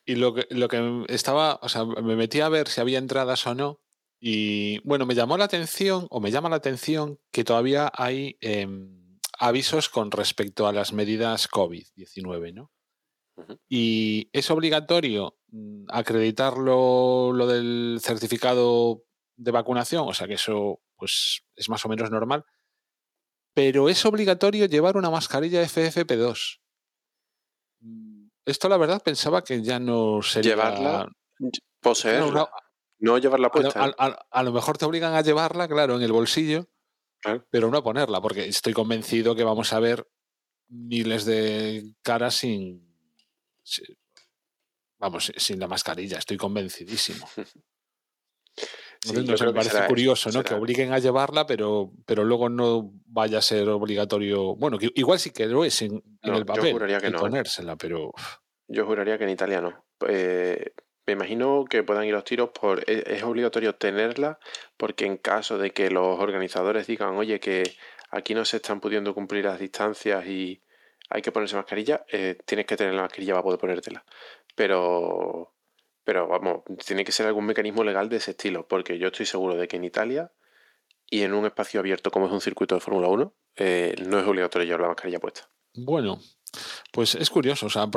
Y 0.06 0.16
lo 0.16 0.34
que, 0.34 0.48
lo 0.52 0.70
que 0.70 1.04
estaba, 1.10 1.60
o 1.62 1.68
sea, 1.68 1.84
me 1.84 2.16
metí 2.16 2.40
a 2.40 2.48
ver 2.48 2.70
si 2.70 2.80
había 2.80 2.98
entradas 2.98 3.46
o 3.46 3.54
no. 3.56 3.82
Y 4.22 4.80
bueno, 4.88 5.06
me 5.06 5.16
llamó 5.16 5.38
la 5.38 5.44
atención, 5.44 6.08
o 6.10 6.22
me 6.22 6.32
llama 6.32 6.48
la 6.48 6.56
atención, 6.56 7.20
que 7.30 7.44
todavía 7.44 7.92
hay 7.94 8.38
em, 8.40 9.20
avisos 9.38 9.90
con 9.90 10.12
respecto 10.12 10.66
a 10.66 10.72
las 10.72 10.94
medidas 10.94 11.50
COVID-19, 11.50 12.54
¿no? 12.54 12.72
Y 13.68 14.30
es 14.32 14.50
obligatorio 14.50 15.38
mm, 15.48 15.88
acreditarlo 15.90 17.34
lo 17.34 17.48
del 17.48 18.00
certificado 18.02 19.04
de 19.36 19.52
vacunación, 19.52 20.08
o 20.08 20.14
sea 20.14 20.28
que 20.28 20.36
eso 20.36 20.82
pues 20.96 21.44
es 21.58 21.68
más 21.68 21.84
o 21.84 21.90
menos 21.90 22.12
normal. 22.12 22.46
Pero 23.54 23.90
es 23.90 24.06
obligatorio 24.06 24.68
llevar 24.68 24.96
una 24.96 25.10
mascarilla 25.10 25.62
FFP2. 25.64 26.60
Esto 28.50 28.68
la 28.68 28.78
verdad 28.78 29.02
pensaba 29.04 29.44
que 29.44 29.62
ya 29.62 29.80
no 29.80 30.22
sería... 30.24 30.52
Llevarla, 30.52 31.08
Poseerla, 31.82 32.28
una- 32.28 32.50
no 33.00 33.18
llevarla 33.18 33.52
puesta. 33.52 33.80
a- 33.84 33.94
a- 33.98 34.28
a 34.32 34.44
lo 34.44 34.52
mejor 34.52 34.78
te 34.78 34.86
obligan 34.86 35.14
a 35.14 35.22
llevarla, 35.22 35.68
claro, 35.68 35.96
en 35.96 36.02
el 36.02 36.12
bolsillo, 36.12 36.68
Claro. 37.22 37.46
pero 37.52 37.70
no 37.70 37.78
a 37.78 37.84
ponerla, 37.84 38.20
porque 38.22 38.48
estoy 38.48 38.74
convencido 38.74 39.36
que 39.36 39.44
vamos 39.44 39.72
a 39.74 39.80
ver 39.80 40.08
miles 40.68 41.26
de 41.26 41.94
caras 42.02 42.36
sin, 42.36 42.92
si- 43.64 43.98
vamos, 44.98 45.32
sin 45.38 45.60
la 45.60 45.68
mascarilla, 45.68 46.18
estoy 46.18 46.38
convencidísimo. 46.38 47.28
Sí, 49.02 49.10
Entonces, 49.12 49.26
yo 49.28 49.32
no 49.32 49.38
sé, 49.38 49.44
creo 49.44 49.54
me 49.54 49.58
parece 49.60 49.78
eso, 49.78 49.88
curioso, 49.88 50.30
¿no? 50.32 50.44
Que 50.44 50.54
obliguen 50.54 50.92
a 50.92 51.00
llevarla, 51.00 51.46
pero, 51.46 51.92
pero 52.06 52.26
luego 52.26 52.50
no 52.50 52.92
vaya 53.06 53.38
a 53.38 53.42
ser 53.42 53.70
obligatorio. 53.70 54.56
Bueno, 54.56 54.78
que 54.78 54.90
igual 54.96 55.20
sí 55.20 55.32
que 55.32 55.46
lo 55.46 55.64
es 55.64 55.82
en, 55.82 55.94
en 55.94 56.04
No, 56.24 56.34
el 56.34 56.40
yo 56.40 56.46
papel, 56.46 56.74
juraría 56.74 57.00
que 57.00 57.08
el 57.08 57.14
no, 57.14 57.20
¿eh? 57.20 57.22
ponérsela, 57.22 57.78
pero 57.78 58.12
Yo 58.68 58.86
juraría 58.86 59.18
que 59.18 59.24
en 59.24 59.30
Italia 59.30 59.62
no. 59.62 59.86
Eh, 60.08 60.74
me 61.08 61.14
imagino 61.14 61.64
que 61.70 61.82
puedan 61.84 62.06
ir 62.06 62.14
los 62.14 62.26
tiros 62.26 62.50
por. 62.50 62.80
Es, 62.90 63.04
es 63.08 63.24
obligatorio 63.24 63.74
tenerla, 63.76 64.38
porque 64.76 65.06
en 65.06 65.16
caso 65.16 65.58
de 65.58 65.72
que 65.72 65.90
los 65.90 66.20
organizadores 66.20 66.86
digan, 66.86 67.16
oye, 67.16 67.40
que 67.40 67.64
aquí 68.12 68.34
no 68.34 68.44
se 68.44 68.58
están 68.58 68.82
pudiendo 68.82 69.16
cumplir 69.16 69.46
las 69.46 69.60
distancias 69.60 70.26
y 70.28 70.62
hay 71.10 71.22
que 71.22 71.32
ponerse 71.32 71.56
mascarilla, 71.56 72.06
eh, 72.12 72.38
tienes 72.46 72.66
que 72.66 72.76
tener 72.76 72.94
la 72.94 73.04
mascarilla 73.04 73.34
para 73.34 73.44
poder 73.44 73.60
ponértela. 73.60 74.04
Pero. 74.56 75.54
Pero 76.10 76.28
vamos, 76.28 76.64
tiene 76.88 77.04
que 77.06 77.12
ser 77.12 77.28
algún 77.28 77.46
mecanismo 77.46 77.84
legal 77.84 78.10
de 78.10 78.16
ese 78.18 78.32
estilo, 78.32 78.68
porque 78.68 78.98
yo 78.98 79.10
estoy 79.10 79.28
seguro 79.28 79.56
de 79.56 79.68
que 79.68 79.76
en 79.78 79.84
Italia 79.84 80.32
y 81.08 81.22
en 81.22 81.36
un 81.36 81.46
espacio 81.46 81.80
abierto 81.82 82.10
como 82.10 82.26
es 82.26 82.32
un 82.32 82.42
circuito 82.42 82.74
de 82.74 82.82
Fórmula 82.82 83.08
1, 83.10 83.36
eh, 83.58 83.94
no 84.08 84.18
es 84.20 84.26
obligatorio 84.26 84.66
llevar 84.66 84.82
la 84.82 84.88
mascarilla 84.88 85.20
puesta. 85.20 85.52
Bueno, 85.76 86.20
pues 86.92 87.14
es 87.14 87.30
curioso. 87.30 87.68
O 87.68 87.70
sea, 87.70 87.88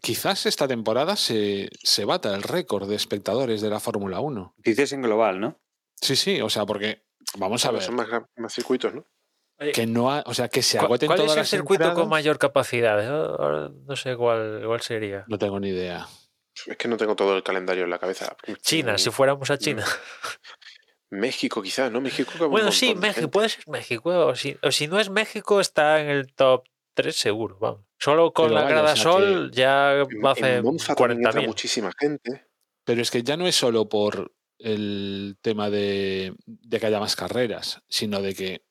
quizás 0.00 0.46
esta 0.46 0.68
temporada 0.68 1.16
se, 1.16 1.68
se 1.82 2.04
bata 2.04 2.32
el 2.36 2.44
récord 2.44 2.88
de 2.88 2.94
espectadores 2.94 3.60
de 3.62 3.70
la 3.70 3.80
Fórmula 3.80 4.20
1. 4.20 4.54
Dices 4.58 4.92
en 4.92 5.02
global, 5.02 5.40
¿no? 5.40 5.58
Sí, 6.00 6.14
sí, 6.14 6.40
o 6.40 6.48
sea, 6.48 6.66
porque 6.66 7.02
vamos 7.36 7.64
a 7.64 7.72
ver 7.72 7.82
Son 7.82 7.96
más, 7.96 8.06
circuitos, 8.54 8.94
¿no? 8.94 9.04
Oye, 9.58 9.72
que 9.72 9.88
no 9.88 10.12
ha- 10.12 10.22
o 10.26 10.34
sea, 10.34 10.46
que 10.48 10.62
se 10.62 10.78
¿cu- 10.78 10.84
agoten 10.84 11.08
¿Cuál 11.08 11.16
todas 11.16 11.32
es 11.32 11.36
el 11.36 11.40
las 11.40 11.48
circuito 11.50 11.92
con 11.94 12.08
mayor 12.08 12.38
capacidad? 12.38 13.02
No 13.86 13.96
sé 13.96 14.14
cuál, 14.16 14.62
cuál 14.64 14.80
sería. 14.82 15.24
No 15.26 15.36
tengo 15.36 15.58
ni 15.58 15.70
idea. 15.70 16.06
Es 16.66 16.76
que 16.76 16.88
no 16.88 16.96
tengo 16.96 17.14
todo 17.16 17.36
el 17.36 17.42
calendario 17.42 17.84
en 17.84 17.90
la 17.90 17.98
cabeza. 17.98 18.36
China, 18.60 18.94
Mm, 18.94 18.98
si 18.98 19.10
fuéramos 19.10 19.50
a 19.50 19.58
China. 19.58 19.84
México, 21.10 21.62
quizás, 21.62 21.90
¿no? 21.92 22.00
México. 22.00 22.32
va 22.40 22.46
Bueno, 22.48 22.72
sí, 22.72 22.94
México, 22.94 23.30
puede 23.30 23.48
ser 23.48 23.64
México. 23.68 24.10
O 24.26 24.34
si, 24.34 24.56
o 24.62 24.72
si 24.72 24.88
no 24.88 24.98
es 24.98 25.08
México, 25.08 25.60
está 25.60 26.00
en 26.00 26.08
el 26.08 26.32
top 26.34 26.64
3 26.94 27.14
seguro. 27.14 27.58
Vamos. 27.60 27.84
Solo 27.98 28.32
con 28.32 28.46
Pero 28.46 28.56
la 28.56 28.64
vaya, 28.64 28.74
grada 28.76 28.96
sol 28.96 29.50
ya 29.52 29.94
En, 30.00 30.26
hace 30.26 30.56
en 30.56 30.64
Monza 30.64 30.94
también 30.94 31.18
entra 31.20 31.40
40.000. 31.40 31.46
muchísima 31.46 31.92
gente. 31.98 32.46
Pero 32.84 33.00
es 33.02 33.10
que 33.10 33.22
ya 33.22 33.36
no 33.36 33.46
es 33.46 33.54
solo 33.56 33.88
por 33.88 34.32
el 34.58 35.36
tema 35.40 35.70
de, 35.70 36.34
de 36.46 36.80
que 36.80 36.86
haya 36.86 37.00
más 37.00 37.14
carreras, 37.16 37.82
sino 37.88 38.20
de 38.22 38.34
que, 38.34 38.64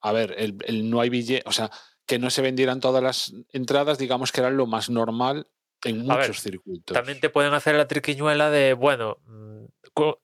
a 0.00 0.12
ver, 0.12 0.34
el, 0.38 0.56
el 0.66 0.90
no 0.90 1.00
hay 1.00 1.08
billete, 1.08 1.48
o 1.48 1.52
sea, 1.52 1.70
que 2.06 2.18
no 2.18 2.28
se 2.30 2.42
vendieran 2.42 2.80
todas 2.80 3.02
las 3.02 3.32
entradas, 3.52 3.98
digamos 3.98 4.30
que 4.32 4.40
era 4.40 4.50
lo 4.50 4.66
más 4.66 4.90
normal 4.90 5.48
en 5.84 6.02
muchos 6.02 6.18
ver, 6.18 6.34
circuitos. 6.34 6.94
También 6.94 7.20
te 7.20 7.30
pueden 7.30 7.54
hacer 7.54 7.74
la 7.74 7.86
triquiñuela 7.86 8.50
de, 8.50 8.72
bueno, 8.74 9.18
mm, 9.26 9.64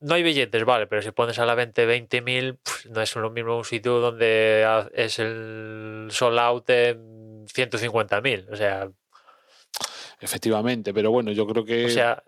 no 0.01 0.15
hay 0.15 0.23
billetes, 0.23 0.65
vale, 0.65 0.87
pero 0.87 1.03
si 1.03 1.11
pones 1.13 1.39
a 1.39 1.47
la 1.47 1.55
venta 1.55 1.83
20.000, 1.83 2.59
pf, 2.59 2.91
no 2.91 3.01
es 3.01 3.15
lo 3.17 3.31
mismo 3.31 3.57
un 3.57 3.65
sitio 3.65 4.01
donde 4.01 4.67
es 4.95 5.19
el 5.19 6.09
sold 6.11 6.39
out 6.39 6.71
en 6.71 7.47
150.000. 7.47 8.49
O 8.51 8.57
sea, 8.57 8.91
Efectivamente, 10.21 10.93
pero 10.93 11.11
bueno, 11.11 11.33
yo 11.33 11.47
creo 11.47 11.65
que. 11.65 11.87
o 11.87 11.89
sea, 11.89 12.23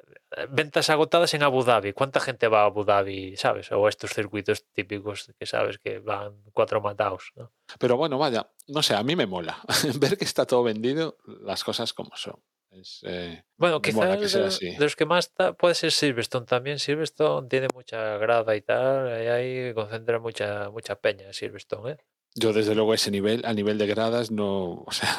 ventas 0.48 0.88
agotadas 0.88 1.34
en 1.34 1.42
Abu 1.42 1.62
Dhabi. 1.62 1.92
¿Cuánta 1.92 2.20
gente 2.20 2.48
va 2.48 2.62
a 2.62 2.64
Abu 2.64 2.84
Dhabi, 2.84 3.36
sabes? 3.36 3.70
O 3.70 3.86
estos 3.86 4.12
circuitos 4.12 4.64
típicos 4.72 5.32
que 5.38 5.46
sabes 5.46 5.78
que 5.78 5.98
van 5.98 6.34
cuatro 6.52 6.80
matados, 6.80 7.32
¿no? 7.36 7.52
Pero 7.78 7.96
bueno, 7.96 8.18
vaya, 8.18 8.48
no 8.68 8.82
sé, 8.82 8.94
a 8.94 9.02
mí 9.02 9.14
me 9.14 9.26
mola. 9.26 9.58
Ver 10.00 10.16
que 10.16 10.24
está 10.24 10.46
todo 10.46 10.62
vendido, 10.62 11.18
las 11.26 11.64
cosas 11.64 11.92
como 11.92 12.16
son. 12.16 12.36
Es, 12.72 13.00
eh, 13.06 13.44
Bueno, 13.58 13.82
quizás 13.82 14.32
de, 14.32 14.70
de 14.72 14.78
los 14.78 14.96
que 14.96 15.04
más 15.04 15.32
ta- 15.32 15.52
puede 15.52 15.74
ser 15.74 15.92
Silverstone 15.92 16.46
también. 16.46 16.78
Silverstone 16.78 17.48
tiene 17.48 17.68
mucha 17.74 18.16
grada 18.18 18.56
y 18.56 18.62
tal. 18.62 19.08
Ahí, 19.08 19.26
ahí 19.26 19.74
concentra 19.74 20.18
mucha, 20.18 20.70
mucha 20.70 20.94
peña 20.96 21.32
Silverstone, 21.32 21.92
¿eh? 21.92 21.96
Yo, 22.34 22.52
desde 22.54 22.74
luego, 22.74 22.94
ese 22.94 23.10
nivel, 23.10 23.44
a 23.44 23.52
nivel 23.52 23.76
de 23.78 23.86
gradas, 23.86 24.30
no. 24.30 24.84
O 24.86 24.92
sea, 24.92 25.18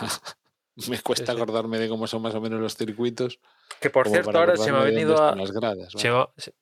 me 0.89 0.99
cuesta 1.01 1.31
sí. 1.33 1.37
acordarme 1.39 1.77
de 1.77 1.87
cómo 1.87 2.07
son 2.07 2.23
más 2.23 2.33
o 2.33 2.41
menos 2.41 2.59
los 2.59 2.75
circuitos. 2.75 3.39
Que 3.79 3.91
por 3.91 4.09
cierto, 4.09 4.31
ahora 4.35 4.57
se 4.57 4.71
me 4.71 4.79
ha 4.79 4.83
venido 4.83 5.21
a, 5.21 5.27
están 5.27 5.37
las 5.37 5.51
gradas. 5.51 5.93
Se 5.95 6.09
vaya. 6.09 6.29
me- 6.35 6.41
se- 6.41 6.53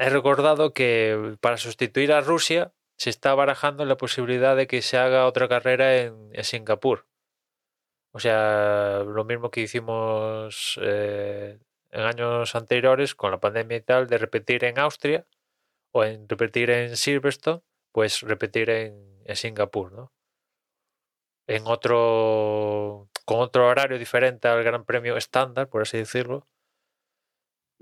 he 0.00 0.10
recordado 0.10 0.72
que 0.72 1.36
para 1.40 1.56
sustituir 1.58 2.12
a 2.12 2.20
Rusia 2.20 2.72
se 2.96 3.10
está 3.10 3.34
barajando 3.36 3.84
la 3.84 3.96
posibilidad 3.96 4.56
de 4.56 4.66
que 4.66 4.82
se 4.82 4.96
haga 4.98 5.26
otra 5.26 5.48
carrera 5.48 5.96
en, 5.98 6.30
en 6.32 6.42
Singapur. 6.44 7.06
O 8.12 8.20
sea, 8.20 9.02
lo 9.06 9.24
mismo 9.24 9.50
que 9.50 9.62
hicimos 9.62 10.78
eh, 10.82 11.58
en 11.90 12.00
años 12.00 12.54
anteriores 12.54 13.14
con 13.14 13.30
la 13.30 13.40
pandemia 13.40 13.78
y 13.78 13.80
tal, 13.80 14.06
de 14.06 14.18
repetir 14.18 14.64
en 14.64 14.78
Austria 14.78 15.26
o 15.92 16.04
en 16.04 16.28
repetir 16.28 16.70
en 16.70 16.96
Silverstone, 16.96 17.62
pues 17.90 18.20
repetir 18.20 18.70
en, 18.70 19.22
en 19.24 19.36
Singapur, 19.36 19.92
¿no? 19.92 20.12
En 21.46 21.66
otro, 21.66 23.08
con 23.24 23.40
otro 23.40 23.66
horario 23.66 23.98
diferente 23.98 24.48
al 24.48 24.62
Gran 24.62 24.84
Premio 24.84 25.16
estándar, 25.16 25.68
por 25.68 25.82
así 25.82 25.98
decirlo, 25.98 26.46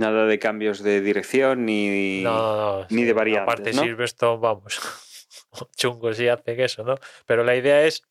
Nada 0.01 0.25
de 0.25 0.39
cambios 0.39 0.83
de 0.83 1.03
dirección 1.03 1.67
ni. 1.67 2.23
No, 2.23 2.87
ni 2.89 3.05
de 3.05 3.13
variantes, 3.13 3.53
Aparte, 3.53 3.73
¿no? 3.75 3.83
Silverstone, 3.83 4.41
vamos, 4.41 4.81
chungo 5.77 6.15
si 6.15 6.27
hacen 6.27 6.59
eso, 6.59 6.85
¿no? 6.85 6.95
Pero 7.27 7.45
la 7.45 7.55
idea 7.55 7.85
es, 7.85 8.03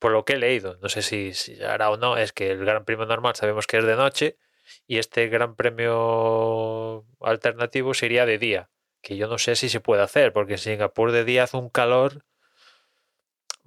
por 0.00 0.10
lo 0.12 0.24
que 0.24 0.32
he 0.32 0.38
leído, 0.38 0.78
no 0.82 0.88
sé 0.88 1.02
si, 1.02 1.34
si 1.34 1.62
hará 1.62 1.90
o 1.90 1.96
no, 1.96 2.16
es 2.16 2.32
que 2.32 2.50
el 2.50 2.64
Gran 2.64 2.84
Premio 2.84 3.06
normal 3.06 3.36
sabemos 3.36 3.66
que 3.66 3.78
es 3.78 3.84
de 3.84 3.94
noche 3.96 4.38
y 4.86 4.98
este 4.98 5.28
Gran 5.28 5.54
Premio 5.54 7.04
alternativo 7.20 7.94
sería 7.94 8.26
de 8.26 8.38
día, 8.38 8.70
que 9.02 9.16
yo 9.16 9.28
no 9.28 9.38
sé 9.38 9.54
si 9.56 9.68
se 9.68 9.80
puede 9.80 10.02
hacer, 10.02 10.32
porque 10.32 10.54
en 10.54 10.58
Singapur 10.58 11.12
de 11.12 11.24
día 11.24 11.44
hace 11.44 11.58
un 11.58 11.68
calor, 11.68 12.24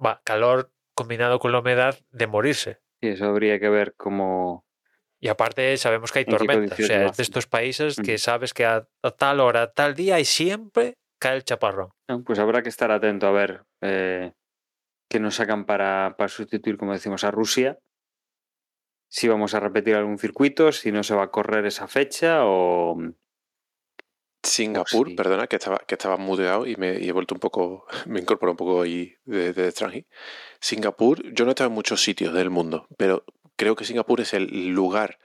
va, 0.04 0.20
calor 0.24 0.72
combinado 0.94 1.38
con 1.38 1.52
la 1.52 1.60
humedad 1.60 1.98
de 2.10 2.26
morirse. 2.26 2.80
Sí, 3.00 3.08
eso 3.08 3.26
habría 3.26 3.60
que 3.60 3.68
ver 3.68 3.94
cómo. 3.96 4.66
Y 5.20 5.28
aparte 5.28 5.76
sabemos 5.76 6.10
que 6.10 6.18
hay 6.20 6.24
¿En 6.24 6.32
qué 6.32 6.38
tormentas, 6.38 6.78
o 6.80 6.82
sea, 6.82 7.06
es 7.06 7.16
de 7.16 7.22
estos 7.22 7.46
países 7.46 7.96
que 7.96 8.14
Ujú. 8.14 8.18
sabes 8.18 8.52
que 8.52 8.66
a, 8.66 8.88
a 9.02 9.10
tal 9.12 9.40
hora, 9.40 9.72
tal 9.72 9.94
día 9.94 10.18
y 10.18 10.24
siempre 10.24 10.96
cae 11.18 11.36
el 11.36 11.44
chaparrón. 11.44 11.90
Pues 12.26 12.38
habrá 12.38 12.62
que 12.62 12.68
estar 12.68 12.90
atento 12.90 13.26
a 13.26 13.30
ver 13.30 13.62
eh, 13.80 14.32
qué 15.14 15.20
nos 15.20 15.36
sacan 15.36 15.64
para, 15.64 16.16
para 16.18 16.26
sustituir, 16.28 16.76
como 16.76 16.92
decimos, 16.92 17.22
a 17.22 17.30
Rusia. 17.30 17.78
Si 19.08 19.28
vamos 19.28 19.54
a 19.54 19.60
repetir 19.60 19.94
algún 19.94 20.18
circuito, 20.18 20.72
si 20.72 20.90
no 20.90 21.04
se 21.04 21.14
va 21.14 21.22
a 21.22 21.30
correr 21.30 21.66
esa 21.66 21.86
fecha 21.86 22.40
o. 22.42 22.96
Singapur, 24.42 25.10
sí. 25.10 25.14
perdona, 25.14 25.46
que 25.46 25.54
estaba, 25.54 25.78
que 25.78 25.94
estaba 25.94 26.16
muteado 26.16 26.66
y 26.66 26.74
me 26.74 26.98
y 26.98 27.08
he 27.08 27.12
vuelto 27.12 27.36
un 27.36 27.38
poco, 27.38 27.86
me 28.06 28.18
incorporé 28.18 28.50
un 28.50 28.56
poco 28.56 28.82
ahí 28.82 29.14
de, 29.24 29.52
de 29.52 29.68
extranjero. 29.68 30.04
Singapur, 30.60 31.22
yo 31.32 31.44
no 31.44 31.52
he 31.52 31.54
estado 31.54 31.68
en 31.68 31.74
muchos 31.74 32.02
sitios 32.02 32.34
del 32.34 32.50
mundo, 32.50 32.88
pero 32.98 33.24
creo 33.54 33.76
que 33.76 33.84
Singapur 33.84 34.20
es 34.20 34.34
el 34.34 34.70
lugar 34.70 35.20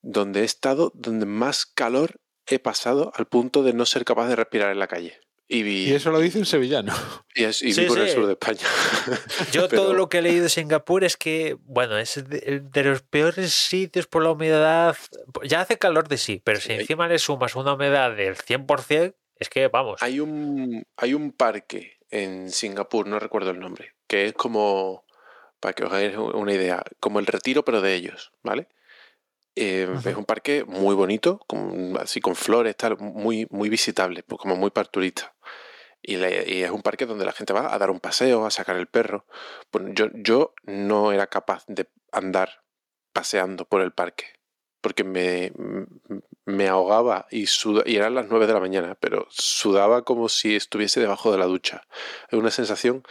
donde 0.00 0.40
he 0.40 0.44
estado, 0.44 0.90
donde 0.96 1.26
más 1.26 1.64
calor 1.64 2.16
he 2.46 2.58
pasado 2.58 3.12
al 3.14 3.26
punto 3.26 3.62
de 3.62 3.72
no 3.72 3.86
ser 3.86 4.04
capaz 4.04 4.26
de 4.26 4.34
respirar 4.34 4.72
en 4.72 4.80
la 4.80 4.88
calle. 4.88 5.20
Y, 5.54 5.62
vi, 5.64 5.90
Y 5.90 5.92
eso 5.92 6.10
lo 6.10 6.18
dice 6.18 6.38
un 6.38 6.46
sevillano. 6.46 6.94
y 7.34 7.44
es- 7.44 7.62
y 7.62 7.72
Sí, 7.74 7.82
vivo 7.82 7.96
en 7.96 8.02
el 8.02 8.08
sur 8.10 8.26
de 8.26 8.32
España. 8.32 8.60
Yo 9.52 9.68
Pero- 9.68 9.82
todo 9.82 9.94
lo 9.94 10.08
que 10.08 10.18
he 10.18 10.22
leído 10.22 10.44
de 10.44 10.48
Singapur 10.48 11.04
es 11.04 11.16
que, 11.16 11.56
bueno, 11.64 11.98
es 11.98 12.26
de, 12.28 12.60
de 12.64 12.84
los 12.84 13.02
peores 13.02 13.52
sitios 13.52 14.06
por 14.06 14.22
la 14.22 14.30
humedad. 14.30 14.96
Ya 15.44 15.60
hace 15.60 15.78
calor 15.78 16.08
de 16.08 16.16
sí, 16.16 16.40
pero 16.42 16.58
si 16.58 16.68
Sí, 16.68 16.72
hay- 16.72 16.80
encima 16.80 17.06
le 17.08 17.18
sumas 17.18 17.54
una 17.54 17.74
humedad 17.74 18.14
del 18.16 18.36
100%, 18.36 19.14
es 19.38 19.48
que, 19.50 19.68
vamos, 19.68 20.02
Hay 20.02 20.20
un, 20.20 20.84
hay 20.96 21.12
un 21.14 21.32
parque 21.32 21.98
en 22.10 22.50
Singapur, 22.50 23.06
no 23.06 23.18
recuerdo 23.18 23.50
el 23.50 23.58
nombre, 23.60 23.94
que 24.06 24.26
es 24.26 24.32
como, 24.34 25.04
para 25.60 25.72
que 25.74 25.84
os 25.84 25.92
hagáis 25.92 26.16
una 26.16 26.52
idea, 26.54 26.82
como 27.00 27.18
el 27.18 27.26
retiro, 27.26 27.64
pero 27.64 27.80
de 27.80 27.94
ellos, 27.94 28.32
¿vale? 28.42 28.68
Eh, 29.54 29.88
Es 30.04 30.16
un 30.16 30.24
parque 30.24 30.64
muy 30.64 30.94
bonito, 30.94 31.40
con- 31.46 31.96
así 31.98 32.20
con 32.20 32.34
flores, 32.34 32.76
tal, 32.76 32.96
muy, 32.98 33.46
muy 33.50 33.68
visitable, 33.68 34.22
pues 34.22 34.38
como 34.40 34.56
muy 34.56 34.70
para 34.70 34.88
turistas. 34.88 35.30
Y, 36.00 36.16
es 36.16 36.70
un 36.70 36.82
parque 36.82 37.06
donde 37.06 37.24
la 37.24 37.32
gente 37.32 37.52
va 37.52 37.72
a 37.72 37.78
dar 37.78 37.90
un 37.90 38.00
paseo, 38.00 38.44
a 38.44 38.50
sacar 38.50 38.76
el 38.76 38.88
perro. 38.88 39.24
Bueno, 39.70 39.90
yo, 39.94 40.06
yo 40.14 40.54
no 40.64 41.12
era 41.12 41.28
capaz 41.28 41.64
de 41.68 41.88
andar 42.10 42.64
paseando 43.12 43.66
por 43.66 43.82
el 43.82 43.92
parque, 43.92 44.24
porque 44.80 45.04
me, 45.04 45.52
me 46.44 46.68
ahogaba 46.68 47.26
y, 47.30 47.44
y 47.86 47.96
eran 47.96 48.14
las 48.14 48.26
9 48.28 48.46
de 48.46 48.52
la 48.54 48.60
mañana, 48.60 48.96
pero 48.98 49.26
sudaba 49.30 50.02
como 50.02 50.28
si 50.28 50.56
estuviese 50.56 50.98
debajo 50.98 51.30
de 51.30 51.38
la 51.38 51.46
ducha. 51.46 51.82
Es 52.30 52.38
una 52.38 52.50
sensación 52.50 53.04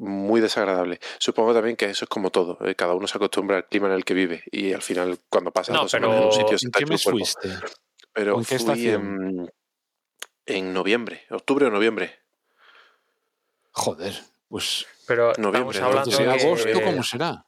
muy 0.00 0.40
desagradable. 0.40 0.98
Supongo 1.18 1.52
también 1.54 1.76
que 1.76 1.84
eso 1.86 2.04
es 2.04 2.08
como 2.08 2.30
todo, 2.30 2.58
eh, 2.66 2.74
cada 2.74 2.94
uno 2.94 3.06
se 3.06 3.18
acostumbra 3.18 3.58
al 3.58 3.66
clima 3.66 3.86
en 3.88 3.92
el 3.92 4.04
que 4.04 4.14
vive 4.14 4.42
y 4.50 4.72
al 4.72 4.82
final 4.82 5.18
cuando 5.28 5.52
pasas 5.52 5.74
No, 5.74 5.82
dos 5.82 5.90
semanas 5.90 6.16
en 6.16 6.24
un 6.24 6.30
pero 6.30 6.36
sitio 6.38 6.52
¿En 6.52 6.58
se 6.58 6.70
te 6.70 6.98
fuiste? 6.98 7.48
Pero 8.12 8.38
¿En 8.38 8.44
qué 8.44 8.46
fui 8.46 8.56
estación? 8.56 9.16
en, 9.38 9.52
en 10.46 10.72
noviembre, 10.72 11.26
octubre 11.30 11.66
o 11.66 11.70
noviembre. 11.70 12.18
Joder, 13.72 14.14
pues. 14.48 14.86
pero 15.06 15.32
noviembre, 15.38 15.78
estamos 15.78 15.82
hablando 15.82 16.10
Entonces, 16.10 16.20
en 16.20 16.38
que, 16.38 16.44
agosto, 16.72 16.82
¿cómo 16.90 17.02
será? 17.04 17.46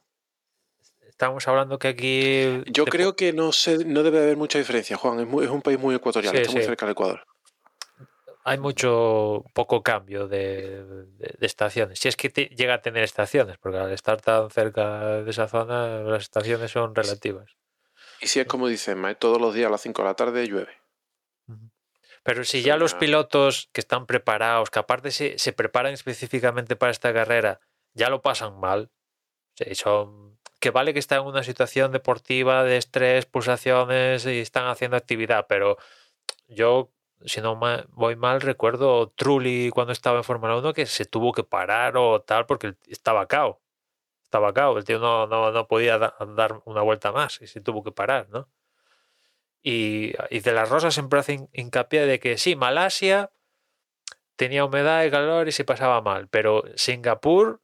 estamos 1.07 1.47
hablando 1.47 1.79
que 1.79 1.87
aquí 1.89 2.63
Yo 2.71 2.85
creo 2.85 3.15
que 3.15 3.33
no 3.33 3.51
sé, 3.51 3.83
no 3.85 4.03
debe 4.03 4.19
haber 4.19 4.37
mucha 4.37 4.57
diferencia, 4.57 4.95
Juan. 4.97 5.19
Es, 5.19 5.27
muy- 5.27 5.43
es 5.45 5.51
un 5.51 5.61
país 5.61 5.79
muy 5.79 5.95
ecuatorial, 5.95 6.33
Sí, 6.33 6.41
está 6.41 6.51
muy 6.51 6.61
sí. 6.61 6.67
cerca 6.67 6.85
del 6.85 6.93
Ecuador. 6.93 7.25
Hay 8.43 8.57
mucho 8.57 9.43
poco 9.53 9.81
cambio 9.83 10.27
de, 10.27 10.83
de- 10.85 11.35
de 11.39 11.45
estaciones. 11.45 11.99
Si 11.99 12.07
es 12.07 12.15
que 12.17 12.29
te- 12.29 12.47
llega 12.47 12.75
a 12.75 12.81
tener 12.81 13.03
estaciones, 13.03 13.57
porque 13.57 13.77
al 13.77 13.91
estar 13.91 14.19
tan 14.21 14.49
cerca 14.51 15.21
de 15.23 15.29
esa 15.31 15.47
zona, 15.47 15.99
las 15.99 16.23
estaciones 16.23 16.71
son 16.71 16.93
relativas. 16.95 17.51
Y 18.21 18.27
si 18.27 18.39
es 18.39 18.47
como 18.47 18.67
dicen, 18.67 18.97
Mae, 18.99 19.15
todos 19.15 19.39
los 19.39 19.53
días 19.53 19.67
a 19.67 19.71
las 19.71 19.81
5 19.81 20.01
de 20.01 20.07
la 20.07 20.15
tarde 20.15 20.47
llueve. 20.47 20.77
Pero 22.23 22.45
si 22.45 22.61
ya 22.61 22.77
los 22.77 22.93
pilotos 22.99 23.69
que 23.73 23.81
están 23.81 24.05
preparados, 24.05 24.69
que 24.69 24.79
aparte 24.79 25.11
se, 25.11 25.37
se 25.37 25.51
preparan 25.51 25.93
específicamente 25.93 26.77
para 26.77 26.91
esta 26.91 27.13
carrera, 27.13 27.59
ya 27.93 28.09
lo 28.09 28.21
pasan 28.21 28.59
mal, 28.59 28.89
son 29.73 30.39
que 30.61 30.71
vale 30.71 30.93
que 30.93 30.99
están 30.99 31.19
en 31.21 31.27
una 31.27 31.43
situación 31.43 31.91
deportiva 31.91 32.63
de 32.63 32.77
estrés, 32.77 33.25
pulsaciones 33.25 34.25
y 34.25 34.39
están 34.39 34.67
haciendo 34.67 34.95
actividad, 34.95 35.45
pero 35.49 35.77
yo, 36.47 36.89
si 37.25 37.41
no 37.41 37.55
ma- 37.55 37.85
voy 37.89 38.15
mal, 38.15 38.41
recuerdo 38.41 39.09
Trulli 39.11 39.69
cuando 39.69 39.93
estaba 39.93 40.17
en 40.17 40.23
Fórmula 40.23 40.55
1 40.57 40.73
que 40.73 40.85
se 40.85 41.05
tuvo 41.05 41.31
que 41.33 41.43
parar 41.43 41.97
o 41.97 42.21
tal 42.21 42.45
porque 42.45 42.75
estaba 42.87 43.27
cao. 43.27 43.61
Estaba 44.23 44.53
cao, 44.53 44.77
el 44.77 44.83
tío 44.85 44.99
no, 44.99 45.27
no, 45.27 45.51
no 45.51 45.67
podía 45.67 45.97
da- 45.99 46.15
dar 46.35 46.61
una 46.65 46.81
vuelta 46.81 47.11
más 47.11 47.41
y 47.41 47.47
se 47.47 47.61
tuvo 47.61 47.83
que 47.83 47.91
parar, 47.91 48.29
¿no? 48.29 48.49
Y, 49.61 50.13
y 50.29 50.39
de 50.41 50.51
las 50.51 50.69
rosas 50.69 50.93
siempre 50.93 51.19
hace 51.19 51.33
hin- 51.35 51.49
hincapié 51.53 52.05
de 52.05 52.19
que 52.19 52.37
sí, 52.37 52.55
Malasia 52.55 53.31
tenía 54.35 54.65
humedad 54.65 55.03
y 55.05 55.11
calor 55.11 55.47
y 55.47 55.51
se 55.51 55.63
pasaba 55.63 56.01
mal, 56.01 56.27
pero 56.27 56.63
Singapur 56.75 57.61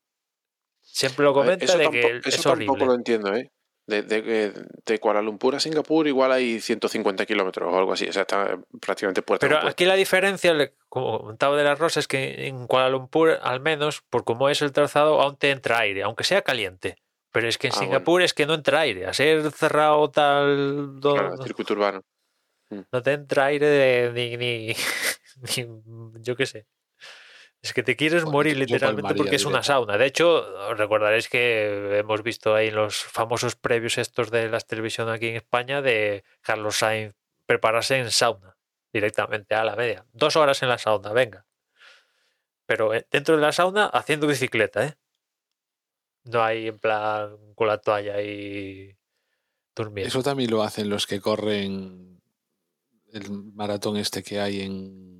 siempre 0.81 1.25
lo 1.25 1.33
comenta 1.33 1.65
eso 1.65 1.77
de 1.77 1.83
tampoco, 1.85 2.07
que 2.07 2.29
eso 2.29 2.29
es 2.29 2.43
tampoco 2.43 2.51
horrible. 2.53 2.85
lo 2.85 2.93
entiendo, 2.93 3.35
¿eh? 3.35 3.51
De, 3.89 4.03
de, 4.03 4.53
de 4.85 4.99
Kuala 4.99 5.21
Lumpur 5.21 5.55
a 5.55 5.59
Singapur 5.59 6.07
igual 6.07 6.31
hay 6.31 6.59
150 6.61 7.25
kilómetros 7.25 7.73
o 7.73 7.77
algo 7.77 7.93
así. 7.93 8.07
O 8.07 8.13
sea, 8.13 8.21
está 8.21 8.59
prácticamente 8.79 9.21
puerta 9.23 9.45
Pero 9.45 9.55
puerta. 9.57 9.71
aquí 9.71 9.85
la 9.85 9.95
diferencia, 9.95 10.53
como 10.89 11.19
comentaba 11.21 11.57
de 11.57 11.63
las 11.63 11.79
rosas, 11.79 12.03
es 12.03 12.07
que 12.07 12.47
en 12.47 12.67
Kuala 12.67 12.89
Lumpur, 12.89 13.39
al 13.41 13.59
menos, 13.61 14.01
por 14.09 14.23
cómo 14.23 14.47
es 14.49 14.61
el 14.61 14.71
trazado, 14.71 15.19
aún 15.21 15.37
te 15.37 15.49
entra 15.51 15.79
aire, 15.79 16.03
aunque 16.03 16.23
sea 16.23 16.41
caliente. 16.43 16.97
Pero 17.31 17.47
es 17.47 17.57
que 17.57 17.67
en 17.67 17.73
Ah, 17.73 17.77
bueno. 17.77 17.91
Singapur 17.91 18.21
es 18.21 18.33
que 18.33 18.45
no 18.45 18.53
entra 18.53 18.79
aire. 18.81 19.05
A 19.07 19.13
ser 19.13 19.51
cerrado 19.51 20.09
tal, 20.11 20.99
Claro, 21.01 21.37
circuito 21.43 21.73
urbano. 21.73 22.01
no 22.91 23.01
te 23.01 23.13
entra 23.13 23.45
aire 23.45 23.67
de- 23.67 24.11
ni, 24.13 24.37
ni, 24.37 24.73
ni- 25.57 26.21
yo 26.23 26.35
qué 26.35 26.45
sé. 26.45 26.65
Es 27.61 27.73
que 27.73 27.83
te 27.83 27.97
quieres 27.97 28.23
morir 28.23 28.57
literalmente 28.57 29.15
porque 29.15 29.35
es 29.35 29.45
una 29.45 29.63
sauna. 29.63 29.97
De 29.97 30.05
hecho, 30.05 30.45
os 30.69 30.77
recordaréis 30.77 31.27
que 31.27 31.97
hemos 31.97 32.23
visto 32.23 32.55
ahí 32.55 32.69
en 32.69 32.75
los 32.75 32.97
famosos 32.97 33.55
previos 33.55 33.97
estos 33.97 34.31
de 34.31 34.47
las 34.47 34.65
televisión 34.65 35.09
aquí 35.09 35.27
en 35.27 35.35
España 35.35 35.81
de 35.81 36.23
Carlos 36.41 36.77
Sainz 36.77 37.15
prepararse 37.45 37.97
en 37.97 38.11
sauna 38.11 38.55
directamente 38.93 39.55
a 39.55 39.65
la 39.65 39.75
media. 39.75 40.05
Dos 40.13 40.35
horas 40.37 40.61
en 40.63 40.69
la 40.69 40.77
sauna, 40.77 41.11
venga. 41.11 41.45
Pero 42.65 42.93
eh, 42.93 43.05
dentro 43.11 43.35
de 43.35 43.41
la 43.41 43.51
sauna 43.51 43.87
haciendo 43.87 44.27
bicicleta, 44.27 44.85
¿eh? 44.85 44.97
No 46.23 46.43
hay 46.43 46.67
en 46.67 46.79
plan 46.79 47.35
con 47.55 47.67
la 47.67 47.79
toalla 47.79 48.15
ahí 48.15 48.95
durmiendo. 49.75 50.07
Eso 50.07 50.21
también 50.21 50.51
lo 50.51 50.61
hacen 50.63 50.89
los 50.89 51.07
que 51.07 51.19
corren 51.19 52.21
el 53.11 53.31
maratón 53.31 53.97
este 53.97 54.21
que 54.21 54.39
hay 54.39 54.61
en... 54.61 55.18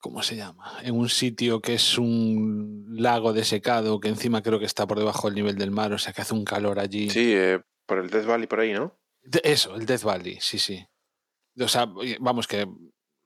¿Cómo 0.00 0.22
se 0.22 0.34
llama? 0.34 0.78
En 0.82 0.96
un 0.98 1.08
sitio 1.10 1.60
que 1.60 1.74
es 1.74 1.98
un 1.98 2.86
lago 2.96 3.32
desecado 3.34 4.00
que 4.00 4.08
encima 4.08 4.42
creo 4.42 4.58
que 4.58 4.64
está 4.64 4.86
por 4.86 4.98
debajo 4.98 5.28
del 5.28 5.34
nivel 5.36 5.56
del 5.56 5.70
mar, 5.70 5.92
o 5.92 5.98
sea 5.98 6.12
que 6.14 6.22
hace 6.22 6.32
un 6.34 6.44
calor 6.44 6.78
allí. 6.80 7.10
Sí, 7.10 7.34
eh, 7.34 7.60
por 7.86 7.98
el 7.98 8.08
Death 8.08 8.24
Valley 8.26 8.46
por 8.46 8.60
ahí, 8.60 8.72
¿no? 8.72 8.98
De- 9.22 9.42
Eso, 9.44 9.74
el 9.74 9.84
Death 9.84 10.02
Valley, 10.04 10.38
sí, 10.40 10.58
sí. 10.58 10.86
O 11.60 11.68
sea, 11.68 11.86
vamos, 12.20 12.46
que 12.48 12.66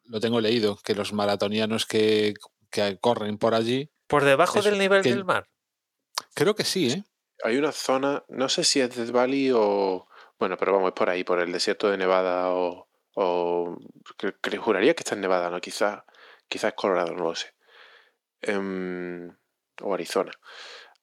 lo 0.07 0.19
tengo 0.19 0.41
leído, 0.41 0.77
que 0.83 0.97
los 0.97 1.13
maratonianos 1.13 1.87
que, 1.87 2.35
que 2.71 2.99
corren 3.01 3.39
por 3.39 3.55
allí, 3.55 3.91
Por 4.09 4.25
debajo 4.25 4.59
Eso, 4.59 4.69
del 4.69 4.79
nivel 4.81 5.03
que- 5.03 5.11
del 5.11 5.25
mar. 5.25 5.49
creo 6.35 6.55
que 6.57 6.65
sí, 6.65 6.91
¿eh? 6.91 7.05
Hay 7.45 7.57
una 7.57 7.71
zona, 7.73 8.25
no 8.29 8.49
sé 8.49 8.65
si 8.65 8.81
es 8.81 8.95
Death 8.97 9.11
Valley 9.13 9.51
o... 9.55 10.09
Bueno, 10.41 10.57
pero 10.57 10.73
vamos, 10.73 10.89
es 10.89 10.95
por 10.95 11.09
ahí, 11.09 11.23
por 11.23 11.39
el 11.41 11.53
desierto 11.53 11.89
de 11.89 11.99
Nevada 11.99 12.51
o... 12.51 12.89
o 13.15 13.77
que, 14.19 14.35
que 14.43 14.57
juraría 14.57 14.95
que 14.95 15.03
está 15.03 15.15
en 15.15 15.21
Nevada, 15.21 15.51
¿no? 15.51 15.61
Quizá, 15.61 16.05
quizá 16.49 16.69
es 16.69 16.75
Colorado, 16.75 17.13
no 17.15 17.25
lo 17.25 17.35
sé. 17.35 17.55
Em, 18.41 19.35
o 19.81 19.95
Arizona. 19.95 20.33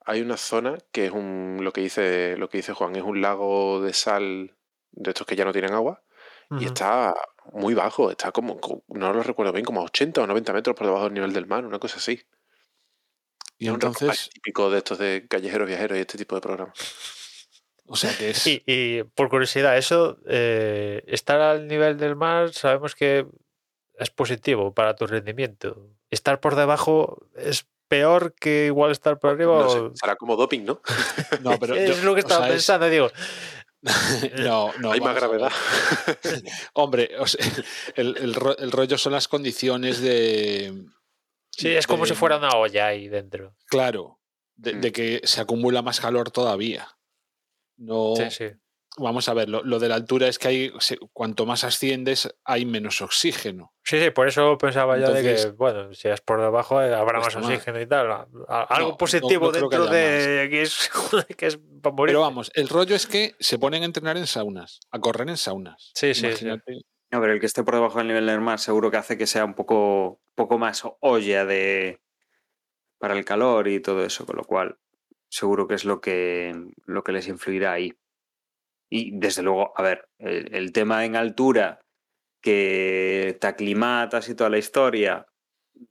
Hay 0.06 0.22
una 0.22 0.38
zona 0.38 0.78
que 0.92 1.06
es 1.06 1.12
un... 1.12 1.60
Lo 1.62 1.74
que 1.74 1.82
dice, 1.82 2.36
lo 2.38 2.50
que 2.50 2.58
dice 2.58 2.74
Juan, 2.74 2.96
es 2.96 3.04
un 3.04 3.22
lago 3.22 3.82
de 3.82 3.94
sal 3.94 4.56
de 4.92 5.12
estos 5.12 5.28
que 5.28 5.36
ya 5.36 5.46
no 5.46 5.52
tienen 5.52 5.74
agua. 5.74 6.04
Y 6.60 6.66
está 6.66 7.16
muy 7.54 7.74
bajo, 7.74 8.12
está 8.12 8.34
como, 8.34 8.60
no 8.90 9.14
lo 9.14 9.24
recuerdo 9.24 9.54
bien, 9.54 9.64
como 9.64 9.80
a 9.80 9.86
80 9.86 10.22
o 10.22 10.28
90 10.28 10.52
metros 10.52 10.76
por 10.76 10.86
debajo 10.86 11.06
del 11.06 11.14
nivel 11.14 11.32
del 11.32 11.48
mar, 11.48 11.66
una 11.66 11.80
cosa 11.80 11.96
así. 11.96 12.22
Y 13.58 13.68
Es 13.68 13.70
un 13.70 13.76
entonces, 13.76 14.30
típico 14.34 14.70
de 14.70 14.80
estos 14.80 14.98
de 14.98 15.28
callejeros 15.30 15.66
viajeros 15.68 15.98
y 15.98 16.02
este 16.02 16.18
tipo 16.18 16.36
de 16.36 16.42
programas. 16.42 16.74
o 17.86 17.96
sea 17.96 18.14
que 18.18 18.32
es... 18.32 18.46
Y, 18.48 18.64
y 18.66 19.04
por 19.04 19.30
curiosidad, 19.30 19.78
eso, 19.78 20.18
eh, 20.28 21.04
estar 21.08 21.40
al 21.40 21.70
nivel 21.70 21.98
del 21.98 22.18
mar, 22.18 22.52
sabemos 22.52 22.96
que 22.96 23.26
es 24.00 24.10
positivo 24.10 24.74
para 24.74 24.96
tu 24.96 25.08
rendimiento. 25.08 25.90
Estar 26.10 26.40
por 26.40 26.56
debajo 26.56 27.26
es 27.36 27.68
peor 27.88 28.34
que 28.34 28.68
igual 28.68 28.92
estar 28.92 29.20
por 29.20 29.32
arriba. 29.32 29.60
No 29.64 29.70
sé, 29.70 29.82
será 29.96 30.16
como 30.16 30.36
doping, 30.36 30.64
¿no? 30.64 30.82
No, 31.42 31.52
pero 31.60 31.76
es 31.76 31.98
yo- 31.98 32.04
lo 32.06 32.14
que 32.16 32.22
o 32.22 32.24
estaba 32.26 32.48
es- 32.48 32.54
pensando, 32.54 32.90
digo. 32.90 33.10
no, 34.38 34.72
no. 34.80 34.92
Hay 34.92 35.00
más 35.02 35.16
gravedad. 35.16 35.52
Hombre, 36.74 37.12
o 37.20 37.26
sea, 37.28 37.44
el, 37.96 38.16
el 38.18 38.34
ro- 38.36 38.58
el 38.58 38.72
rollo 38.72 38.98
son 38.98 39.14
las 39.14 39.28
condiciones 39.28 40.00
de... 40.02 40.86
Sí, 41.50 41.70
es 41.70 41.88
como 41.88 42.04
de- 42.04 42.10
si 42.10 42.16
fuera 42.16 42.38
una 42.38 42.52
olla 42.56 42.88
ahí 42.88 43.08
dentro. 43.10 43.56
Claro, 43.68 44.20
de, 44.56 44.76
Mm. 44.76 44.82
de 44.82 44.92
que 44.92 45.22
se 45.24 45.42
acumula 45.42 45.82
más 45.82 46.00
calor 46.00 46.32
todavía. 46.32 46.88
No, 47.78 48.14
Sí, 48.16 48.30
sí. 48.30 48.46
Vamos 48.98 49.30
a 49.30 49.34
ver, 49.34 49.50
lo, 49.50 49.64
lo 49.64 49.80
de 49.80 49.90
la 49.90 49.96
altura 49.96 50.28
es 50.28 50.38
que 50.38 50.48
hay, 50.48 50.74
cuanto 51.14 51.46
más 51.46 51.64
asciendes 51.64 52.34
hay 52.44 52.66
menos 52.66 53.02
oxígeno. 53.02 53.74
Sí, 53.84 54.00
sí, 54.02 54.12
por 54.12 54.28
eso 54.28 54.58
pensaba 54.58 54.98
yo 54.98 55.12
de 55.12 55.24
que, 55.24 55.48
bueno, 55.52 55.94
si 55.94 56.08
es 56.08 56.22
por 56.22 56.42
debajo 56.42 56.82
eh, 56.82 56.94
habrá 56.94 57.20
más 57.20 57.36
oxígeno 57.36 57.80
y 57.80 57.88
tal. 57.88 58.12
Algo 58.48 58.90
no 58.90 58.98
positivo 58.98 59.52
dentro 59.52 59.88
de 59.88 60.48
que 60.50 60.62
es, 60.62 60.90
que 61.38 61.48
es 61.48 61.60
para 61.82 61.96
morir. 61.96 62.14
Pero 62.14 62.22
vamos, 62.22 62.52
el 62.54 62.70
rollo 62.70 62.96
es 62.96 63.08
que 63.08 63.36
se 63.40 63.58
ponen 63.58 63.84
a 63.84 63.86
entrenar 63.86 64.18
en 64.18 64.28
saunas, 64.28 64.80
a 64.92 65.00
correr 65.00 65.30
en 65.30 65.38
saunas. 65.38 65.92
Sí, 65.96 66.14
sí, 66.14 66.22
sí. 66.22 66.28
Imagínate. 66.28 66.82
A 67.14 67.20
ver, 67.20 67.32
el 67.32 67.40
que 67.42 67.46
esté 67.46 67.64
por 67.64 67.76
debajo 67.76 67.98
del 67.98 68.08
nivel 68.08 68.26
del 68.26 68.40
mar 68.40 68.60
seguro 68.60 68.90
que 68.90 68.98
hace 68.98 69.18
que 69.18 69.28
sea 69.28 69.44
un 69.44 69.54
poco, 69.54 70.22
poco 70.34 70.58
más 70.58 70.84
olla 71.02 71.46
de 71.46 72.00
para 73.00 73.18
el 73.18 73.26
calor 73.26 73.68
y 73.68 73.82
todo 73.82 74.06
eso, 74.06 74.26
con 74.26 74.38
lo 74.38 74.44
cual 74.44 74.78
seguro 75.28 75.68
que 75.68 75.74
es 75.74 75.86
lo 75.86 76.00
que, 76.00 76.56
lo 76.86 77.04
que 77.04 77.12
les 77.12 77.28
influirá 77.28 77.74
ahí. 77.74 77.94
Y 78.94 79.18
desde 79.18 79.42
luego, 79.42 79.72
a 79.78 79.82
ver, 79.82 80.10
el, 80.20 80.74
tema 80.74 81.06
en 81.06 81.16
altura, 81.16 81.80
que 82.42 83.38
te 83.40 83.48
aclimatas 83.48 84.28
y 84.28 84.36
toda 84.36 84.50
la 84.50 84.58
historia, 84.58 85.28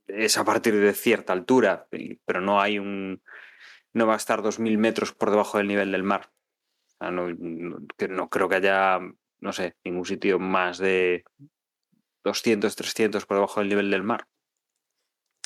es 0.05 0.37
a 0.37 0.45
partir 0.45 0.75
de 0.79 0.93
cierta 0.93 1.33
altura, 1.33 1.87
pero 2.25 2.41
no 2.41 2.61
hay 2.61 2.77
un. 2.77 3.23
No 3.93 4.05
va 4.05 4.13
a 4.13 4.17
estar 4.17 4.43
2.000 4.43 4.77
metros 4.77 5.13
por 5.13 5.31
debajo 5.31 5.57
del 5.57 5.67
nivel 5.67 5.91
del 5.91 6.03
mar. 6.03 6.31
O 6.99 7.09
no, 7.09 7.27
no 7.29 8.29
creo 8.29 8.47
que 8.47 8.55
haya, 8.55 8.99
no 9.39 9.51
sé, 9.51 9.75
ningún 9.83 10.05
sitio 10.05 10.37
más 10.37 10.77
de 10.77 11.23
200, 12.23 12.75
300 12.75 13.25
por 13.25 13.37
debajo 13.37 13.61
del 13.61 13.69
nivel 13.69 13.89
del 13.89 14.03
mar. 14.03 14.27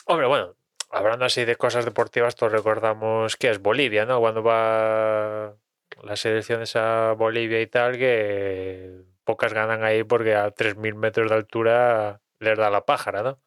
Hombre, 0.05 0.27
bueno, 0.27 0.57
hablando 0.91 1.23
así 1.23 1.45
de 1.45 1.55
cosas 1.55 1.85
deportivas, 1.85 2.35
todos 2.35 2.51
recordamos 2.51 3.37
que 3.37 3.49
es 3.49 3.61
Bolivia, 3.61 4.05
¿no? 4.05 4.19
Cuando 4.19 4.43
va 4.43 5.55
las 6.03 6.19
selecciones 6.19 6.75
a 6.75 7.13
Bolivia 7.13 7.61
y 7.61 7.67
tal, 7.67 7.97
que 7.97 9.03
pocas 9.23 9.53
ganan 9.53 9.83
ahí 9.83 10.03
porque 10.03 10.35
a 10.35 10.51
3.000 10.51 10.95
metros 10.95 11.29
de 11.29 11.35
altura 11.35 12.21
les 12.39 12.57
da 12.57 12.69
la 12.69 12.85
pájara, 12.85 13.23
¿no? 13.23 13.41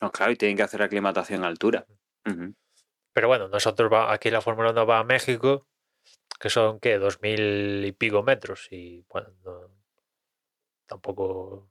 No, 0.00 0.10
claro, 0.10 0.32
y 0.32 0.36
tienen 0.36 0.56
que 0.56 0.62
hacer 0.62 0.82
aclimatación 0.82 1.44
a 1.44 1.46
altura. 1.48 1.86
Ujú. 2.26 2.54
Pero 3.12 3.28
bueno, 3.28 3.48
nosotros 3.48 3.90
va, 3.92 4.12
aquí 4.12 4.30
la 4.30 4.40
Fórmula 4.42 4.70
1 4.72 4.86
va 4.86 4.98
a 4.98 5.04
México, 5.04 5.66
que 6.38 6.50
son, 6.50 6.80
¿qué? 6.80 6.98
2.000 6.98 7.84
y 7.86 7.92
pico 7.92 8.22
metros. 8.22 8.68
Y 8.70 9.04
bueno, 9.08 9.28
no- 9.44 9.70
tampoco... 10.86 11.70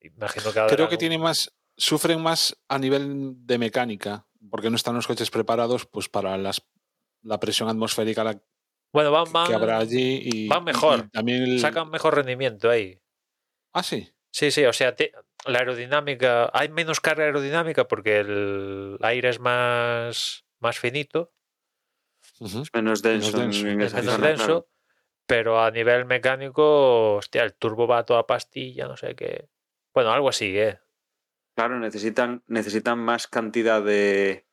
Imagino 0.00 0.52
que 0.52 0.74
Creo 0.74 0.88
que 0.88 0.96
un- 0.96 0.98
tiene 0.98 1.18
más, 1.18 1.52
sufren 1.76 2.20
más 2.22 2.56
a 2.68 2.78
nivel 2.78 3.34
de 3.46 3.58
mecánica, 3.58 4.26
porque 4.50 4.68
no 4.70 4.76
están 4.76 4.94
los 4.94 5.06
coches 5.06 5.30
preparados 5.30 5.86
pues 5.86 6.08
para 6.08 6.36
las, 6.38 6.66
la 7.22 7.38
presión 7.38 7.68
atmosférica 7.68 8.24
la- 8.24 8.40
Bueno, 8.92 9.10
van, 9.10 9.24
que 9.24 9.30
van- 9.32 9.54
habrá 9.54 9.78
allí. 9.78 10.20
Y, 10.22 10.48
van 10.48 10.64
mejor. 10.64 11.04
y 11.06 11.08
también 11.10 11.42
el- 11.44 11.60
sacan 11.60 11.90
mejor 11.90 12.14
rendimiento 12.16 12.68
ahí. 12.70 13.00
Ah, 13.72 13.82
sí. 13.82 14.12
Sí, 14.30 14.50
sí, 14.50 14.64
o 14.64 14.72
sea, 14.72 14.94
te- 14.94 15.12
la 15.46 15.58
aerodinámica, 15.60 16.50
hay 16.52 16.68
menos 16.68 17.00
carga 17.00 17.24
aerodinámica 17.24 17.86
porque 17.88 18.20
el 18.20 18.98
aire 19.02 19.28
es 19.30 19.40
más, 19.40 20.44
más 20.60 20.78
finito, 20.78 21.32
Ujú. 22.38 22.64
Menos 22.72 23.02
denso. 23.02 23.36
en- 23.36 23.50
denso, 23.50 23.66
en 23.68 23.80
es 23.80 23.92
es 23.94 24.04
menos 24.04 24.20
denso, 24.20 24.44
claro. 24.46 24.68
pero 25.26 25.62
a 25.62 25.70
nivel 25.70 26.04
mecánico, 26.06 27.16
hostia, 27.16 27.42
el 27.44 27.54
turbo 27.54 27.86
va 27.86 27.98
a 27.98 28.04
toda 28.04 28.26
pastilla, 28.26 28.86
no 28.88 28.96
sé 28.96 29.14
qué. 29.14 29.48
Bueno, 29.94 30.12
algo 30.12 30.28
así, 30.28 30.56
¿eh? 30.58 30.78
Claro, 31.56 31.78
necesitan, 31.78 32.42
necesitan 32.46 32.98
más 32.98 33.26
cantidad 33.28 33.82
de, 33.82 34.46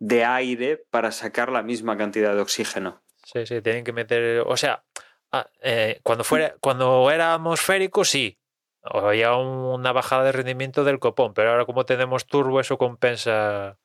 de 0.00 0.24
aire 0.24 0.76
para 0.90 1.12
sacar 1.12 1.52
la 1.52 1.62
misma 1.62 1.96
cantidad 1.96 2.34
de 2.34 2.40
oxígeno. 2.40 3.03
Sí, 3.24 3.46
sí, 3.46 3.62
tienen 3.62 3.84
que 3.84 3.92
meter, 3.92 4.44
o 4.46 4.56
sea, 4.56 4.84
ah, 5.32 5.48
eh, 5.62 6.00
cuando 6.02 6.24
fuera, 6.24 6.54
cuando 6.60 7.10
era 7.10 7.34
atmosférico, 7.34 8.04
sí, 8.04 8.38
había 8.82 9.34
una 9.34 9.92
bajada 9.92 10.24
de 10.24 10.32
rendimiento 10.32 10.84
del 10.84 10.98
copón, 10.98 11.32
pero 11.32 11.50
ahora 11.50 11.64
como 11.64 11.86
tenemos 11.86 12.26
turbo, 12.26 12.60
eso 12.60 12.76
compensa 12.76 13.78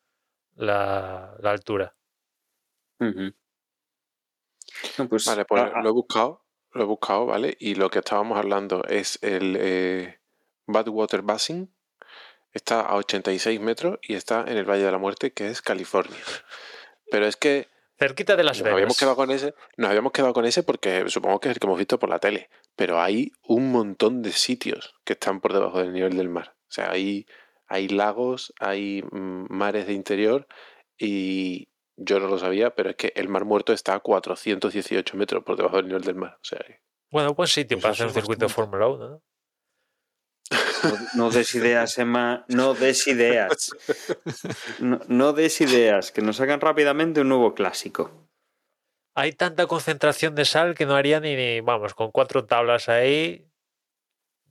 la, 0.55 1.35
la 1.39 1.51
altura. 1.51 1.95
No, 4.97 5.07
pues, 5.07 5.25
Vale, 5.25 5.45
pues 5.45 5.61
ah, 5.61 5.71
ah, 5.73 5.81
lo 5.81 5.89
he 5.89 5.93
buscado, 5.93 6.45
lo 6.71 6.83
he 6.83 6.85
buscado, 6.85 7.25
¿vale? 7.25 7.55
Y 7.59 7.75
lo 7.75 7.89
que 7.89 7.99
estábamos 7.99 8.37
hablando 8.37 8.83
es 8.85 9.19
el 9.21 9.57
eh, 9.59 10.19
Badwater 10.67 11.21
Basin. 11.21 11.73
Está 12.51 12.81
a 12.81 12.95
86 12.95 13.59
metros 13.59 13.99
y 14.01 14.15
está 14.15 14.41
en 14.41 14.57
el 14.57 14.65
Valle 14.65 14.83
de 14.83 14.91
la 14.91 14.97
Muerte, 14.97 15.31
que 15.31 15.49
es 15.49 15.61
California. 15.61 16.17
Pero 17.11 17.25
es 17.25 17.37
que 17.37 17.69
Cerquita 17.99 18.35
de 18.37 18.43
Las 18.43 18.57
nos 18.57 18.63
Vegas. 18.63 18.75
habíamos 18.75 18.97
quedado 18.97 19.15
con 19.17 19.29
ese, 19.29 19.53
nos 19.77 19.89
habíamos 19.89 20.11
quedado 20.13 20.33
con 20.33 20.45
ese 20.45 20.63
porque 20.63 21.09
supongo 21.09 21.39
que 21.39 21.49
es 21.49 21.55
el 21.55 21.59
que 21.59 21.67
hemos 21.67 21.77
visto 21.77 21.99
por 21.99 22.09
la 22.09 22.19
tele. 22.19 22.49
Pero 22.75 23.01
hay 23.01 23.33
un 23.43 23.71
montón 23.71 24.21
de 24.21 24.31
sitios 24.31 24.95
que 25.03 25.13
están 25.13 25.41
por 25.41 25.53
debajo 25.53 25.79
del 25.79 25.91
nivel 25.91 26.15
del 26.15 26.29
mar. 26.29 26.55
O 26.69 26.71
sea, 26.71 26.91
hay, 26.91 27.27
hay 27.67 27.89
lagos, 27.89 28.53
hay 28.59 29.03
mm, 29.03 29.47
mares 29.49 29.85
de 29.85 29.93
interior 29.93 30.47
y 30.97 31.67
yo 31.97 32.19
no 32.19 32.27
lo 32.27 32.37
sabía, 32.37 32.73
pero 32.75 32.91
es 32.91 32.95
que 32.95 33.11
el 33.15 33.27
Mar 33.27 33.43
Muerto 33.43 33.73
está 33.73 33.95
a 33.95 33.99
418 33.99 35.17
metros 35.17 35.43
por 35.43 35.57
debajo 35.57 35.75
del 35.77 35.87
nivel 35.87 36.03
del 36.03 36.15
mar. 36.15 36.37
O 36.41 36.45
sea, 36.45 36.59
Bueno, 37.11 37.33
buen 37.33 37.47
sitio 37.47 37.75
Pues 37.75 37.83
para 37.83 37.91
hacer 37.91 38.07
un 38.07 38.13
circuito 38.13 38.45
de. 38.45 38.53
Fórmula 38.53 38.87
1, 38.87 39.09
¿no? 39.09 39.21
No, 40.83 40.97
no 41.25 41.29
des 41.31 41.53
ideas, 41.55 41.97
Emma, 41.97 42.45
no 42.47 42.73
des 42.73 43.07
ideas. 43.07 43.71
No, 44.79 44.99
no 45.07 45.33
des 45.33 45.61
ideas, 45.61 46.11
que 46.11 46.21
nos 46.21 46.37
sacan 46.37 46.59
rápidamente 46.61 47.21
un 47.21 47.29
nuevo 47.29 47.53
clásico. 47.53 48.11
Hay 49.15 49.33
tanta 49.33 49.67
concentración 49.67 50.35
de 50.35 50.45
sal 50.45 50.75
que 50.75 50.85
no 50.85 50.95
haría 50.95 51.19
ni, 51.19 51.35
ni- 51.35 51.61
vamos, 51.61 51.93
con 51.93 52.11
cuatro 52.11 52.45
tablas 52.45 52.87
ahí, 52.89 53.45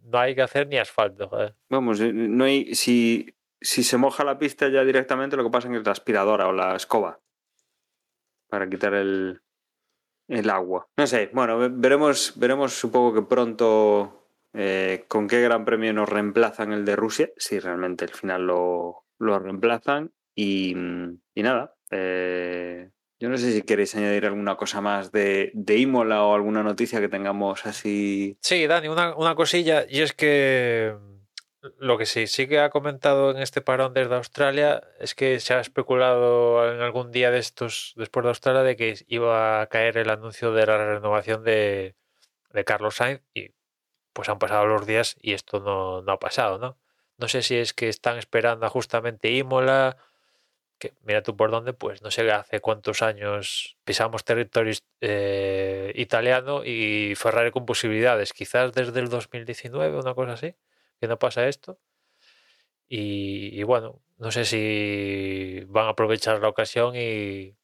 no 0.02 0.18
hay 0.18 0.34
que 0.34 0.42
hacer 0.42 0.66
ni 0.68 0.76
asfalto, 0.78 1.28
joder. 1.28 1.54
Vamos, 1.70 2.00
eh, 2.00 2.12
no 2.12 2.44
hay, 2.44 2.74
si, 2.74 3.34
si 3.60 3.82
se 3.82 3.96
moja 3.96 4.24
la 4.24 4.38
pista 4.38 4.68
ya 4.68 4.84
directamente, 4.84 5.36
lo 5.36 5.44
que 5.44 5.50
pasa 5.50 5.68
es 5.68 5.78
que 5.78 5.84
la 5.84 5.92
aspiradora 5.92 6.48
o 6.48 6.52
la 6.52 6.76
escoba 6.76 7.20
para 8.48 8.68
quitar 8.68 8.94
el, 8.94 9.40
el 10.28 10.50
agua. 10.50 10.86
No 10.96 11.06
sé, 11.06 11.30
bueno, 11.32 11.58
ve- 11.58 11.70
veremos, 11.72 12.32
veremos 12.36 12.72
supongo 12.74 13.14
que 13.14 13.22
pronto 13.22 14.17
eh, 14.54 15.04
con 15.08 15.28
qué 15.28 15.40
gran 15.40 15.64
premio 15.64 15.92
nos 15.92 16.08
reemplazan 16.08 16.72
el 16.72 16.84
de 16.84 16.96
Rusia, 16.96 17.30
si 17.36 17.58
realmente 17.58 18.04
al 18.04 18.14
final 18.14 18.46
lo, 18.46 19.04
lo 19.18 19.38
reemplazan. 19.38 20.12
Y, 20.34 20.74
nada, 21.34 21.74
Eh, 21.90 22.90
yo 23.20 23.28
no 23.28 23.36
sé 23.36 23.50
si 23.50 23.62
queréis 23.62 23.96
añadir 23.96 24.26
alguna 24.26 24.56
cosa 24.56 24.80
más 24.80 25.10
de, 25.10 25.50
de 25.54 25.76
Imola 25.78 26.22
o 26.22 26.34
alguna 26.34 26.62
noticia 26.62 27.00
que 27.00 27.08
tengamos 27.08 27.66
así. 27.66 28.38
Sí, 28.42 28.66
Dani, 28.66 28.88
una, 28.88 29.16
una 29.16 29.34
cosilla, 29.34 29.84
y 29.88 30.02
es 30.02 30.12
que 30.12 30.94
lo 31.78 31.98
que 31.98 32.06
sí, 32.06 32.28
sí 32.28 32.46
que 32.46 32.60
ha 32.60 32.70
comentado 32.70 33.32
en 33.32 33.38
este 33.38 33.60
parón 33.60 33.92
desde 33.92 34.14
Australia 34.14 34.80
es 35.00 35.16
que 35.16 35.40
se 35.40 35.54
ha 35.54 35.60
especulado 35.60 36.72
en 36.72 36.80
algún 36.80 37.10
día 37.10 37.32
de 37.32 37.38
estos, 37.38 37.94
después 37.96 38.22
de 38.22 38.28
Australia, 38.28 38.62
de 38.62 38.76
que 38.76 38.94
iba 39.08 39.60
a 39.62 39.66
caer 39.66 39.98
el 39.98 40.10
anuncio 40.10 40.52
de 40.52 40.66
la 40.66 40.94
renovación 40.94 41.42
de, 41.42 41.96
de 42.52 42.64
Carlos 42.64 42.94
Sainz 42.96 43.22
y 43.34 43.50
pues 44.18 44.28
han 44.28 44.40
pasado 44.40 44.66
los 44.66 44.84
días 44.84 45.14
y 45.22 45.32
esto 45.32 45.60
no, 45.60 46.02
no 46.02 46.10
ha 46.10 46.18
pasado, 46.18 46.58
¿no? 46.58 46.76
No 47.18 47.28
sé 47.28 47.40
si 47.40 47.54
es 47.54 47.72
que 47.72 47.88
están 47.88 48.18
esperando 48.18 48.66
a 48.66 48.68
justamente 48.68 49.30
Imola, 49.30 49.96
que 50.78 50.92
mira 51.04 51.22
tú 51.22 51.36
por 51.36 51.52
dónde, 51.52 51.72
pues 51.72 52.02
no 52.02 52.10
sé 52.10 52.28
hace 52.32 52.58
cuántos 52.58 53.00
años 53.02 53.76
pisamos 53.84 54.24
territorio 54.24 54.74
eh, 55.02 55.92
italiano 55.94 56.64
y 56.64 57.14
Ferrari 57.14 57.52
con 57.52 57.64
posibilidades, 57.64 58.32
quizás 58.32 58.72
desde 58.72 58.98
el 58.98 59.08
2019, 59.08 60.00
una 60.00 60.14
cosa 60.14 60.32
así 60.32 60.56
que 61.00 61.06
no 61.06 61.20
pasa 61.20 61.46
esto. 61.46 61.78
Y, 62.88 63.50
y, 63.56 63.62
bueno, 63.62 64.02
no 64.16 64.32
sé 64.32 64.44
si 64.44 65.62
van 65.68 65.86
a 65.86 65.90
aprovechar 65.90 66.40
la 66.40 66.48
ocasión 66.48 66.96
y, 66.96 67.54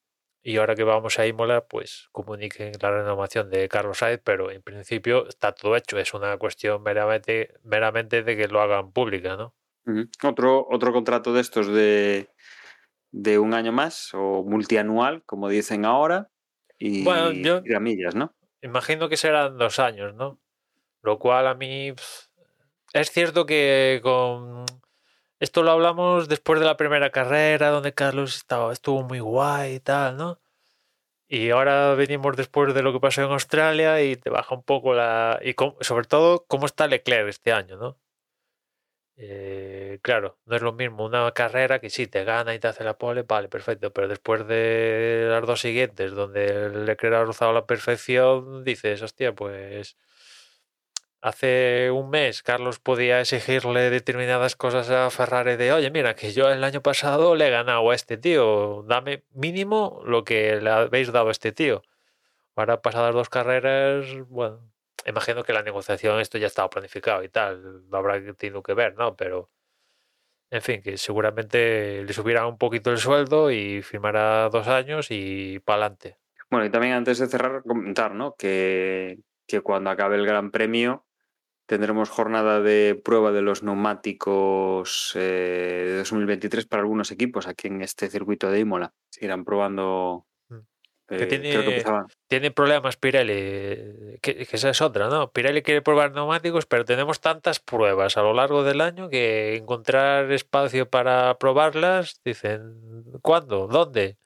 y, 0.44 0.58
ahora 0.58 0.74
que 0.74 0.84
vamos 0.84 1.18
a 1.18 1.26
Imola, 1.26 1.64
pues 1.66 2.08
comuniquen 2.12 2.72
la 2.80 2.90
renovación 2.90 3.50
de 3.50 3.68
Carlos 3.68 3.98
Sainz, 3.98 4.20
pero 4.22 4.50
en 4.50 4.62
principio 4.62 5.26
está 5.26 5.52
todo 5.52 5.74
hecho. 5.74 5.98
Es 5.98 6.12
una 6.14 6.36
cuestión 6.36 6.82
meramente, 6.82 7.54
meramente 7.64 8.22
de 8.22 8.36
que 8.36 8.48
lo 8.48 8.60
hagan 8.60 8.92
pública, 8.92 9.36
¿no? 9.36 9.54
Uh 9.86 9.92
-huh. 9.92 10.10
Otro, 10.22 10.66
otro 10.70 10.92
contrato 10.92 11.32
de 11.32 11.40
estos 11.40 11.68
de, 11.68 12.28
de 13.10 13.38
un 13.38 13.54
año 13.54 13.72
más 13.72 14.10
o 14.12 14.44
multianual, 14.44 15.22
como 15.24 15.48
dicen 15.48 15.84
ahora, 15.84 16.30
y, 16.78 17.04
bueno, 17.04 17.32
yo 17.32 17.62
y 17.64 17.96
¿no? 18.14 18.34
Imagino 18.60 19.08
que 19.08 19.16
serán 19.16 19.56
dos 19.56 19.78
años, 19.78 20.14
¿no? 20.14 20.40
Lo 21.02 21.18
cual 21.18 21.46
a 21.46 21.54
mí 21.54 21.94
es 22.92 23.10
cierto 23.10 23.46
que 23.46 24.00
con 24.02 24.64
esto 25.44 25.62
lo 25.62 25.70
hablamos 25.70 26.28
después 26.28 26.60
de 26.60 26.66
la 26.66 26.76
primera 26.76 27.10
carrera, 27.10 27.70
donde 27.70 27.94
Carlos 27.94 28.36
estaba, 28.36 28.72
estuvo 28.72 29.02
muy 29.02 29.20
guay 29.20 29.74
y 29.76 29.80
tal, 29.80 30.16
¿no? 30.16 30.40
Y 31.28 31.50
ahora 31.50 31.94
venimos 31.94 32.36
después 32.36 32.74
de 32.74 32.82
lo 32.82 32.92
que 32.92 33.00
pasó 33.00 33.22
en 33.22 33.30
Australia 33.32 34.02
y 34.02 34.16
te 34.16 34.30
baja 34.30 34.54
un 34.54 34.62
poco 34.62 34.94
la. 34.94 35.40
Y 35.42 35.54
sobre 35.80 36.06
todo, 36.06 36.44
cómo 36.46 36.66
está 36.66 36.86
Leclerc 36.86 37.28
este 37.28 37.52
año, 37.52 37.76
¿no? 37.76 37.98
Eh, 39.16 40.00
claro, 40.02 40.38
no 40.44 40.56
es 40.56 40.62
lo 40.62 40.72
mismo 40.72 41.04
una 41.04 41.30
carrera 41.32 41.78
que 41.78 41.88
sí 41.88 42.08
te 42.08 42.24
gana 42.24 42.52
y 42.54 42.58
te 42.58 42.66
hace 42.68 42.82
la 42.82 42.98
pole, 42.98 43.22
vale, 43.22 43.48
perfecto, 43.48 43.92
pero 43.92 44.08
después 44.08 44.46
de 44.48 45.26
las 45.30 45.46
dos 45.46 45.60
siguientes, 45.60 46.12
donde 46.12 46.70
Leclerc 46.70 47.14
ha 47.14 47.24
rozado 47.24 47.52
la 47.52 47.64
perfección, 47.66 48.64
dices, 48.64 49.02
hostia, 49.02 49.32
pues 49.32 49.96
hace 51.24 51.90
un 51.90 52.10
mes 52.10 52.42
Carlos 52.42 52.78
podía 52.78 53.18
exigirle 53.18 53.88
determinadas 53.88 54.56
cosas 54.56 54.90
a 54.90 55.08
Ferrari 55.08 55.56
de, 55.56 55.72
oye, 55.72 55.90
mira, 55.90 56.14
que 56.14 56.32
yo 56.32 56.50
el 56.50 56.62
año 56.62 56.82
pasado 56.82 57.34
le 57.34 57.48
he 57.48 57.50
ganado 57.50 57.90
a 57.90 57.94
este 57.94 58.18
tío, 58.18 58.84
dame 58.86 59.24
mínimo 59.32 60.02
lo 60.04 60.22
que 60.22 60.60
le 60.60 60.68
habéis 60.68 61.12
dado 61.12 61.28
a 61.28 61.30
este 61.30 61.50
tío. 61.50 61.82
Ahora, 62.56 62.82
pasadas 62.82 63.14
dos 63.14 63.30
carreras, 63.30 64.04
bueno, 64.28 64.70
imagino 65.06 65.44
que 65.44 65.54
la 65.54 65.62
negociación, 65.62 66.20
esto 66.20 66.36
ya 66.36 66.46
estaba 66.46 66.68
planificado 66.68 67.24
y 67.24 67.30
tal, 67.30 67.88
lo 67.88 67.96
habrá 67.96 68.20
tenido 68.34 68.62
que 68.62 68.74
ver, 68.74 68.94
¿no? 68.94 69.16
Pero, 69.16 69.48
en 70.50 70.60
fin, 70.60 70.82
que 70.82 70.98
seguramente 70.98 72.04
le 72.04 72.12
subirá 72.12 72.46
un 72.46 72.58
poquito 72.58 72.90
el 72.90 72.98
sueldo 72.98 73.50
y 73.50 73.80
firmará 73.80 74.50
dos 74.50 74.68
años 74.68 75.06
y 75.08 75.58
para 75.60 75.86
adelante. 75.86 76.18
Bueno, 76.50 76.66
y 76.66 76.70
también 76.70 76.92
antes 76.92 77.18
de 77.18 77.28
cerrar, 77.28 77.62
comentar, 77.62 78.14
¿no? 78.14 78.34
Que, 78.36 79.20
que 79.46 79.62
cuando 79.62 79.88
acabe 79.88 80.16
el 80.16 80.26
Gran 80.26 80.50
Premio 80.50 81.06
tendremos 81.66 82.10
jornada 82.10 82.60
de 82.60 83.00
prueba 83.02 83.32
de 83.32 83.42
los 83.42 83.62
neumáticos 83.62 85.12
eh, 85.14 85.84
de 85.86 85.96
2023 85.98 86.66
para 86.66 86.82
algunos 86.82 87.10
equipos 87.10 87.46
aquí 87.46 87.68
en 87.68 87.82
este 87.82 88.08
circuito 88.08 88.50
de 88.50 88.60
Imola. 88.60 88.92
Se 89.10 89.24
irán 89.24 89.44
probando. 89.44 90.26
Eh, 91.08 91.18
que 91.18 91.26
tiene, 91.26 91.50
que 91.50 91.84
tiene, 92.28 92.50
problemas 92.50 92.96
Pirelli, 92.96 94.18
que, 94.22 94.46
que, 94.46 94.56
esa 94.56 94.70
es 94.70 94.80
otra, 94.80 95.10
¿no? 95.10 95.30
Pirelli 95.32 95.60
quiere 95.60 95.82
probar 95.82 96.12
neumáticos, 96.12 96.64
pero 96.64 96.86
tenemos 96.86 97.20
tantas 97.20 97.60
pruebas 97.60 98.16
a 98.16 98.22
lo 98.22 98.32
largo 98.32 98.64
del 98.64 98.80
año 98.80 99.10
que 99.10 99.56
encontrar 99.56 100.32
espacio 100.32 100.88
para 100.88 101.36
probarlas, 101.38 102.22
dicen, 102.24 103.04
¿cuándo? 103.20 103.66
¿Dónde? 103.66 104.16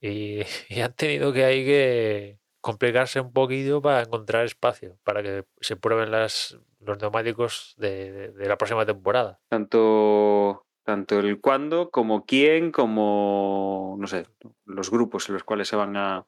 Y, 0.00 0.40
y 0.70 0.80
han 0.80 0.94
tenido 0.94 1.34
que 1.34 1.44
hay 1.44 1.64
que 1.66 2.38
complicarse 2.68 3.18
un 3.18 3.32
poquillo 3.32 3.80
para 3.80 4.02
encontrar 4.02 4.44
espacio, 4.44 4.98
para 5.02 5.22
que 5.22 5.46
se 5.58 5.76
prueben 5.76 6.10
los 6.10 6.60
neumáticos 7.00 7.74
de, 7.78 8.34
la 8.36 8.58
próxima 8.58 8.84
temporada. 8.84 9.40
Tanto, 9.48 10.66
tanto 10.84 11.18
el 11.18 11.40
cuándo, 11.40 11.88
como 11.90 12.26
quién, 12.26 12.70
como, 12.70 13.96
no 13.98 14.06
sé, 14.06 14.26
los 14.66 14.90
grupos 14.90 15.30
en 15.30 15.36
los 15.36 15.44
cuales 15.44 15.66
se 15.66 15.76
van 15.76 15.96
a, 15.96 16.26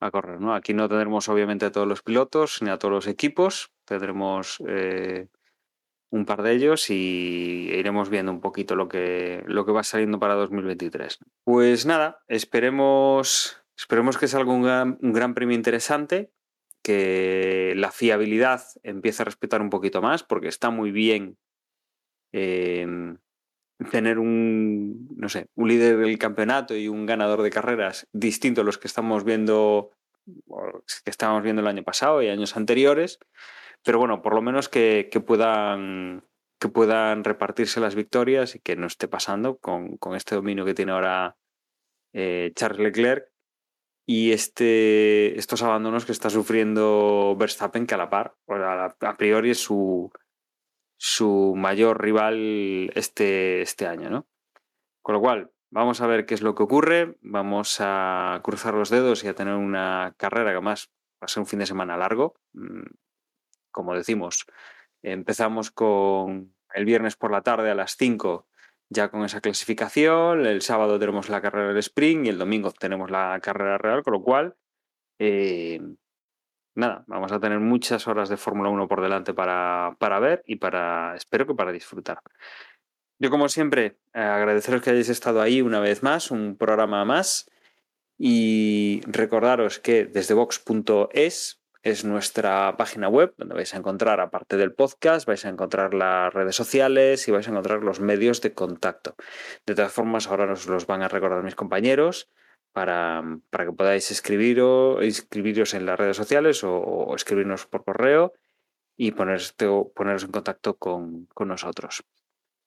a 0.00 0.10
correr. 0.10 0.40
¿no? 0.40 0.54
Aquí 0.54 0.72
no 0.72 0.88
tendremos 0.88 1.28
obviamente 1.28 1.66
a 1.66 1.70
todos 1.70 1.86
los 1.86 2.00
pilotos 2.00 2.62
ni 2.62 2.70
a 2.70 2.78
todos 2.78 2.94
los 2.94 3.06
equipos, 3.06 3.70
tendremos 3.84 4.62
eh, 4.66 5.28
un 6.08 6.24
par 6.24 6.44
de 6.44 6.52
ellos 6.52 6.88
y 6.88 7.68
iremos 7.74 8.08
viendo 8.08 8.32
un 8.32 8.40
poquito 8.40 8.74
lo 8.74 8.88
que, 8.88 9.44
lo 9.46 9.66
que 9.66 9.72
va 9.72 9.82
saliendo 9.82 10.18
para 10.18 10.34
2023. 10.34 11.18
Pues 11.44 11.84
nada, 11.84 12.20
esperemos 12.26 13.62
Esperemos 13.78 14.18
que 14.18 14.26
salga 14.26 14.52
un 14.52 14.62
gran, 14.62 14.98
un 15.00 15.12
gran, 15.12 15.34
premio 15.34 15.54
interesante, 15.54 16.32
que 16.82 17.74
la 17.76 17.92
fiabilidad 17.92 18.62
empiece 18.82 19.22
a 19.22 19.24
respetar 19.24 19.62
un 19.62 19.70
poquito 19.70 20.02
más, 20.02 20.24
porque 20.24 20.48
está 20.48 20.70
muy 20.70 20.90
bien 20.90 21.38
eh, 22.32 22.86
tener 23.90 24.18
un, 24.18 25.08
no 25.16 25.28
sé, 25.28 25.46
un 25.54 25.68
líder 25.68 25.98
del 25.98 26.18
campeonato 26.18 26.74
y 26.74 26.88
un 26.88 27.06
ganador 27.06 27.42
de 27.42 27.50
carreras 27.50 28.08
distinto 28.12 28.62
a 28.62 28.64
los 28.64 28.78
que 28.78 28.88
estamos 28.88 29.22
viendo, 29.22 29.92
que 30.26 31.10
estábamos 31.10 31.44
viendo 31.44 31.62
el 31.62 31.68
año 31.68 31.84
pasado 31.84 32.20
y 32.20 32.28
años 32.28 32.56
anteriores. 32.56 33.20
Pero 33.84 34.00
bueno, 34.00 34.22
por 34.22 34.34
lo 34.34 34.42
menos 34.42 34.68
que, 34.68 35.08
que 35.12 35.20
puedan 35.20 36.24
que 36.60 36.68
puedan 36.68 37.22
repartirse 37.22 37.78
las 37.78 37.94
victorias 37.94 38.56
y 38.56 38.58
que 38.58 38.74
no 38.74 38.88
esté 38.88 39.06
pasando 39.06 39.58
con, 39.58 39.96
con 39.96 40.16
este 40.16 40.34
dominio 40.34 40.64
que 40.64 40.74
tiene 40.74 40.90
ahora 40.90 41.36
eh, 42.12 42.50
Charles 42.56 42.80
Leclerc, 42.80 43.30
y 44.10 44.32
este, 44.32 45.38
estos 45.38 45.62
abandonos 45.62 46.06
que 46.06 46.12
está 46.12 46.30
sufriendo 46.30 47.36
Verstappen, 47.38 47.86
que 47.86 47.94
a 47.94 47.98
la 47.98 48.08
par, 48.08 48.34
a, 48.48 48.96
a 49.00 49.16
priori 49.18 49.50
es 49.50 49.62
su, 49.62 50.10
su 50.96 51.52
mayor 51.54 52.02
rival 52.02 52.90
este, 52.94 53.60
este 53.60 53.86
año, 53.86 54.08
¿no? 54.08 54.26
Con 55.02 55.14
lo 55.14 55.20
cual, 55.20 55.52
vamos 55.70 56.00
a 56.00 56.06
ver 56.06 56.24
qué 56.24 56.32
es 56.32 56.40
lo 56.40 56.54
que 56.54 56.62
ocurre, 56.62 57.18
vamos 57.20 57.76
a 57.80 58.40
cruzar 58.42 58.72
los 58.72 58.88
dedos 58.88 59.24
y 59.24 59.28
a 59.28 59.34
tener 59.34 59.56
una 59.56 60.14
carrera 60.16 60.52
que 60.52 60.56
además 60.56 60.90
va 61.22 61.26
a 61.26 61.28
ser 61.28 61.42
un 61.42 61.46
fin 61.46 61.58
de 61.58 61.66
semana 61.66 61.98
largo. 61.98 62.40
Como 63.70 63.94
decimos, 63.94 64.46
empezamos 65.02 65.70
con 65.70 66.54
el 66.72 66.86
viernes 66.86 67.16
por 67.16 67.30
la 67.30 67.42
tarde 67.42 67.70
a 67.70 67.74
las 67.74 67.94
5 67.98 68.47
ya 68.90 69.10
con 69.10 69.24
esa 69.24 69.40
clasificación. 69.40 70.46
El 70.46 70.62
sábado 70.62 70.98
tenemos 70.98 71.28
la 71.28 71.40
carrera 71.40 71.68
del 71.68 71.78
sprint 71.78 72.26
y 72.26 72.28
el 72.28 72.38
domingo 72.38 72.72
tenemos 72.72 73.10
la 73.10 73.38
carrera 73.42 73.78
real, 73.78 74.02
con 74.02 74.14
lo 74.14 74.22
cual, 74.22 74.56
eh, 75.18 75.80
nada, 76.74 77.04
vamos 77.06 77.32
a 77.32 77.40
tener 77.40 77.60
muchas 77.60 78.06
horas 78.06 78.28
de 78.28 78.36
Fórmula 78.36 78.70
1 78.70 78.88
por 78.88 79.02
delante 79.02 79.34
para, 79.34 79.96
para, 79.98 80.18
ver 80.20 80.42
y 80.46 80.56
para, 80.56 81.14
espero 81.16 81.46
que 81.46 81.54
para 81.54 81.72
disfrutar. 81.72 82.20
Yo, 83.18 83.30
como 83.30 83.48
siempre, 83.48 83.98
agradeceros 84.12 84.80
que 84.80 84.90
hayáis 84.90 85.08
estado 85.08 85.42
ahí 85.42 85.60
una 85.60 85.80
vez 85.80 86.02
más, 86.02 86.30
un 86.30 86.56
programa 86.56 87.04
más. 87.04 87.50
Y 88.20 89.00
recordaros 89.06 89.78
que 89.78 90.04
desde 90.04 90.34
Vox.es 90.34 91.57
es 91.82 92.04
nuestra 92.04 92.76
página 92.76 93.08
web 93.08 93.34
donde 93.36 93.54
vais 93.54 93.72
a 93.74 93.78
encontrar, 93.78 94.20
aparte 94.20 94.56
del 94.56 94.74
podcast, 94.74 95.26
vais 95.26 95.44
a 95.44 95.48
encontrar 95.48 95.94
las 95.94 96.32
redes 96.32 96.56
sociales 96.56 97.26
y 97.28 97.30
vais 97.30 97.46
a 97.46 97.50
encontrar 97.50 97.82
los 97.82 98.00
medios 98.00 98.40
de 98.40 98.52
contacto. 98.54 99.14
De 99.66 99.74
todas 99.74 99.92
formas, 99.92 100.26
ahora 100.28 100.46
nos 100.46 100.66
los 100.66 100.86
van 100.86 101.02
a 101.02 101.08
recordar 101.08 101.42
mis 101.42 101.54
compañeros 101.54 102.30
para, 102.72 103.22
para 103.50 103.66
que 103.66 103.72
podáis 103.72 104.10
escribir 104.10 104.60
o, 104.60 105.02
inscribiros 105.02 105.74
en 105.74 105.86
las 105.86 105.98
redes 105.98 106.16
sociales 106.16 106.64
o, 106.64 106.76
o 106.76 107.14
escribirnos 107.14 107.66
por 107.66 107.84
correo 107.84 108.32
y 108.96 109.12
poneros, 109.12 109.54
poneros 109.94 110.24
en 110.24 110.32
contacto 110.32 110.76
con, 110.76 111.26
con 111.26 111.48
nosotros. 111.48 112.04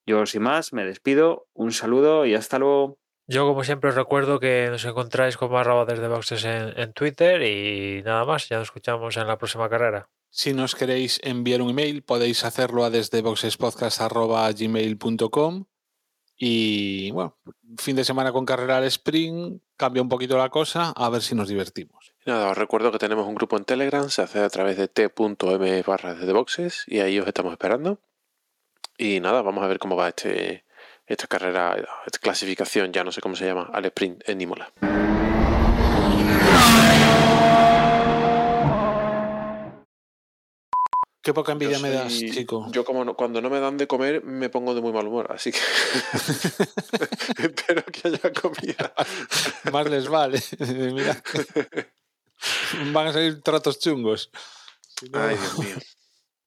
Yo, 0.05 0.25
sin 0.25 0.41
más, 0.41 0.73
me 0.73 0.85
despido. 0.85 1.47
Un 1.53 1.71
saludo 1.71 2.25
y 2.25 2.33
hasta 2.33 2.57
luego. 2.57 3.00
Yo, 3.31 3.47
como 3.47 3.63
siempre, 3.63 3.91
os 3.91 3.95
recuerdo 3.95 4.41
que 4.41 4.67
nos 4.69 4.83
encontráis 4.83 5.37
como 5.37 5.57
arroba 5.57 5.85
desde 5.85 6.09
boxes 6.09 6.43
en, 6.43 6.77
en, 6.77 6.91
Twitter 6.91 7.41
y 7.43 8.03
nada 8.03 8.25
más, 8.25 8.49
ya 8.49 8.57
nos 8.57 8.67
escuchamos 8.67 9.15
en 9.15 9.25
la 9.25 9.37
próxima 9.37 9.69
carrera. 9.69 10.09
Si 10.29 10.53
nos 10.53 10.75
queréis 10.75 11.21
enviar 11.23 11.61
un 11.61 11.69
email, 11.69 12.03
podéis 12.03 12.43
hacerlo 12.43 12.83
a 12.83 12.89
desde 12.89 13.21
boxespodcast.gmail.com 13.21 15.63
Y 16.35 17.11
bueno, 17.11 17.37
fin 17.77 17.95
de 17.95 18.03
semana 18.03 18.33
con 18.33 18.45
carrera 18.45 18.79
al 18.79 18.83
sprint, 18.83 19.61
cambia 19.77 20.01
un 20.01 20.09
poquito 20.09 20.37
la 20.37 20.49
cosa, 20.49 20.91
a 20.93 21.09
ver 21.09 21.21
si 21.21 21.33
nos 21.33 21.47
divertimos. 21.47 22.13
Nada, 22.25 22.51
os 22.51 22.57
recuerdo 22.57 22.91
que 22.91 22.99
tenemos 22.99 23.25
un 23.25 23.35
grupo 23.35 23.55
en 23.55 23.63
Telegram, 23.63 24.09
se 24.09 24.23
hace 24.23 24.39
a 24.39 24.49
través 24.49 24.75
de 24.75 24.89
t.m 24.89 25.83
barra 25.83 26.15
de 26.15 26.33
boxes 26.33 26.83
y 26.85 26.99
ahí 26.99 27.17
os 27.17 27.27
estamos 27.27 27.53
esperando. 27.53 28.01
Y 28.97 29.21
nada, 29.21 29.41
vamos 29.41 29.63
a 29.63 29.67
ver 29.67 29.79
cómo 29.79 29.95
va 29.95 30.09
este, 30.09 30.65
esta 31.11 31.27
carrera, 31.27 31.75
esta 32.05 32.19
clasificación, 32.19 32.91
ya 32.93 33.03
no 33.03 33.11
sé 33.11 33.21
cómo 33.21 33.35
se 33.35 33.45
llama, 33.45 33.69
al 33.73 33.85
sprint 33.85 34.27
en 34.29 34.41
Imola. 34.41 34.71
Qué 41.23 41.35
poca 41.35 41.51
envidia 41.51 41.77
me 41.77 41.91
das, 41.91 42.11
chico. 42.13 42.67
Yo 42.71 42.83
como 42.83 43.05
no- 43.05 43.15
cuando 43.15 43.41
no 43.41 43.49
me 43.51 43.59
dan 43.59 43.77
de 43.77 43.85
comer 43.85 44.23
me 44.23 44.49
pongo 44.49 44.73
de 44.73 44.81
muy 44.81 44.91
mal 44.91 45.05
humor, 45.07 45.31
así 45.31 45.51
que 45.51 45.59
espero 47.43 47.83
que 47.85 48.07
haya 48.07 48.33
comida. 48.33 48.91
Más 49.71 49.87
les 49.87 50.07
vale. 50.07 50.41
Mira. 50.59 51.21
Van 52.91 53.07
a 53.07 53.13
salir 53.13 53.39
tratos 53.43 53.77
chungos. 53.77 54.31
Ay, 55.13 55.37
Dios 55.37 55.59
mío. 55.59 55.75